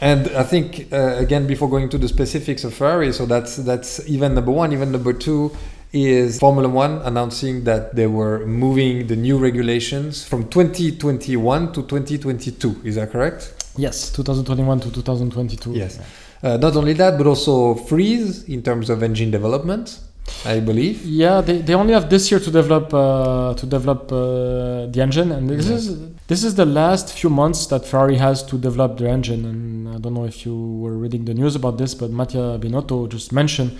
And 0.00 0.28
I 0.36 0.42
think 0.44 0.92
uh, 0.92 1.16
again, 1.24 1.46
before 1.46 1.68
going 1.68 1.88
to 1.90 1.98
the 1.98 2.08
specifics 2.08 2.62
of 2.64 2.74
Ferrari, 2.74 3.12
so 3.12 3.26
that's 3.26 3.56
that's 3.56 3.90
even 4.08 4.34
number 4.34 4.52
one. 4.52 4.72
Even 4.72 4.92
number 4.92 5.12
two 5.12 5.50
is 5.94 6.38
Formula 6.40 6.68
One 6.68 7.00
announcing 7.02 7.64
that 7.64 7.94
they 7.94 8.06
were 8.06 8.44
moving 8.46 9.06
the 9.06 9.16
new 9.16 9.38
regulations 9.38 10.24
from 10.24 10.48
2021 10.48 11.72
to 11.72 11.82
2022. 11.82 12.80
Is 12.84 12.96
that 12.96 13.10
correct? 13.12 13.52
yes, 13.76 14.10
2021 14.12 14.80
to 14.80 14.90
2022. 14.92 15.72
Yes. 15.72 15.98
Uh, 16.42 16.56
not 16.58 16.76
only 16.76 16.92
that, 16.92 17.16
but 17.18 17.26
also 17.26 17.74
freeze 17.74 18.44
in 18.44 18.62
terms 18.62 18.90
of 18.90 19.02
engine 19.02 19.30
development, 19.30 19.98
I 20.44 20.60
believe. 20.60 21.04
Yeah, 21.04 21.40
they, 21.40 21.58
they 21.58 21.74
only 21.74 21.92
have 21.94 22.08
this 22.10 22.30
year 22.30 22.38
to 22.40 22.50
develop 22.50 22.92
uh, 22.94 23.54
to 23.54 23.66
develop 23.66 24.12
uh, 24.12 24.86
the 24.94 25.00
engine, 25.00 25.32
and 25.32 25.48
this 25.48 25.66
Yeah. 25.68 25.76
is 25.76 25.98
this 26.26 26.44
is 26.44 26.54
the 26.54 26.66
last 26.66 27.12
few 27.18 27.30
months 27.30 27.66
that 27.68 27.84
Ferrari 27.86 28.16
has 28.16 28.42
to 28.44 28.58
develop 28.58 28.98
their 28.98 29.08
engine. 29.08 29.44
And 29.44 29.88
I 29.88 29.98
don't 29.98 30.14
know 30.14 30.24
if 30.24 30.44
you 30.46 30.54
were 30.82 30.96
reading 31.04 31.24
the 31.24 31.34
news 31.34 31.54
about 31.56 31.78
this, 31.78 31.94
but 31.94 32.10
Mattia 32.10 32.58
Binotto 32.62 33.08
just 33.08 33.32
mentioned 33.32 33.72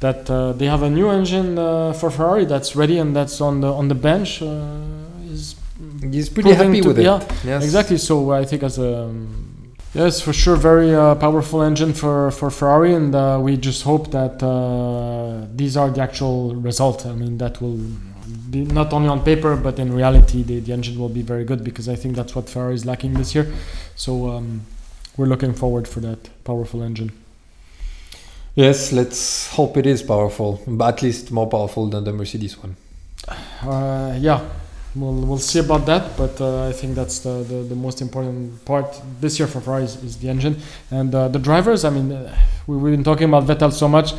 that 0.00 0.30
uh, 0.30 0.52
they 0.52 0.66
have 0.66 0.82
a 0.82 0.90
new 0.90 1.08
engine 1.10 1.58
uh, 1.58 1.92
for 1.92 2.10
Ferrari 2.10 2.44
that's 2.46 2.74
ready 2.74 2.98
and 2.98 3.14
that's 3.14 3.40
on 3.40 3.60
the 3.60 3.72
on 3.72 3.88
the 3.88 3.94
bench. 3.94 4.42
Uh, 4.42 5.30
is 5.32 5.54
He's 6.12 6.28
pretty 6.28 6.52
happy 6.52 6.80
to- 6.80 6.88
with 6.88 6.98
it. 6.98 7.04
yeah, 7.04 7.20
Yes. 7.44 7.62
Exactly. 7.64 7.98
So 7.98 8.32
I 8.32 8.44
think 8.44 8.62
as 8.62 8.78
a 8.78 9.14
yes, 9.94 10.20
for 10.20 10.32
sure, 10.32 10.56
very 10.56 10.94
uh, 10.94 11.14
powerful 11.16 11.62
engine 11.62 11.92
for 11.92 12.30
for 12.30 12.50
Ferrari, 12.50 12.94
and 12.94 13.14
uh, 13.14 13.38
we 13.42 13.56
just 13.56 13.82
hope 13.82 14.10
that 14.18 14.42
uh, 14.42 15.46
these 15.54 15.76
are 15.76 15.90
the 15.90 16.00
actual 16.08 16.54
result. 16.68 17.04
I 17.06 17.12
mean, 17.12 17.38
that 17.38 17.60
will 17.60 17.78
be 18.50 18.64
not 18.64 18.92
only 18.92 19.08
on 19.08 19.20
paper, 19.22 19.56
but 19.56 19.78
in 19.78 19.92
reality, 19.92 20.42
the, 20.42 20.60
the 20.60 20.72
engine 20.72 20.98
will 20.98 21.08
be 21.20 21.22
very 21.22 21.44
good 21.44 21.62
because 21.64 21.88
I 21.88 21.96
think 21.96 22.16
that's 22.16 22.34
what 22.36 22.48
Ferrari 22.48 22.74
is 22.74 22.84
lacking 22.86 23.12
this 23.14 23.34
year. 23.34 23.46
So 23.96 24.10
um, 24.30 24.62
we're 25.16 25.26
looking 25.26 25.52
forward 25.54 25.86
for 25.88 26.00
that 26.00 26.30
powerful 26.44 26.82
engine. 26.82 27.10
Yes, 28.56 28.92
let's 28.92 29.48
hope 29.48 29.76
it 29.76 29.86
is 29.86 30.02
powerful, 30.02 30.60
but 30.66 30.94
at 30.94 31.02
least 31.02 31.30
more 31.30 31.48
powerful 31.48 31.86
than 31.88 32.04
the 32.04 32.12
Mercedes 32.12 32.58
one. 32.58 32.76
Uh, 33.62 34.16
yeah, 34.18 34.40
we'll 34.96 35.14
we'll 35.14 35.38
see 35.38 35.60
about 35.60 35.86
that. 35.86 36.16
But 36.16 36.40
uh, 36.40 36.68
I 36.68 36.72
think 36.72 36.96
that's 36.96 37.20
the, 37.20 37.44
the, 37.44 37.62
the 37.62 37.76
most 37.76 38.00
important 38.00 38.64
part 38.64 39.00
this 39.20 39.38
year 39.38 39.46
for 39.46 39.60
Ferrari 39.60 39.84
is, 39.84 40.02
is 40.02 40.16
the 40.16 40.28
engine 40.28 40.56
and 40.90 41.14
uh, 41.14 41.28
the 41.28 41.38
drivers. 41.38 41.84
I 41.84 41.90
mean, 41.90 42.10
uh, 42.10 42.36
we, 42.66 42.76
we've 42.76 42.92
been 42.92 43.04
talking 43.04 43.28
about 43.28 43.44
Vettel 43.44 43.72
so 43.72 43.88
much. 43.88 44.14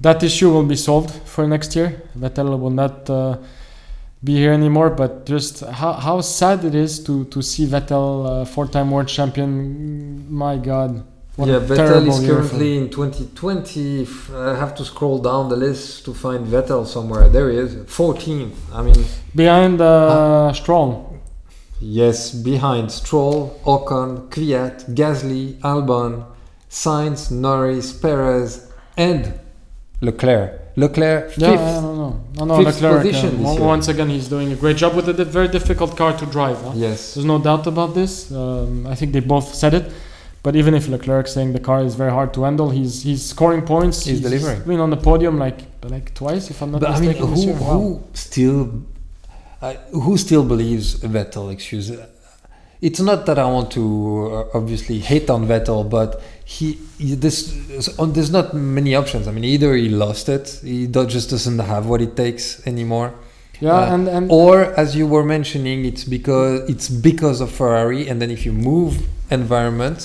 That 0.00 0.22
issue 0.22 0.50
will 0.50 0.64
be 0.64 0.76
solved 0.76 1.10
for 1.28 1.46
next 1.46 1.76
year. 1.76 2.02
Vettel 2.18 2.58
will 2.58 2.70
not 2.70 3.08
uh, 3.10 3.36
be 4.24 4.36
here 4.36 4.52
anymore. 4.52 4.90
But 4.90 5.26
just 5.26 5.60
how, 5.60 5.92
how 5.92 6.22
sad 6.22 6.64
it 6.64 6.74
is 6.74 7.04
to 7.04 7.24
to 7.26 7.42
see 7.42 7.66
Vettel, 7.66 8.26
uh, 8.26 8.44
four-time 8.46 8.90
world 8.90 9.08
champion. 9.08 10.32
My 10.32 10.56
God. 10.56 11.04
What 11.36 11.48
yeah, 11.48 11.58
Vettel 11.60 12.08
is 12.08 12.26
currently 12.26 12.78
in 12.78 12.88
2020. 12.88 14.06
I 14.34 14.56
have 14.56 14.74
to 14.76 14.84
scroll 14.86 15.18
down 15.18 15.50
the 15.50 15.56
list 15.56 16.06
to 16.06 16.14
find 16.14 16.46
Vettel 16.46 16.86
somewhere. 16.86 17.28
There 17.28 17.50
he 17.50 17.58
is, 17.58 17.76
14. 17.88 18.52
I 18.72 18.82
mean, 18.82 19.04
behind 19.34 19.80
uh, 19.82 20.50
Stroll. 20.54 21.20
yes, 21.78 22.32
behind 22.32 22.90
Stroll, 22.90 23.60
Ocon, 23.66 24.30
Kvyat, 24.30 24.94
Gasly, 24.94 25.58
Albon, 25.60 26.24
Sainz, 26.70 27.30
Norris, 27.30 27.92
Perez, 27.92 28.70
and 28.96 29.38
Leclerc. 30.00 30.62
Leclerc 30.78 31.30
fifth. 31.32 31.38
Yeah, 31.38 31.50
I 31.52 31.80
don't 31.82 31.96
know. 31.98 32.20
No, 32.36 32.44
no, 32.46 32.64
fifth 32.64 32.80
Leclerc. 32.80 33.02
position 33.02 33.28
uh, 33.28 33.38
this 33.38 33.46
on- 33.46 33.54
year. 33.56 33.64
once 33.66 33.88
again, 33.88 34.08
he's 34.08 34.28
doing 34.28 34.52
a 34.52 34.56
great 34.56 34.76
job 34.78 34.94
with 34.94 35.08
a 35.08 35.24
very 35.24 35.48
difficult 35.48 35.96
car 35.96 36.16
to 36.16 36.26
drive. 36.26 36.58
Huh? 36.62 36.72
Yes. 36.74 37.14
There's 37.14 37.26
no 37.26 37.38
doubt 37.38 37.66
about 37.66 37.94
this. 37.94 38.30
Um, 38.32 38.86
I 38.86 38.94
think 38.94 39.12
they 39.12 39.20
both 39.20 39.54
said 39.54 39.74
it. 39.74 39.92
But 40.46 40.54
even 40.54 40.74
if 40.74 40.86
Leclerc 40.86 41.26
saying 41.26 41.54
the 41.54 41.64
car 41.68 41.80
is 41.88 41.96
very 41.96 42.12
hard 42.18 42.30
to 42.34 42.44
handle, 42.44 42.68
he's 42.70 43.02
he's 43.02 43.22
scoring 43.34 43.62
points. 43.62 43.96
He's 44.04 44.20
delivering. 44.20 44.60
been 44.62 44.78
on 44.86 44.90
the 44.90 45.00
podium 45.08 45.34
like 45.46 45.58
like 45.94 46.14
twice, 46.14 46.44
if 46.52 46.62
I'm 46.62 46.70
not 46.70 46.82
But 46.82 46.90
I 46.90 47.00
mean, 47.00 47.08
mistaken. 47.08 47.34
who. 47.34 47.64
Wow. 47.64 47.78
who 47.78 47.86
still, 48.26 48.60
uh, 49.60 49.74
who 50.04 50.16
still 50.26 50.44
believes 50.52 50.86
Vettel? 51.14 51.52
Excuse. 51.56 51.90
me. 51.90 51.98
It's 52.80 53.00
not 53.00 53.26
that 53.26 53.38
I 53.44 53.46
want 53.56 53.68
to 53.78 53.84
uh, 54.36 54.58
obviously 54.58 54.98
hate 55.00 55.28
on 55.30 55.48
Vettel, 55.48 55.82
but 55.98 56.22
he, 56.44 56.78
he 56.96 57.16
this 57.16 57.38
on 57.98 58.12
there's 58.12 58.30
not 58.38 58.54
many 58.54 58.94
options. 58.94 59.26
I 59.26 59.32
mean, 59.32 59.46
either 59.54 59.74
he 59.74 59.88
lost 59.88 60.28
it, 60.28 60.60
he 60.62 60.86
just 60.86 61.28
doesn't 61.34 61.58
have 61.58 61.86
what 61.90 62.00
it 62.06 62.12
takes 62.24 62.44
anymore, 62.72 63.08
Yeah, 63.60 63.72
uh, 63.72 63.94
and 63.94 64.04
and 64.16 64.24
or 64.30 64.54
as 64.82 64.94
you 64.94 65.06
were 65.14 65.24
mentioning, 65.36 65.78
it's 65.90 66.04
because 66.16 66.70
it's 66.72 66.88
because 66.88 67.38
of 67.44 67.48
Ferrari, 67.50 68.02
and 68.08 68.16
then 68.22 68.30
if 68.30 68.40
you 68.46 68.52
move 68.52 68.92
environment, 69.40 69.98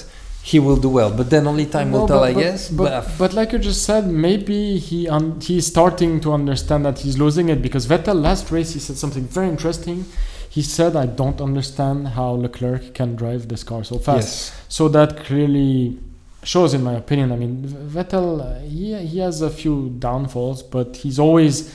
he 0.44 0.58
will 0.60 0.78
do 0.78 0.90
well. 0.90 1.12
But 1.12 1.30
then 1.30 1.46
only 1.48 1.66
time 1.68 1.92
will 1.92 2.02
No, 2.02 2.08
tell, 2.08 2.20
but- 2.22 2.30
I 2.30 2.34
guess. 2.34 2.70
But, 2.70 3.06
but 3.18 3.34
like 3.34 3.52
you 3.52 3.60
just 3.60 3.84
said, 3.84 4.08
maybe 4.08 4.78
he 4.80 5.08
un- 5.08 5.40
he's 5.40 5.68
starting 5.68 6.20
to 6.22 6.34
understand 6.34 6.86
that 6.86 7.00
he's 7.00 7.18
losing 7.18 7.50
it 7.50 7.62
because 7.62 7.86
Vettel 7.88 8.20
last 8.22 8.52
race 8.52 8.74
he 8.74 8.80
said 8.80 8.98
something 8.98 9.24
very 9.28 9.48
interesting. 9.50 10.06
He 10.50 10.62
said, 10.64 10.96
"I 10.96 11.06
don't 11.06 11.40
understand 11.40 12.10
how 12.10 12.32
Leclerc 12.32 12.94
can 12.94 13.16
drive 13.16 13.48
this 13.48 13.64
car 13.64 13.84
so 13.84 13.98
fast." 14.00 14.28
yes, 14.28 14.52
So 14.68 14.90
that 14.90 15.24
clearly 15.26 15.98
shows, 16.44 16.74
in 16.74 16.84
my 16.84 16.94
opinion. 16.94 17.32
I 17.32 17.36
mean, 17.38 17.54
Vettel 17.96 18.42
uh, 18.42 18.60
he 18.68 18.96
he 19.12 19.20
has 19.20 19.42
a 19.42 19.50
few 19.50 19.76
downfalls, 20.00 20.64
but 20.64 20.98
he's 20.98 21.20
always 21.20 21.74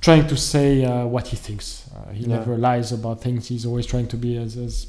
trying 0.00 0.26
to 0.28 0.36
say 0.36 0.84
uh, 0.84 1.04
what 1.06 1.26
he 1.28 1.36
thinks. 1.36 1.66
Uh, 1.94 2.12
he 2.12 2.22
Yeah. 2.24 2.36
never 2.38 2.56
lies 2.56 2.92
about 2.92 3.20
things. 3.20 3.48
He's 3.48 3.66
always 3.66 3.86
trying 3.86 4.06
to 4.08 4.16
be 4.16 4.36
as 4.38 4.56
as 4.56 4.86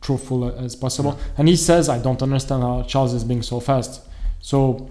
truthful 0.00 0.40
as 0.64 0.76
possible. 0.76 1.18
And 1.36 1.48
he 1.48 1.56
says, 1.56 1.88
"I 1.88 1.98
don't 1.98 2.22
understand 2.22 2.62
how 2.62 2.82
Charles 2.82 3.12
is 3.14 3.24
being 3.24 3.42
so 3.42 3.60
fast." 3.60 4.00
So 4.40 4.88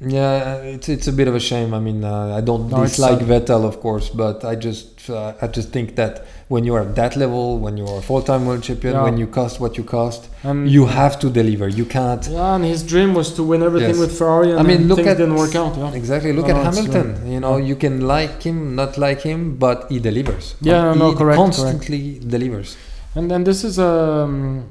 Yeah, 0.00 0.58
it's 0.74 0.88
it's 0.88 1.08
a 1.08 1.12
bit 1.12 1.26
of 1.26 1.34
a 1.34 1.40
shame. 1.40 1.74
I 1.74 1.80
mean, 1.80 2.04
uh, 2.04 2.36
I 2.38 2.40
don't 2.40 2.70
No, 2.70 2.84
dislike. 2.84 3.18
Vettel, 3.30 3.64
of 3.64 3.80
course, 3.80 4.08
but 4.22 4.44
I 4.44 4.54
just 4.54 5.10
uh, 5.10 5.32
I 5.42 5.48
just 5.48 5.68
think 5.76 5.96
that 5.96 6.14
when 6.46 6.62
you 6.66 6.72
are 6.76 6.82
at 6.88 6.94
that 6.94 7.16
level, 7.16 7.58
when 7.64 7.76
you 7.76 7.84
are 7.92 7.98
a 7.98 8.02
full-time 8.10 8.42
world 8.46 8.62
champion, 8.68 8.94
Yeah. 8.94 9.02
when 9.08 9.16
you 9.22 9.26
cost 9.26 9.54
what 9.62 9.72
you 9.78 9.82
cost, 9.98 10.22
and 10.44 10.70
you 10.76 10.86
have 10.86 11.14
to 11.22 11.26
deliver. 11.40 11.66
You 11.80 11.84
can't. 11.84 12.24
yeah, 12.30 12.54
and 12.54 12.64
his 12.64 12.80
dream 12.92 13.10
was 13.20 13.28
to 13.38 13.42
win 13.50 13.60
everything 13.68 13.96
Yes. 13.96 14.04
with 14.04 14.12
Ferrari, 14.18 14.50
and 14.52 14.60
I 14.60 14.62
mean, 14.70 14.86
look 14.90 15.00
at 15.10 15.16
didn't 15.18 15.34
work 15.44 15.54
out. 15.62 15.72
Yeah, 15.76 16.00
Exactly. 16.02 16.30
Look 16.38 16.46
No, 16.46 16.54
at 16.54 16.62
no, 16.62 16.68
it's 16.68 16.78
Hamilton. 16.78 17.08
You 17.34 17.40
know, 17.44 17.56
Yeah. 17.56 17.68
you 17.70 17.76
can 17.84 17.94
like 18.16 18.36
him, 18.48 18.56
not 18.80 18.92
like 19.06 19.20
him, 19.30 19.40
but 19.66 19.78
he 19.90 19.98
delivers. 20.10 20.54
Yeah, 20.70 20.94
no, 21.00 21.06
he 21.10 21.16
correct, 21.20 21.38
Constantly 21.44 22.02
delivers. 22.36 22.76
And 23.14 23.30
then 23.30 23.44
this 23.44 23.64
is 23.64 23.78
um, 23.78 24.68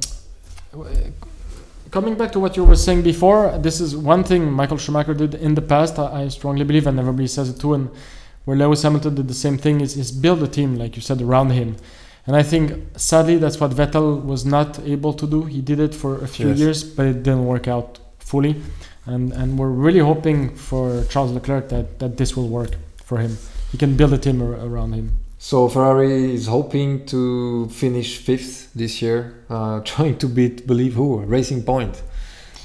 coming 1.92 2.16
back 2.16 2.32
to 2.34 2.40
what 2.40 2.56
you 2.58 2.64
were 2.64 2.76
saying 2.76 3.02
before. 3.04 3.58
This 3.58 3.80
is 3.82 3.96
one 3.96 4.24
thing 4.24 4.52
Michael 4.52 4.78
Schumacher 4.78 5.14
did 5.14 5.36
in 5.36 5.56
the 5.56 5.62
past. 5.62 5.98
I, 6.00 6.24
I 6.24 6.28
strongly 6.30 6.64
believe, 6.64 6.88
and 6.88 7.00
everybody 7.00 7.28
says 7.28 7.50
it 7.50 7.60
too. 7.60 7.74
And 7.74 7.90
where 8.46 8.58
Lewis 8.58 8.84
Hamilton 8.84 9.16
did 9.16 9.28
the 9.28 9.34
same 9.34 9.58
thing 9.58 9.82
is, 9.82 9.98
is 9.98 10.12
build 10.12 10.42
a 10.44 10.48
team, 10.48 10.76
like 10.76 10.96
you 10.96 11.02
said, 11.02 11.22
around 11.22 11.50
him. 11.52 11.76
And 12.26 12.36
I 12.36 12.44
think 12.44 12.74
sadly 12.98 13.38
that's 13.38 13.60
what 13.60 13.72
Vettel 13.72 14.24
was 14.24 14.46
not 14.46 14.80
able 14.80 15.14
to 15.14 15.26
do. 15.28 15.44
He 15.44 15.62
did 15.62 15.80
it 15.80 15.96
for 15.96 16.18
a 16.24 16.28
few 16.28 16.50
Yes. 16.50 16.60
years, 16.60 16.84
but 16.84 17.06
it 17.06 17.24
didn't 17.24 17.46
work 17.46 17.68
out 17.68 18.00
fully. 18.20 18.56
And 19.06 19.32
and 19.32 19.58
we're 19.58 19.70
really 19.70 20.00
hoping 20.02 20.54
for 20.56 21.06
Charles 21.10 21.32
Leclerc 21.32 21.70
that, 21.70 22.00
that 22.00 22.18
this 22.18 22.36
will 22.36 22.50
work 22.50 22.72
for 23.06 23.20
him. 23.20 23.38
He 23.72 23.78
can 23.78 23.96
build 23.96 24.12
a 24.12 24.18
team 24.18 24.42
ar- 24.42 24.60
around 24.66 24.92
him. 24.94 25.12
So 25.48 25.70
Ferrari 25.70 26.34
is 26.34 26.48
hoping 26.48 27.06
to 27.06 27.70
finish 27.70 28.18
fifth 28.18 28.70
this 28.76 29.02
year, 29.02 29.46
uh, 29.50 29.80
trying 29.92 30.18
to 30.18 30.28
beat, 30.28 30.68
believe 30.68 30.96
who, 30.96 31.22
Racing 31.22 31.64
Point. 31.64 32.02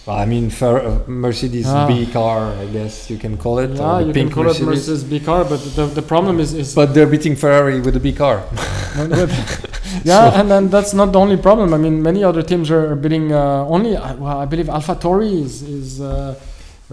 I 0.09 0.25
mean, 0.25 0.51
Fer- 0.51 0.85
uh, 0.85 0.99
Mercedes 1.07 1.69
Ah. 1.69 1.87
B 1.87 2.07
car, 2.07 2.51
I 2.65 2.67
guess 2.67 3.09
you 3.09 3.19
can 3.19 3.37
call 3.37 3.61
it. 3.61 3.71
Yeah, 3.71 4.01
you 4.01 4.13
pink 4.13 4.33
can 4.33 4.43
call 4.43 4.51
it 4.51 4.61
Mercedes 4.61 5.05
B 5.05 5.21
car, 5.21 5.45
but 5.45 5.61
the, 5.77 5.87
the 5.87 6.03
problem 6.03 6.41
is 6.41 6.55
is 6.55 6.75
But 6.75 6.93
they're 6.93 7.07
beating 7.07 7.37
Ferrari 7.37 7.79
with 7.79 7.95
the 7.95 8.01
B 8.01 8.13
car. 8.13 8.43
yeah, 10.05 10.41
and 10.41 10.51
then 10.51 10.69
that's 10.69 10.93
not 10.93 11.13
the 11.13 11.21
only 11.21 11.37
problem. 11.37 11.73
I 11.73 11.79
mean, 11.79 12.03
many 12.03 12.25
other 12.25 12.43
teams 12.43 12.69
are 12.69 12.97
bidding 12.97 13.31
uh, 13.33 13.75
only. 13.75 13.95
uh, 13.97 14.17
Well, 14.17 14.39
I 14.45 14.47
believe 14.53 14.67
AlphaTauri 14.67 15.33
is 15.47 15.63
is 15.63 16.01
uh, 16.01 16.35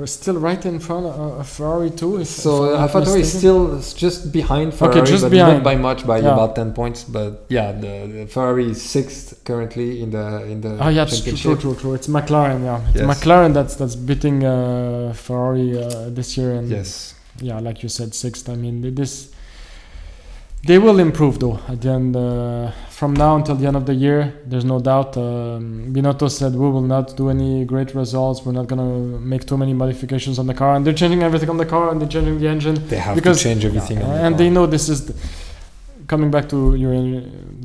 are 0.01 0.07
still 0.07 0.37
right 0.37 0.63
in 0.65 0.79
front 0.79 1.05
of 1.05 1.39
uh, 1.39 1.43
Ferrari 1.43 1.91
too. 1.91 2.23
So 2.25 2.51
AlphaTauri 2.77 3.19
is 3.21 3.37
still 3.37 3.81
just 3.95 4.31
behind 4.31 4.73
Ferrari, 4.73 5.05
just 5.05 5.23
but 5.23 5.31
behind. 5.31 5.57
not 5.57 5.63
by 5.63 5.75
much, 5.75 6.05
by 6.07 6.17
Yeah. 6.19 6.33
about 6.33 6.55
ten 6.55 6.73
points. 6.73 7.03
But 7.03 7.45
yeah, 7.49 7.71
the, 7.73 7.93
the 8.15 8.27
Ferrari 8.27 8.71
is 8.71 8.81
sixth 8.81 9.43
currently 9.43 10.01
in 10.03 10.09
the 10.11 10.25
in 10.51 10.61
the 10.61 10.77
Oh 10.83 10.89
yeah, 10.89 11.05
true, 11.05 11.35
true, 11.43 11.55
true, 11.57 11.75
true. 11.75 11.93
It's 11.93 12.07
McLaren. 12.07 12.63
Yeah, 12.63 12.81
it's 12.89 12.97
Yes. 13.01 13.07
McLaren 13.11 13.53
that's 13.53 13.75
that's 13.75 13.95
beating 13.95 14.43
uh, 14.45 15.13
Ferrari 15.15 15.69
uh, 15.83 16.09
this 16.09 16.37
year, 16.37 16.51
and 16.59 16.69
Yes, 16.69 17.13
yeah, 17.41 17.59
like 17.59 17.83
you 17.83 17.89
said, 17.89 18.13
sixth. 18.13 18.49
I 18.49 18.55
mean, 18.55 18.75
this 18.95 19.13
they 20.63 20.77
will 20.77 20.99
improve 20.99 21.39
though. 21.39 21.59
At 21.67 21.81
the 21.81 21.89
end, 21.89 22.15
uh, 22.15 22.71
from 22.89 23.13
now 23.13 23.35
until 23.37 23.55
the 23.55 23.65
end 23.65 23.77
of 23.77 23.85
the 23.85 23.93
year, 23.93 24.33
there's 24.45 24.65
no 24.65 24.79
doubt. 24.79 25.15
Um, 25.17 25.93
Binotto 25.93 26.29
said 26.29 26.53
we 26.53 26.69
will 26.69 26.81
not 26.95 27.15
do 27.15 27.29
any 27.29 27.65
great 27.65 27.95
results. 27.95 28.45
We're 28.45 28.51
not 28.53 28.67
gonna 28.67 28.89
make 29.33 29.45
too 29.45 29.57
many 29.57 29.73
modifications 29.73 30.37
on 30.37 30.47
the 30.47 30.53
car, 30.53 30.75
and 30.75 30.85
they're 30.85 30.93
changing 30.93 31.23
everything 31.23 31.49
on 31.49 31.57
the 31.57 31.65
car, 31.65 31.89
and 31.91 31.99
they're 32.01 32.09
changing 32.09 32.39
the 32.39 32.47
engine. 32.47 32.75
they 32.87 32.97
have 32.97 33.15
Because- 33.15 33.37
to 33.37 33.43
change 33.45 33.63
everything. 33.65 33.97
Yeah, 33.99 34.05
on 34.05 34.09
the 34.11 34.23
and 34.25 34.33
car. 34.35 34.37
they 34.39 34.49
know 34.49 34.65
this 34.65 34.89
is. 34.89 35.05
The, 35.07 35.13
coming 36.07 36.31
back 36.31 36.49
to 36.49 36.73
your 36.73 36.93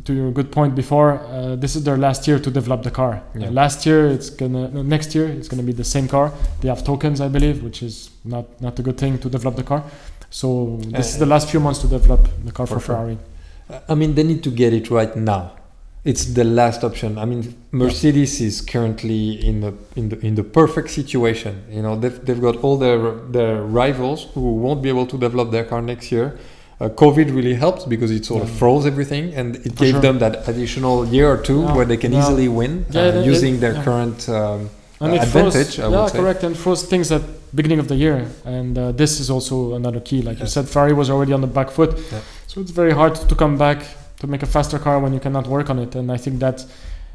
to 0.04 0.12
your 0.12 0.30
good 0.30 0.50
point 0.52 0.74
before, 0.74 1.10
uh, 1.32 1.56
this 1.56 1.74
is 1.76 1.82
their 1.82 1.96
last 1.96 2.28
year 2.28 2.38
to 2.38 2.50
develop 2.50 2.82
the 2.82 2.90
car. 2.90 3.12
Yeah. 3.34 3.46
Uh, 3.48 3.50
last 3.52 3.86
year, 3.86 4.06
it's 4.16 4.28
gonna 4.28 4.68
no, 4.68 4.82
next 4.82 5.14
year 5.14 5.26
it's 5.38 5.48
gonna 5.48 5.62
be 5.62 5.72
the 5.72 5.88
same 5.94 6.06
car. 6.06 6.30
They 6.60 6.68
have 6.68 6.84
tokens, 6.84 7.20
I 7.22 7.28
believe, 7.28 7.62
which 7.64 7.82
is 7.82 8.10
not 8.24 8.44
not 8.60 8.78
a 8.78 8.82
good 8.82 8.98
thing 8.98 9.18
to 9.18 9.28
develop 9.30 9.56
the 9.56 9.62
car. 9.62 9.82
So 10.40 10.46
this 10.96 11.06
is 11.10 11.16
Uh, 11.16 11.24
the 11.24 11.30
last 11.34 11.46
few 11.52 11.60
months 11.66 11.80
to 11.84 11.88
develop 11.98 12.22
the 12.46 12.52
car 12.58 12.66
for 12.66 12.74
for, 12.74 12.80
sure. 12.86 12.96
Ferrari. 12.96 13.18
I 13.92 13.94
mean, 14.00 14.10
they 14.16 14.24
need 14.30 14.42
to 14.48 14.50
get 14.62 14.70
it 14.80 14.86
right 14.98 15.14
now. 15.34 15.42
It's 16.10 16.24
the 16.38 16.44
last 16.60 16.80
option. 16.88 17.10
I 17.22 17.24
mean, 17.30 17.40
Mercedes 17.82 18.34
is 18.48 18.54
currently 18.72 19.22
in 19.50 19.56
the 19.64 19.72
in 20.00 20.04
the 20.10 20.18
in 20.28 20.32
the 20.40 20.46
perfect 20.60 20.88
situation. 21.00 21.52
You 21.76 21.82
know, 21.84 21.94
they've, 22.02 22.18
they've 22.26 22.42
got 22.48 22.56
all 22.64 22.76
their 22.86 22.98
their 23.36 23.54
rivals 23.82 24.20
who 24.34 24.44
won't 24.64 24.80
be 24.86 24.90
able 24.94 25.06
to 25.12 25.16
develop 25.26 25.46
their 25.56 25.66
car 25.72 25.80
next 25.92 26.06
year. 26.16 26.26
Uh, 26.80 26.88
COVID 27.02 27.26
really 27.38 27.54
helped 27.64 27.82
because 27.94 28.10
it 28.18 28.24
sort 28.32 28.42
of 28.46 28.50
froze 28.60 28.84
everything, 28.92 29.24
and 29.38 29.48
it 29.66 29.72
For 29.76 29.84
gave 29.84 29.92
sure. 29.94 30.00
them 30.06 30.16
that 30.24 30.34
additional 30.52 30.96
year 31.16 31.26
or 31.34 31.38
two 31.48 31.60
Yeah. 31.62 31.74
where 31.76 31.86
they 31.92 31.96
can 32.04 32.12
Yeah. 32.12 32.20
easily 32.20 32.48
win 32.60 32.72
Yeah, 32.90 33.00
uh, 33.20 33.32
using 33.32 33.54
their 33.62 33.74
yeah. 33.76 33.84
current. 33.86 34.18
Um, 34.38 34.60
And 35.04 35.14
it 35.14 35.22
advantage, 35.22 35.76
froze, 35.76 35.92
yeah, 35.92 36.06
say. 36.06 36.18
correct, 36.18 36.42
and 36.44 36.56
froze 36.56 36.82
things 36.92 37.10
at 37.12 37.22
beginning 37.54 37.78
of 37.80 37.88
the 37.88 37.96
year, 38.04 38.16
and 38.44 38.76
uh, 38.78 38.82
this 38.92 39.20
is 39.20 39.28
also 39.30 39.74
another 39.74 40.00
key. 40.00 40.20
Like 40.28 40.38
you 40.40 40.46
said, 40.46 40.64
Ferrari 40.68 40.92
was 41.02 41.08
already 41.10 41.32
on 41.32 41.40
the 41.40 41.52
back 41.58 41.70
foot, 41.70 41.92
Yeah. 42.12 42.20
so 42.50 42.60
it's 42.62 42.70
very 42.82 42.92
hard 43.00 43.14
to 43.30 43.34
come 43.34 43.56
back 43.66 43.78
to 44.20 44.26
make 44.26 44.42
a 44.42 44.50
faster 44.56 44.78
car 44.78 44.96
when 45.04 45.12
you 45.16 45.20
cannot 45.20 45.46
work 45.46 45.68
on 45.70 45.78
it. 45.84 45.94
And 45.94 46.10
I 46.10 46.18
think 46.24 46.34
that's 46.40 46.66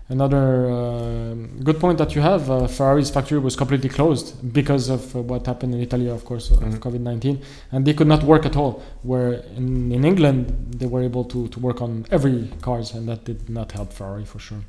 another 0.09 0.45
uh, 0.71 1.33
good 1.67 1.79
point 1.79 1.97
that 1.97 2.15
you 2.15 2.21
have. 2.21 2.49
Uh, 2.49 2.67
Ferrari's 2.67 3.09
factory 3.09 3.39
was 3.39 3.55
completely 3.55 3.89
closed 3.89 4.27
because 4.53 4.89
of 4.89 5.01
uh, 5.15 5.21
what 5.21 5.45
happened 5.45 5.73
in 5.75 5.81
Italy, 5.81 6.07
of 6.09 6.23
course, 6.25 6.45
of 6.51 6.59
Mhm. 6.59 6.79
COVID 6.85 7.01
nineteen, 7.11 7.37
and 7.71 7.79
they 7.85 7.93
could 7.93 8.07
not 8.07 8.23
work 8.23 8.45
at 8.45 8.55
all. 8.55 8.73
Where 9.11 9.29
in, 9.59 9.91
in 9.97 10.03
England 10.11 10.41
they 10.79 10.87
were 10.93 11.03
able 11.09 11.23
to 11.33 11.39
to 11.53 11.57
work 11.67 11.79
on 11.81 11.91
every 12.17 12.49
cars, 12.67 12.87
and 12.95 13.03
that 13.09 13.19
did 13.29 13.49
not 13.49 13.67
help 13.77 13.89
Ferrari 13.93 14.25
for 14.25 14.39
sure. 14.47 14.63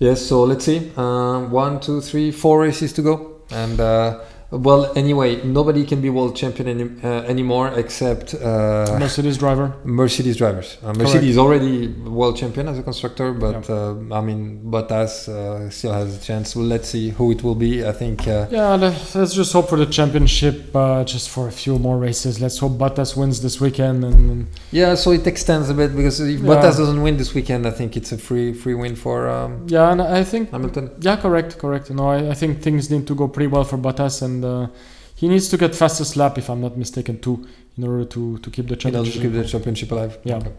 Yes, 0.00 0.24
so 0.24 0.44
let's 0.44 0.64
see. 0.64 0.90
Um, 0.96 1.50
one, 1.50 1.78
two, 1.78 2.00
three, 2.00 2.30
four 2.30 2.62
races 2.62 2.94
to 2.94 3.02
go, 3.02 3.42
and 3.50 3.78
uh, 3.78 4.20
Well, 4.50 4.92
anyway, 4.96 5.42
nobody 5.44 5.84
can 5.86 6.00
be 6.00 6.10
world 6.10 6.34
champion 6.34 6.66
any, 6.68 6.84
uh, 7.04 7.22
anymore 7.22 7.68
except 7.76 8.34
uh, 8.34 8.96
Mercedes 8.98 9.38
driver. 9.38 9.74
Mercedes 9.84 10.36
drivers. 10.36 10.76
Uh, 10.82 10.92
Mercedes 10.92 11.30
is 11.30 11.38
already 11.38 11.86
world 11.88 12.36
champion 12.36 12.66
as 12.66 12.76
a 12.78 12.82
constructor, 12.82 13.32
but 13.32 13.70
uh, 13.70 13.94
I 14.12 14.20
mean 14.20 14.60
Bottas 14.64 15.28
uh, 15.28 15.70
still 15.70 15.92
has 15.92 16.16
a 16.16 16.20
chance. 16.20 16.56
Well, 16.56 16.64
let's 16.66 16.88
see 16.88 17.10
who 17.10 17.30
it 17.30 17.44
will 17.44 17.54
be. 17.54 17.84
I 17.86 17.92
think. 17.92 18.26
Uh, 18.26 18.46
Yeah, 18.50 18.74
let- 18.74 19.14
let's 19.14 19.34
just 19.34 19.52
hope 19.52 19.68
for 19.68 19.76
the 19.78 19.86
championship, 19.86 20.74
uh, 20.74 21.04
just 21.04 21.28
for 21.30 21.46
a 21.46 21.52
few 21.52 21.78
more 21.78 21.96
races. 21.98 22.40
Let's 22.40 22.58
hope 22.58 22.72
Bottas 22.72 23.16
wins 23.16 23.40
this 23.42 23.60
weekend, 23.60 24.04
and, 24.04 24.30
and 24.32 24.46
yeah, 24.72 24.96
so 24.96 25.12
it 25.12 25.24
extends 25.28 25.70
a 25.70 25.74
bit 25.74 25.94
because 25.94 26.18
if 26.20 26.40
Yeah. 26.40 26.48
Bottas 26.50 26.76
doesn't 26.76 27.00
win 27.02 27.16
this 27.18 27.34
weekend, 27.34 27.66
I 27.68 27.70
think 27.70 27.96
it's 27.96 28.10
a 28.10 28.18
free 28.18 28.52
free 28.52 28.74
win 28.74 28.96
for 28.96 29.28
um, 29.28 29.66
yeah, 29.68 29.92
and 29.92 30.02
I 30.02 30.24
think 30.24 30.50
Hamilton. 30.50 30.90
yeah, 31.00 31.16
correct, 31.16 31.56
correct. 31.58 31.88
No, 31.90 32.08
I, 32.08 32.30
I 32.30 32.34
think 32.34 32.62
things 32.62 32.90
need 32.90 33.06
to 33.06 33.14
go 33.14 33.28
pretty 33.28 33.46
well 33.46 33.62
for 33.64 33.78
Bottas, 33.78 34.22
and 34.22 34.39
uh, 34.44 34.66
he 35.14 35.28
needs 35.28 35.48
to 35.48 35.56
get 35.56 35.74
fastest 35.74 36.16
lap, 36.16 36.38
if 36.38 36.48
I'm 36.48 36.60
not 36.60 36.76
mistaken, 36.76 37.20
too, 37.20 37.46
in 37.76 37.84
order 37.84 38.04
to 38.06 38.38
to 38.38 38.50
keep 38.50 38.66
the 38.66 38.76
know, 38.76 38.76
to 38.76 38.82
championship. 38.82 39.22
keep 39.22 39.32
the 39.32 39.44
championship 39.44 39.90
alive. 39.92 40.18
Yeah. 40.24 40.36
Okay. 40.38 40.52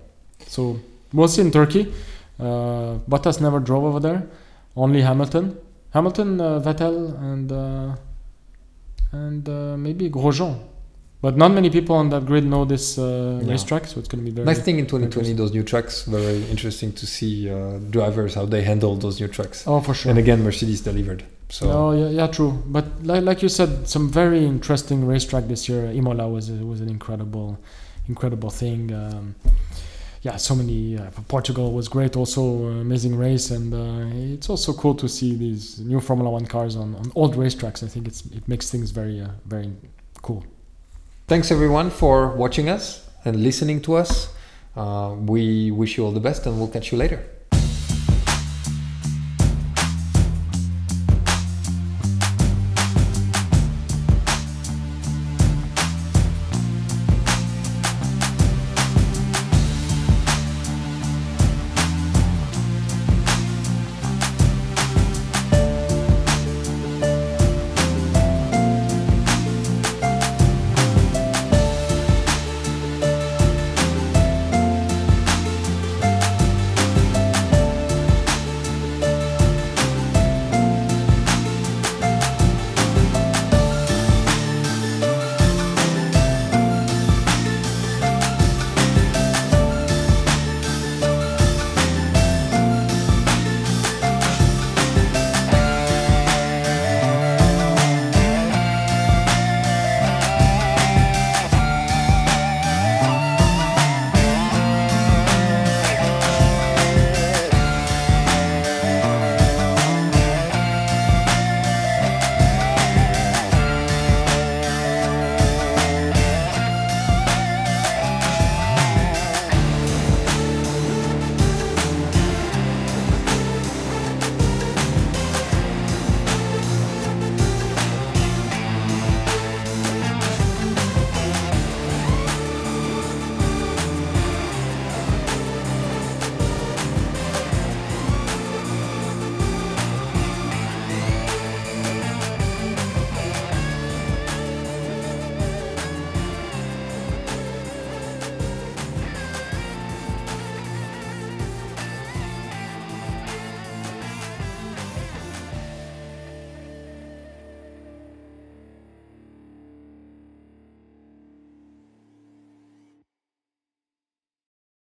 So 0.48 0.80
see 1.28 1.42
in 1.42 1.52
Turkey. 1.52 1.92
Uh, 2.40 2.98
Bottas 3.10 3.40
never 3.42 3.60
drove 3.60 3.84
over 3.84 4.00
there. 4.00 4.24
Only 4.76 5.02
Hamilton, 5.02 5.58
Hamilton, 5.94 6.40
uh, 6.42 6.60
Vettel, 6.60 6.96
and 7.22 7.52
uh, 7.52 7.96
and 9.12 9.48
uh, 9.48 9.78
maybe 9.78 10.10
Grosjean. 10.10 10.58
But 11.22 11.38
not 11.38 11.52
many 11.52 11.70
people 11.70 11.96
on 11.96 12.10
that 12.10 12.26
grid 12.26 12.46
know 12.46 12.66
this 12.66 12.98
uh, 12.98 13.04
Yeah. 13.44 13.52
racetrack, 13.52 13.86
so 13.86 14.00
it's 14.00 14.08
going 14.08 14.26
to 14.26 14.32
be 14.32 14.36
very. 14.36 14.46
Nice 14.46 14.60
thing 14.62 14.80
in 14.80 14.88
2020, 14.88 15.34
those 15.34 15.52
new 15.54 15.62
trucks. 15.64 16.04
Very 16.06 16.44
interesting 16.50 16.92
to 16.94 17.06
see 17.06 17.48
uh, 17.50 17.78
drivers 17.92 18.34
how 18.34 18.46
they 18.46 18.64
handle 18.64 18.96
those 18.96 19.20
new 19.22 19.28
trucks. 19.28 19.64
Oh, 19.68 19.82
for 19.82 19.94
sure. 19.94 20.10
And 20.10 20.18
again, 20.18 20.44
Mercedes 20.44 20.82
delivered. 20.82 21.24
So 21.52 21.68
No, 21.68 21.92
yeah, 21.92 22.10
yeah, 22.10 22.28
true. 22.28 22.64
But 22.66 22.86
like, 23.04 23.24
like 23.24 23.42
you 23.42 23.50
said, 23.50 23.88
some 23.88 24.10
very 24.10 24.46
interesting 24.46 25.06
racetrack 25.06 25.48
this 25.48 25.68
year. 25.68 25.86
Imola 25.86 26.28
was 26.30 26.50
a, 26.50 26.54
was 26.54 26.80
an 26.80 26.90
incredible, 26.90 27.60
incredible 28.08 28.50
thing. 28.50 28.94
Um, 28.94 29.36
yeah, 30.22 30.38
so 30.38 30.56
many. 30.56 30.98
Uh, 30.98 31.10
Portugal 31.28 31.74
was 31.74 31.88
great, 31.90 32.16
also 32.16 32.42
uh, 32.42 32.82
amazing 32.82 33.18
race, 33.18 33.52
and 33.52 33.74
uh, 33.74 34.34
it's 34.34 34.50
also 34.50 34.72
cool 34.74 34.96
to 34.96 35.10
see 35.10 35.36
these 35.36 35.80
new 35.80 36.00
Formula 36.00 36.30
One 36.30 36.46
cars 36.46 36.76
on, 36.76 36.96
on 36.96 37.12
old 37.16 37.36
racetracks. 37.36 37.84
I 37.84 37.88
think 37.88 38.08
it's 38.08 38.26
it 38.28 38.48
makes 38.48 38.70
things 38.70 38.92
very 38.92 39.20
uh, 39.20 39.30
very 39.46 39.72
cool. 40.22 40.46
thanks 41.28 41.52
everyone 41.52 41.90
for 41.90 42.36
watching 42.36 42.70
us 42.70 43.10
and 43.26 43.42
listening 43.44 43.82
to 43.82 43.96
us. 43.96 44.34
Uh, 44.76 45.16
we 45.18 45.72
wish 45.72 45.98
you 45.98 46.06
all 46.06 46.12
the 46.12 46.20
best, 46.20 46.46
and 46.46 46.58
we'll 46.58 46.70
catch 46.70 46.92
you 46.92 46.98
later. 46.98 47.20